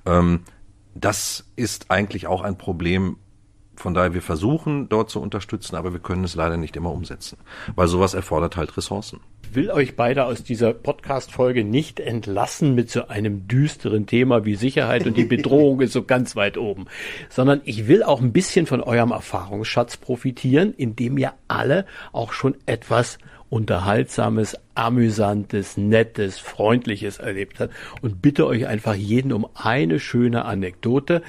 Ähm, 0.06 0.40
das 0.94 1.48
ist 1.56 1.90
eigentlich 1.90 2.26
auch 2.26 2.42
ein 2.42 2.58
Problem, 2.58 3.16
von 3.76 3.94
daher 3.94 4.12
wir 4.12 4.22
versuchen 4.22 4.88
dort 4.88 5.08
zu 5.08 5.20
unterstützen, 5.20 5.76
aber 5.76 5.92
wir 5.92 6.00
können 6.00 6.24
es 6.24 6.34
leider 6.34 6.56
nicht 6.56 6.76
immer 6.76 6.92
umsetzen, 6.92 7.38
weil 7.76 7.86
sowas 7.86 8.14
erfordert 8.14 8.56
halt 8.56 8.76
Ressourcen. 8.76 9.20
Ich 9.44 9.54
will 9.54 9.70
euch 9.70 9.96
beide 9.96 10.24
aus 10.24 10.42
dieser 10.42 10.72
Podcast-Folge 10.72 11.64
nicht 11.64 12.00
entlassen 12.00 12.74
mit 12.74 12.90
so 12.90 13.06
einem 13.06 13.46
düsteren 13.46 14.06
Thema 14.06 14.44
wie 14.44 14.56
Sicherheit 14.56 15.06
und 15.06 15.16
die 15.16 15.24
Bedrohung 15.36 15.80
ist 15.80 15.92
so 15.92 16.02
ganz 16.02 16.34
weit 16.34 16.58
oben, 16.58 16.86
sondern 17.30 17.60
ich 17.64 17.86
will 17.86 18.02
auch 18.02 18.20
ein 18.20 18.32
bisschen 18.32 18.66
von 18.66 18.82
eurem 18.82 19.12
Erfahrungsschatz 19.12 19.96
profitieren, 19.96 20.74
indem 20.76 21.16
ihr 21.16 21.32
alle 21.46 21.86
auch 22.12 22.32
schon 22.32 22.56
etwas 22.66 23.18
Unterhaltsames, 23.50 24.58
Amüsantes, 24.74 25.76
Nettes, 25.76 26.38
Freundliches 26.38 27.18
erlebt 27.18 27.60
hat. 27.60 27.70
Und 28.02 28.20
bitte 28.20 28.46
euch 28.46 28.66
einfach 28.66 28.94
jeden 28.94 29.32
um 29.32 29.46
eine 29.54 30.00
schöne 30.00 30.44
Anekdote, 30.44 31.22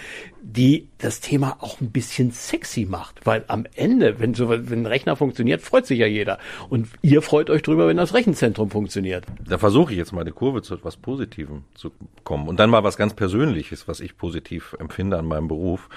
die 0.56 0.90
das 0.98 1.20
Thema 1.20 1.58
auch 1.60 1.80
ein 1.80 1.92
bisschen 1.92 2.32
sexy 2.32 2.86
macht, 2.90 3.26
weil 3.26 3.46
am 3.48 3.66
Ende, 3.76 4.20
wenn 4.20 4.34
so, 4.34 4.50
wenn 4.50 4.82
ein 4.82 4.86
Rechner 4.86 5.16
funktioniert, 5.16 5.62
freut 5.62 5.86
sich 5.86 6.00
ja 6.00 6.08
jeder. 6.08 6.40
Und 6.70 6.88
ihr 7.02 7.22
freut 7.22 7.50
euch 7.50 7.62
drüber, 7.62 7.88
wenn 7.88 7.98
das 7.98 8.14
Rechenzentrum 8.14 8.72
funktioniert. 8.72 9.26
Da 9.48 9.58
versuche 9.58 9.92
ich 9.92 9.98
jetzt 9.98 10.12
mal 10.12 10.26
die 10.26 10.32
Kurve 10.32 10.62
zu 10.62 10.74
etwas 10.74 10.98
Positivem 10.98 11.64
zu 11.76 11.92
kommen. 12.24 12.48
Und 12.48 12.60
dann 12.60 12.70
mal 12.70 12.84
was 12.84 12.98
ganz 12.98 13.14
Persönliches, 13.14 13.88
was 13.88 14.00
ich 14.00 14.18
positiv 14.18 14.76
empfinde 14.80 15.18
an 15.18 15.26
meinem 15.26 15.48
Beruf. 15.48 15.88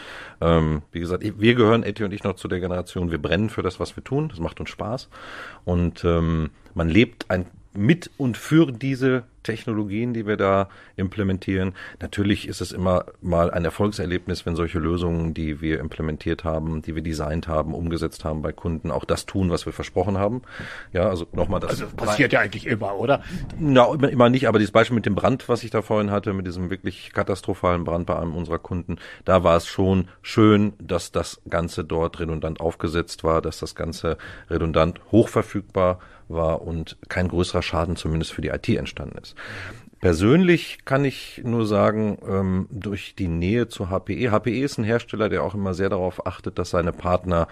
Ähm, 0.41 0.83
wie 0.93 1.01
gesagt, 1.01 1.25
wir 1.25 1.55
gehören 1.55 1.83
Etty 1.83 2.05
und 2.05 2.13
ich 2.13 2.23
noch 2.23 2.37
zu 2.37 2.49
der 2.49 2.61
Generation, 2.61 3.11
wir 3.11 3.21
brennen 3.21 3.49
für 3.49 3.63
das, 3.63 3.81
was 3.81 3.97
wir 3.97 4.05
tun, 4.05 4.29
das 4.29 4.39
macht 4.39 4.61
uns 4.61 4.69
Spaß. 4.69 5.09
Und 5.65 6.05
ähm, 6.05 6.51
man 6.75 6.89
lebt 6.89 7.31
ein 7.31 7.47
mit 7.75 8.11
und 8.19 8.37
für 8.37 8.71
diese 8.71 9.25
Technologien, 9.43 10.15
die 10.15 10.27
wir 10.27 10.37
da 10.37 10.69
implementieren. 10.97 11.75
Natürlich 12.01 12.49
ist 12.49 12.61
es 12.61 12.73
immer 12.73 13.07
mal 13.21 13.51
ein 13.51 13.65
Erfolgserlebnis, 13.65 14.47
wenn 14.47 14.57
solche 14.57 14.79
Lösungen, 14.79 15.35
die 15.35 15.61
wir 15.61 15.81
implementiert 15.81 16.45
haben, 16.45 16.83
die 16.83 16.95
wir 16.95 17.03
designt 17.03 17.49
haben, 17.49 17.75
umgesetzt 17.75 18.25
haben 18.25 18.43
bei 18.43 18.53
Kunden, 18.53 18.91
auch 18.91 19.05
das 19.05 19.27
tun, 19.27 19.51
was 19.51 19.67
wir 19.67 19.73
versprochen 19.73 20.19
haben. 20.19 20.43
Ja, 20.93 21.09
also 21.09 21.27
nochmal 21.33 21.61
das. 21.61 21.71
Also 21.71 21.87
passiert 21.97 22.33
ja 22.33 22.41
eigentlich 22.41 22.67
immer, 22.67 22.97
oder? 22.97 23.23
Na, 23.59 23.93
immer, 23.93 24.09
immer 24.09 24.29
nicht, 24.29 24.49
aber 24.49 24.59
dieses 24.59 24.73
Beispiel 24.73 24.95
mit 24.95 25.07
dem 25.07 25.15
Brand, 25.15 25.49
was 25.49 25.65
ich 25.65 25.71
da 25.71 25.83
vorhin 25.83 26.11
hatte, 26.11 26.33
mit 26.33 26.47
diesem 26.47 26.71
wirklich 26.71 27.13
katastrophalen 27.13 27.85
Brand 27.85 28.07
bei 28.07 28.19
einem 28.19 28.35
unserer 28.35 28.59
Kunden, 28.59 28.97
da 29.25 29.45
war 29.45 29.57
es 29.57 29.67
schon 29.67 30.09
schön, 30.23 30.73
dass 30.79 31.13
das 31.13 31.41
Ganze 31.49 31.85
dort 31.85 32.21
redundant 32.21 32.61
aufgesetzt 32.61 33.25
war, 33.25 33.43
dass 33.43 33.59
das 33.59 33.75
Ganze 33.75 34.17
redundant 34.51 35.01
hochverfügbar 35.11 35.99
war 36.33 36.63
und 36.63 36.97
kein 37.09 37.29
größerer 37.29 37.63
Schaden 37.63 37.97
zumindest 37.97 38.33
für 38.33 38.43
die 38.43 38.49
IT 38.49 38.69
entstanden 38.69 39.19
ist. 39.19 39.35
Persönlich 40.01 40.79
kann 40.85 41.05
ich 41.05 41.43
nur 41.45 41.65
sagen, 41.65 42.19
ähm, 42.29 42.67
durch 42.71 43.15
die 43.15 43.29
Nähe 43.29 43.69
zu 43.69 43.89
HPE. 43.89 44.33
HPE 44.33 44.61
ist 44.61 44.79
ein 44.79 44.85
Hersteller, 44.85 45.29
der 45.29 45.45
auch 45.45 45.55
immer 45.55 45.75
sehr 45.75 45.91
darauf 45.91 46.27
achtet, 46.27 46.59
dass 46.59 46.71
seine 46.71 46.93
Partner 46.93 47.47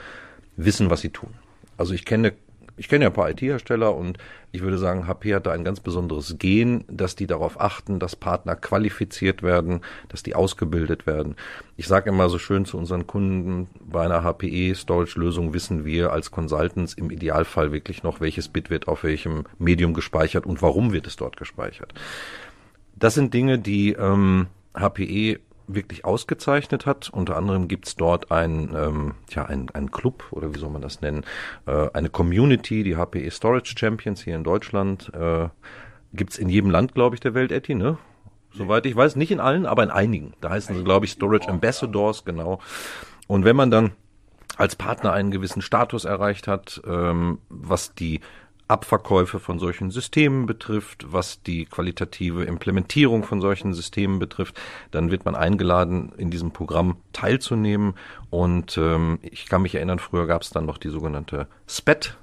wissen, 0.56 0.90
was 0.90 1.00
sie 1.00 1.10
tun. 1.10 1.34
Also 1.76 1.94
ich 1.94 2.04
kenne 2.04 2.32
ich 2.80 2.88
kenne 2.88 3.04
ja 3.04 3.10
ein 3.10 3.14
paar 3.14 3.28
IT-Hersteller 3.28 3.94
und 3.94 4.16
ich 4.52 4.62
würde 4.62 4.78
sagen, 4.78 5.06
HP 5.06 5.34
hat 5.34 5.44
da 5.44 5.52
ein 5.52 5.64
ganz 5.64 5.80
besonderes 5.80 6.36
Gen, 6.38 6.84
dass 6.88 7.14
die 7.14 7.26
darauf 7.26 7.60
achten, 7.60 7.98
dass 7.98 8.16
Partner 8.16 8.56
qualifiziert 8.56 9.42
werden, 9.42 9.82
dass 10.08 10.22
die 10.22 10.34
ausgebildet 10.34 11.06
werden. 11.06 11.36
Ich 11.76 11.86
sage 11.86 12.08
immer 12.08 12.30
so 12.30 12.38
schön 12.38 12.64
zu 12.64 12.78
unseren 12.78 13.06
Kunden, 13.06 13.68
bei 13.80 14.02
einer 14.02 14.22
HPE-Storage-Lösung 14.22 15.52
wissen 15.52 15.84
wir 15.84 16.10
als 16.10 16.30
Consultants 16.30 16.94
im 16.94 17.10
Idealfall 17.10 17.70
wirklich 17.70 18.02
noch, 18.02 18.22
welches 18.22 18.48
Bit 18.48 18.70
wird 18.70 18.88
auf 18.88 19.04
welchem 19.04 19.44
Medium 19.58 19.92
gespeichert 19.92 20.46
und 20.46 20.62
warum 20.62 20.94
wird 20.94 21.06
es 21.06 21.16
dort 21.16 21.36
gespeichert. 21.36 21.92
Das 22.96 23.12
sind 23.12 23.34
Dinge, 23.34 23.58
die 23.58 23.92
ähm, 23.92 24.46
HPE 24.74 25.38
wirklich 25.74 26.04
ausgezeichnet 26.04 26.86
hat. 26.86 27.10
Unter 27.10 27.36
anderem 27.36 27.68
gibt's 27.68 27.96
dort 27.96 28.30
ein, 28.30 28.74
ähm, 28.74 29.14
ja, 29.30 29.44
ein, 29.46 29.70
ein 29.72 29.90
Club 29.90 30.24
oder 30.30 30.54
wie 30.54 30.58
soll 30.58 30.70
man 30.70 30.82
das 30.82 31.00
nennen, 31.00 31.24
äh, 31.66 31.88
eine 31.92 32.10
Community, 32.10 32.82
die 32.82 32.96
HPE 32.96 33.30
Storage 33.30 33.74
Champions 33.76 34.22
hier 34.22 34.36
in 34.36 34.44
Deutschland. 34.44 35.12
Äh, 35.14 35.48
gibt's 36.12 36.38
in 36.38 36.48
jedem 36.48 36.70
Land, 36.70 36.94
glaube 36.94 37.16
ich, 37.16 37.20
der 37.20 37.34
Welt, 37.34 37.52
Etty, 37.52 37.74
ne? 37.74 37.98
Soweit 38.52 38.84
ich 38.86 38.96
weiß, 38.96 39.14
nicht 39.16 39.30
in 39.30 39.40
allen, 39.40 39.64
aber 39.64 39.82
in 39.82 39.90
einigen. 39.90 40.32
Da 40.40 40.50
heißen 40.50 40.76
sie, 40.76 40.82
glaube 40.82 41.06
ich, 41.06 41.12
Storage 41.12 41.48
Ambassadors, 41.48 42.24
genau. 42.24 42.60
Und 43.28 43.44
wenn 43.44 43.54
man 43.54 43.70
dann 43.70 43.92
als 44.56 44.74
Partner 44.74 45.12
einen 45.12 45.30
gewissen 45.30 45.62
Status 45.62 46.04
erreicht 46.04 46.48
hat, 46.48 46.82
ähm, 46.84 47.38
was 47.48 47.94
die 47.94 48.20
Abverkäufe 48.70 49.40
von 49.40 49.58
solchen 49.58 49.90
Systemen 49.90 50.46
betrifft, 50.46 51.12
was 51.12 51.42
die 51.42 51.66
qualitative 51.66 52.44
Implementierung 52.44 53.24
von 53.24 53.40
solchen 53.40 53.74
Systemen 53.74 54.18
betrifft, 54.18 54.60
dann 54.90 55.10
wird 55.10 55.24
man 55.24 55.34
eingeladen, 55.34 56.12
in 56.16 56.30
diesem 56.30 56.52
Programm 56.52 56.96
teilzunehmen. 57.12 57.94
Und 58.30 58.78
ähm, 58.78 59.18
ich 59.22 59.46
kann 59.46 59.62
mich 59.62 59.74
erinnern, 59.74 59.98
früher 59.98 60.26
gab 60.26 60.42
es 60.42 60.50
dann 60.50 60.66
noch 60.66 60.78
die 60.78 60.88
sogenannte 60.88 61.48
SPET, 61.68 62.16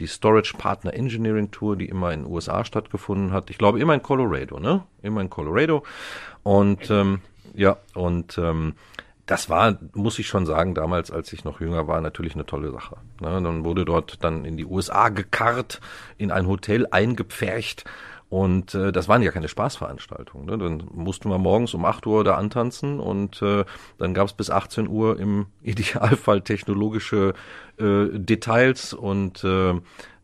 die 0.00 0.06
Storage 0.06 0.54
Partner 0.58 0.92
Engineering 0.94 1.50
Tour, 1.50 1.76
die 1.76 1.86
immer 1.86 2.12
in 2.12 2.24
den 2.24 2.32
USA 2.32 2.64
stattgefunden 2.64 3.32
hat. 3.32 3.50
Ich 3.50 3.58
glaube 3.58 3.80
immer 3.80 3.94
in 3.94 4.02
Colorado, 4.02 4.58
ne? 4.58 4.82
Immer 5.02 5.20
in 5.20 5.30
Colorado. 5.30 5.84
Und 6.42 6.90
ähm, 6.90 7.20
ja, 7.54 7.76
und 7.94 8.38
ähm, 8.38 8.74
das 9.26 9.48
war, 9.48 9.78
muss 9.94 10.18
ich 10.18 10.26
schon 10.26 10.46
sagen, 10.46 10.74
damals, 10.74 11.10
als 11.10 11.32
ich 11.32 11.44
noch 11.44 11.60
jünger 11.60 11.86
war, 11.86 12.00
natürlich 12.00 12.34
eine 12.34 12.46
tolle 12.46 12.72
Sache. 12.72 12.96
Ne, 13.20 13.40
dann 13.42 13.64
wurde 13.64 13.84
dort 13.84 14.22
dann 14.24 14.44
in 14.44 14.56
die 14.56 14.66
USA 14.66 15.08
gekarrt, 15.08 15.80
in 16.18 16.30
ein 16.30 16.46
Hotel 16.46 16.86
eingepfercht 16.90 17.84
und 18.32 18.74
äh, 18.74 18.92
das 18.92 19.08
waren 19.08 19.20
ja 19.20 19.30
keine 19.30 19.48
Spaßveranstaltungen. 19.48 20.46
Ne? 20.46 20.56
Dann 20.56 20.88
mussten 20.94 21.28
wir 21.28 21.36
morgens 21.36 21.74
um 21.74 21.84
8 21.84 22.06
Uhr 22.06 22.24
da 22.24 22.36
antanzen 22.36 22.98
und 22.98 23.42
äh, 23.42 23.66
dann 23.98 24.14
gab 24.14 24.26
es 24.26 24.32
bis 24.32 24.48
18 24.48 24.88
Uhr 24.88 25.20
im 25.20 25.48
Idealfall 25.62 26.40
technologische 26.40 27.34
äh, 27.76 28.06
Details 28.10 28.94
und 28.94 29.44
äh, 29.44 29.72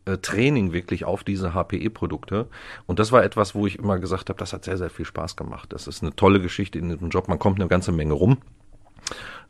äh 0.05 0.17
Training 0.23 0.73
wirklich 0.73 1.05
auf 1.05 1.23
diese 1.23 1.53
HPE-Produkte. 1.53 2.47
Und 2.87 2.97
das 2.97 3.11
war 3.11 3.23
etwas, 3.23 3.53
wo 3.53 3.67
ich 3.67 3.77
immer 3.77 3.99
gesagt 3.99 4.29
habe, 4.29 4.39
das 4.39 4.53
hat 4.53 4.63
sehr, 4.63 4.77
sehr 4.77 4.89
viel 4.89 5.05
Spaß 5.05 5.35
gemacht. 5.35 5.71
Das 5.71 5.85
ist 5.85 6.01
eine 6.01 6.15
tolle 6.15 6.41
Geschichte 6.41 6.79
in 6.79 6.89
diesem 6.89 7.09
Job. 7.09 7.27
Man 7.27 7.37
kommt 7.37 7.59
eine 7.59 7.69
ganze 7.69 7.91
Menge 7.91 8.13
rum. 8.13 8.39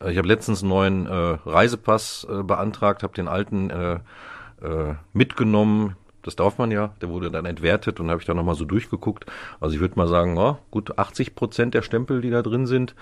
Ich 0.08 0.16
habe 0.16 0.28
letztens 0.28 0.62
einen 0.62 0.70
neuen 0.70 1.06
äh, 1.06 1.38
Reisepass 1.44 2.26
äh, 2.30 2.42
beantragt, 2.42 3.02
habe 3.02 3.12
den 3.12 3.28
alten 3.28 3.68
äh, 3.68 3.94
äh, 4.62 4.94
mitgenommen. 5.12 5.96
Das 6.22 6.36
darf 6.36 6.58
man 6.58 6.70
ja. 6.70 6.92
Der 7.00 7.08
wurde 7.08 7.30
dann 7.30 7.46
entwertet 7.46 7.98
und 8.00 8.10
habe 8.10 8.20
ich 8.20 8.26
da 8.26 8.34
nochmal 8.34 8.54
so 8.54 8.64
durchgeguckt. 8.64 9.24
Also 9.58 9.74
ich 9.74 9.80
würde 9.80 9.96
mal 9.96 10.08
sagen, 10.08 10.36
oh, 10.36 10.58
gut 10.70 10.98
80 10.98 11.34
Prozent 11.34 11.74
der 11.74 11.82
Stempel, 11.82 12.20
die 12.20 12.30
da 12.30 12.42
drin 12.42 12.66
sind, 12.66 12.94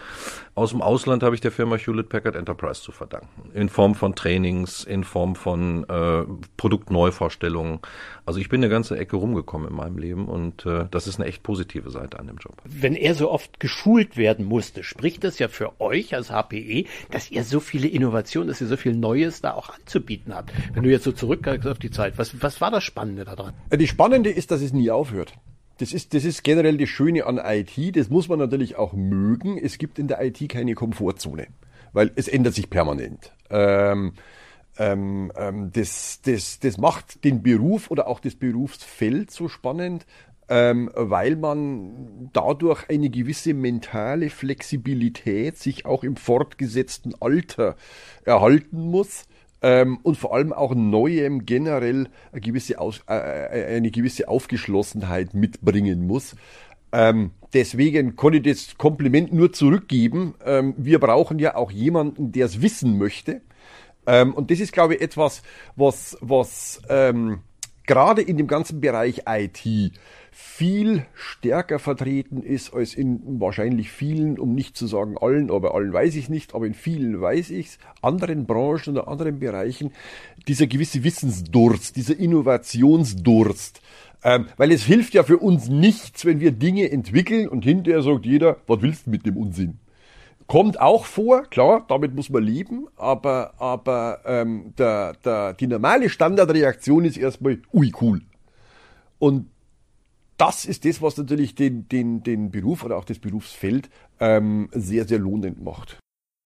aus 0.54 0.70
dem 0.70 0.82
Ausland 0.82 1.22
habe 1.22 1.34
ich 1.34 1.40
der 1.40 1.50
Firma 1.50 1.76
Hewlett 1.76 2.08
Packard 2.08 2.36
Enterprise 2.36 2.82
zu 2.82 2.92
verdanken. 2.92 3.50
In 3.54 3.68
Form 3.68 3.94
von 3.94 4.14
Trainings, 4.14 4.84
in 4.84 5.02
Form 5.02 5.34
von 5.34 5.84
äh, 5.88 6.24
Produktneuvorstellungen. 6.56 7.80
Also 8.28 8.40
ich 8.40 8.50
bin 8.50 8.62
eine 8.62 8.68
ganze 8.68 8.98
Ecke 8.98 9.16
rumgekommen 9.16 9.70
in 9.70 9.74
meinem 9.74 9.96
Leben 9.96 10.28
und 10.28 10.66
äh, 10.66 10.84
das 10.90 11.06
ist 11.06 11.18
eine 11.18 11.26
echt 11.26 11.42
positive 11.42 11.90
Seite 11.90 12.18
an 12.18 12.26
dem 12.26 12.36
Job. 12.36 12.60
Wenn 12.62 12.94
er 12.94 13.14
so 13.14 13.30
oft 13.30 13.58
geschult 13.58 14.18
werden 14.18 14.44
musste, 14.44 14.84
spricht 14.84 15.24
das 15.24 15.38
ja 15.38 15.48
für 15.48 15.80
euch 15.80 16.14
als 16.14 16.28
HPE, 16.30 16.84
dass 17.10 17.30
ihr 17.30 17.42
so 17.42 17.58
viele 17.58 17.88
Innovationen, 17.88 18.48
dass 18.48 18.60
ihr 18.60 18.66
so 18.66 18.76
viel 18.76 18.94
Neues 18.94 19.40
da 19.40 19.54
auch 19.54 19.70
anzubieten 19.70 20.34
habt. 20.34 20.52
Wenn 20.74 20.82
du 20.82 20.90
jetzt 20.90 21.04
so 21.04 21.12
zurückgehst 21.12 21.66
auf 21.66 21.78
die 21.78 21.90
Zeit, 21.90 22.18
was, 22.18 22.42
was 22.42 22.60
war 22.60 22.70
das 22.70 22.84
Spannende 22.84 23.24
daran? 23.24 23.54
Die 23.74 23.88
Spannende 23.88 24.28
ist, 24.28 24.50
dass 24.50 24.60
es 24.60 24.74
nie 24.74 24.90
aufhört. 24.90 25.32
Das 25.78 25.94
ist, 25.94 26.12
das 26.12 26.26
ist 26.26 26.44
generell 26.44 26.76
das 26.76 26.90
Schöne 26.90 27.24
an 27.24 27.40
IT. 27.42 27.96
Das 27.96 28.10
muss 28.10 28.28
man 28.28 28.38
natürlich 28.38 28.76
auch 28.76 28.92
mögen. 28.92 29.56
Es 29.56 29.78
gibt 29.78 29.98
in 29.98 30.06
der 30.06 30.22
IT 30.22 30.46
keine 30.50 30.74
Komfortzone, 30.74 31.46
weil 31.94 32.10
es 32.14 32.28
ändert 32.28 32.52
sich 32.52 32.68
permanent. 32.68 33.32
Ähm, 33.48 34.12
ähm, 34.78 35.32
ähm, 35.36 35.70
das, 35.72 36.20
das, 36.22 36.60
das 36.60 36.78
macht 36.78 37.24
den 37.24 37.42
Beruf 37.42 37.90
oder 37.90 38.06
auch 38.06 38.20
das 38.20 38.36
Berufsfeld 38.36 39.30
so 39.30 39.48
spannend, 39.48 40.06
ähm, 40.48 40.90
weil 40.94 41.36
man 41.36 42.30
dadurch 42.32 42.88
eine 42.88 43.10
gewisse 43.10 43.54
mentale 43.54 44.30
Flexibilität 44.30 45.58
sich 45.58 45.84
auch 45.84 46.04
im 46.04 46.16
fortgesetzten 46.16 47.14
Alter 47.20 47.76
erhalten 48.24 48.90
muss. 48.90 49.26
ähm, 49.60 49.98
und 50.04 50.16
vor 50.16 50.34
allem 50.34 50.52
auch 50.52 50.74
Neuem 50.74 51.44
generell 51.44 52.08
eine 52.30 52.40
gewisse, 52.40 52.78
Aus, 52.78 53.02
äh, 53.08 53.14
äh, 53.14 53.76
eine 53.76 53.90
gewisse 53.90 54.28
Aufgeschlossenheit 54.28 55.34
mitbringen 55.34 56.06
muss. 56.06 56.36
Ähm, 56.92 57.32
deswegen 57.52 58.16
konnte 58.16 58.38
ich 58.38 58.44
das 58.44 58.78
Kompliment 58.78 59.32
nur 59.32 59.52
zurückgeben. 59.52 60.34
Ähm, 60.46 60.74
wir 60.76 61.00
brauchen 61.00 61.38
ja 61.40 61.56
auch 61.56 61.70
jemanden, 61.72 62.32
der 62.32 62.46
es 62.46 62.62
wissen 62.62 62.98
möchte. 62.98 63.42
Ähm, 64.08 64.32
und 64.32 64.50
das 64.50 64.58
ist, 64.58 64.72
glaube 64.72 64.94
ich, 64.94 65.02
etwas, 65.02 65.42
was, 65.76 66.16
was 66.22 66.80
ähm, 66.88 67.40
gerade 67.86 68.22
in 68.22 68.38
dem 68.38 68.46
ganzen 68.46 68.80
Bereich 68.80 69.22
IT 69.28 69.92
viel 70.30 71.04
stärker 71.14 71.78
vertreten 71.78 72.42
ist 72.42 72.72
als 72.72 72.94
in 72.94 73.40
wahrscheinlich 73.40 73.90
vielen, 73.90 74.38
um 74.38 74.54
nicht 74.54 74.76
zu 74.76 74.86
sagen 74.86 75.18
allen, 75.18 75.50
aber 75.50 75.74
allen 75.74 75.92
weiß 75.92 76.14
ich 76.16 76.30
nicht, 76.30 76.54
aber 76.54 76.66
in 76.66 76.74
vielen 76.74 77.20
weiß 77.20 77.50
ich 77.50 77.66
es, 77.66 77.78
anderen 78.00 78.46
Branchen 78.46 78.96
oder 78.96 79.08
anderen 79.08 79.40
Bereichen, 79.40 79.92
dieser 80.46 80.66
gewisse 80.66 81.04
Wissensdurst, 81.04 81.96
dieser 81.96 82.18
Innovationsdurst. 82.18 83.82
Ähm, 84.24 84.46
weil 84.56 84.72
es 84.72 84.84
hilft 84.84 85.12
ja 85.12 85.22
für 85.22 85.38
uns 85.38 85.68
nichts, 85.68 86.24
wenn 86.24 86.40
wir 86.40 86.52
Dinge 86.52 86.90
entwickeln 86.90 87.46
und 87.46 87.64
hinterher 87.64 88.02
sagt 88.02 88.24
jeder, 88.24 88.56
was 88.66 88.80
willst 88.80 89.06
du 89.06 89.10
mit 89.10 89.26
dem 89.26 89.36
Unsinn? 89.36 89.78
Kommt 90.48 90.80
auch 90.80 91.04
vor, 91.04 91.42
klar, 91.42 91.84
damit 91.88 92.14
muss 92.14 92.30
man 92.30 92.42
leben, 92.42 92.88
aber, 92.96 93.52
aber 93.60 94.22
ähm, 94.24 94.72
der, 94.78 95.12
der, 95.22 95.52
die 95.52 95.66
normale 95.66 96.08
Standardreaktion 96.08 97.04
ist 97.04 97.18
erstmal, 97.18 97.60
ui, 97.70 97.92
cool. 98.00 98.22
Und 99.18 99.50
das 100.38 100.64
ist 100.64 100.86
das, 100.86 101.02
was 101.02 101.18
natürlich 101.18 101.54
den, 101.54 101.86
den, 101.88 102.22
den 102.22 102.50
Beruf 102.50 102.82
oder 102.82 102.96
auch 102.96 103.04
das 103.04 103.18
Berufsfeld 103.18 103.90
ähm, 104.20 104.70
sehr, 104.72 105.06
sehr 105.06 105.18
lohnend 105.18 105.62
macht. 105.62 105.98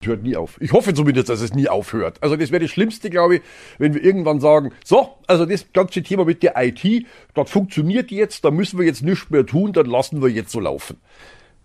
Hört 0.03 0.23
nie 0.23 0.35
auf. 0.35 0.59
Ich 0.59 0.73
hoffe 0.73 0.93
zumindest, 0.93 1.29
dass 1.29 1.39
es 1.39 1.53
nie 1.53 1.69
aufhört. 1.69 2.21
Also 2.21 2.35
das 2.35 2.51
wäre 2.51 2.63
das 2.63 2.71
Schlimmste, 2.71 3.09
glaube 3.09 3.37
ich, 3.37 3.41
wenn 3.77 3.93
wir 3.93 4.03
irgendwann 4.03 4.41
sagen, 4.41 4.71
so, 4.83 5.15
also 5.27 5.45
das 5.45 5.71
ganze 5.71 6.03
Thema 6.03 6.25
mit 6.25 6.43
der 6.43 6.55
IT, 6.57 7.05
das 7.35 7.49
funktioniert 7.49 8.11
jetzt, 8.11 8.43
da 8.43 8.51
müssen 8.51 8.77
wir 8.79 8.85
jetzt 8.85 9.01
nichts 9.01 9.29
mehr 9.29 9.45
tun, 9.45 9.71
dann 9.71 9.85
lassen 9.85 10.21
wir 10.21 10.27
jetzt 10.27 10.51
so 10.51 10.59
laufen. 10.59 10.97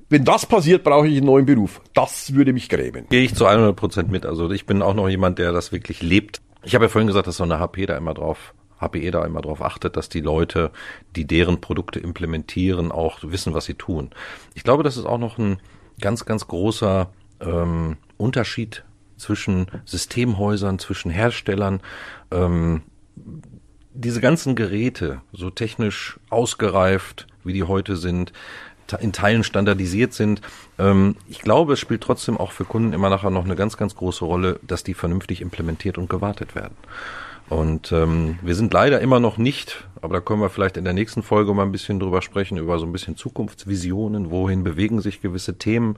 Wenn 0.08 0.24
das 0.24 0.46
passiert, 0.46 0.84
brauche 0.84 1.06
ich 1.06 1.18
einen 1.18 1.26
neuen 1.26 1.46
Beruf. 1.46 1.80
Das 1.94 2.34
würde 2.34 2.52
mich 2.52 2.68
grämen. 2.68 3.06
Gehe 3.10 3.22
ich 3.22 3.34
zu 3.34 3.46
100 3.46 3.76
Prozent 3.76 4.10
mit. 4.10 4.24
Also 4.24 4.50
ich 4.50 4.64
bin 4.64 4.80
auch 4.82 4.94
noch 4.94 5.08
jemand, 5.08 5.38
der 5.38 5.52
das 5.52 5.70
wirklich 5.70 6.02
lebt. 6.02 6.40
Ich 6.62 6.74
habe 6.74 6.86
ja 6.86 6.88
vorhin 6.88 7.08
gesagt, 7.08 7.26
dass 7.26 7.36
so 7.36 7.44
eine 7.44 7.58
HP 7.58 7.86
da 7.86 7.96
immer 7.96 8.14
drauf 8.14 8.54
HPE 8.80 9.10
da 9.10 9.24
immer 9.24 9.42
darauf 9.42 9.62
achtet, 9.62 9.96
dass 9.96 10.08
die 10.08 10.20
Leute, 10.20 10.70
die 11.16 11.26
deren 11.26 11.60
Produkte 11.60 11.98
implementieren, 11.98 12.92
auch 12.92 13.18
wissen, 13.22 13.54
was 13.54 13.64
sie 13.64 13.74
tun. 13.74 14.10
Ich 14.54 14.62
glaube, 14.62 14.82
das 14.82 14.96
ist 14.96 15.04
auch 15.04 15.18
noch 15.18 15.38
ein 15.38 15.60
ganz, 16.00 16.24
ganz 16.24 16.46
großer 16.46 17.10
ähm, 17.40 17.96
Unterschied 18.16 18.84
zwischen 19.16 19.66
Systemhäusern, 19.84 20.78
zwischen 20.78 21.10
Herstellern. 21.10 21.80
Ähm, 22.30 22.82
diese 23.94 24.20
ganzen 24.20 24.54
Geräte, 24.54 25.22
so 25.32 25.50
technisch 25.50 26.20
ausgereift, 26.30 27.26
wie 27.42 27.52
die 27.52 27.64
heute 27.64 27.96
sind, 27.96 28.32
in 28.96 29.12
Teilen 29.12 29.44
standardisiert 29.44 30.12
sind. 30.12 30.40
Ähm, 30.78 31.16
ich 31.28 31.40
glaube, 31.40 31.74
es 31.74 31.80
spielt 31.80 32.02
trotzdem 32.02 32.36
auch 32.36 32.52
für 32.52 32.64
Kunden 32.64 32.92
immer 32.92 33.10
nachher 33.10 33.30
noch 33.30 33.44
eine 33.44 33.56
ganz, 33.56 33.76
ganz 33.76 33.94
große 33.94 34.24
Rolle, 34.24 34.58
dass 34.66 34.84
die 34.84 34.94
vernünftig 34.94 35.40
implementiert 35.40 35.98
und 35.98 36.08
gewartet 36.08 36.54
werden. 36.54 36.76
Und 37.48 37.92
ähm, 37.92 38.38
wir 38.42 38.54
sind 38.54 38.72
leider 38.72 39.00
immer 39.00 39.20
noch 39.20 39.38
nicht, 39.38 39.86
aber 40.02 40.14
da 40.14 40.20
können 40.20 40.40
wir 40.40 40.50
vielleicht 40.50 40.76
in 40.76 40.84
der 40.84 40.92
nächsten 40.92 41.22
Folge 41.22 41.54
mal 41.54 41.62
ein 41.62 41.72
bisschen 41.72 41.98
drüber 41.98 42.20
sprechen, 42.20 42.58
über 42.58 42.78
so 42.78 42.84
ein 42.84 42.92
bisschen 42.92 43.16
Zukunftsvisionen, 43.16 44.30
wohin 44.30 44.64
bewegen 44.64 45.00
sich 45.00 45.22
gewisse 45.22 45.56
Themen. 45.56 45.96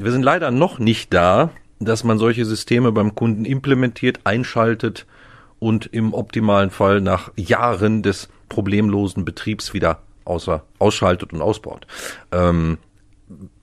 Wir 0.00 0.12
sind 0.12 0.22
leider 0.22 0.50
noch 0.50 0.78
nicht 0.78 1.12
da, 1.12 1.50
dass 1.80 2.04
man 2.04 2.18
solche 2.18 2.44
Systeme 2.44 2.92
beim 2.92 3.14
Kunden 3.14 3.44
implementiert, 3.44 4.20
einschaltet 4.24 5.06
und 5.58 5.86
im 5.86 6.14
optimalen 6.14 6.70
Fall 6.70 7.00
nach 7.00 7.32
Jahren 7.36 8.02
des 8.02 8.28
problemlosen 8.48 9.24
Betriebs 9.24 9.74
wieder 9.74 10.02
außer, 10.24 10.64
ausschaltet 10.78 11.32
und 11.32 11.42
ausbaut. 11.42 11.86
Ähm, 12.30 12.78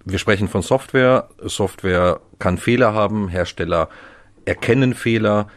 wir 0.06 0.20
sprechen 0.20 0.48
von 0.48 0.62
Software. 0.62 1.30
Software 1.42 2.20
kann 2.40 2.58
Fehler 2.58 2.94
haben. 2.94 3.30
Hersteller 3.30 3.90
erkennen 4.46 4.94
Fehler 4.94 5.48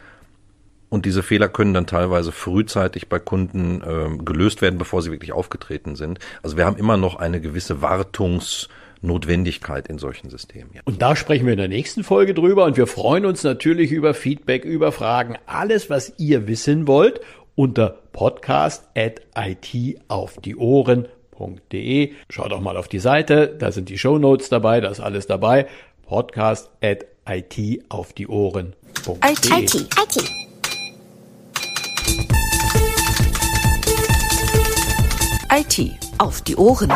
und 0.93 1.07
diese 1.07 1.23
Fehler 1.23 1.49
können 1.49 1.73
dann 1.73 1.87
teilweise 1.87 2.31
frühzeitig 2.31 3.09
bei 3.09 3.17
Kunden 3.17 3.81
äh, 3.81 4.15
gelöst 4.23 4.61
werden, 4.61 4.77
bevor 4.77 5.01
sie 5.01 5.09
wirklich 5.09 5.31
aufgetreten 5.31 5.95
sind. 5.95 6.19
Also 6.43 6.55
wir 6.55 6.65
haben 6.65 6.77
immer 6.77 6.97
noch 6.97 7.15
eine 7.15 7.41
gewisse 7.41 7.81
Wartungsnotwendigkeit 7.81 9.87
in 9.87 9.97
solchen 9.97 10.29
Systemen. 10.29 10.69
Ja. 10.71 10.81
Und 10.85 11.01
da 11.01 11.15
sprechen 11.15 11.47
wir 11.47 11.53
in 11.53 11.57
der 11.57 11.67
nächsten 11.67 12.03
Folge 12.03 12.35
drüber 12.35 12.65
und 12.65 12.77
wir 12.77 12.85
freuen 12.85 13.25
uns 13.25 13.43
natürlich 13.43 13.91
über 13.91 14.13
Feedback, 14.13 14.65
über 14.65 14.91
Fragen, 14.91 15.35
alles, 15.47 15.89
was 15.89 16.13
ihr 16.19 16.47
wissen 16.47 16.85
wollt, 16.85 17.21
unter 17.55 18.02
podcast 18.13 18.87
at 18.95 19.21
it 19.37 19.99
auf 20.07 20.37
die 20.37 20.55
Ohren.de. 20.55 22.13
Schaut 22.29 22.53
auch 22.53 22.61
mal 22.61 22.77
auf 22.77 22.87
die 22.87 22.99
Seite, 22.99 23.47
da 23.47 23.71
sind 23.71 23.89
die 23.89 23.97
Show 23.97 24.17
Notes 24.17 24.47
dabei, 24.47 24.79
da 24.79 24.89
ist 24.89 25.01
alles 25.01 25.27
dabei. 25.27 25.67
Podcast 26.07 26.69
at 26.81 27.05
it 27.27 27.83
auf 27.89 28.13
die 28.13 28.27
Ohren.de. 28.27 29.15
IT, 29.29 29.49
IT, 29.51 29.75
IT. 29.75 30.31
IT 35.51 35.91
auf 36.19 36.41
die 36.41 36.55
Ohren. 36.55 36.91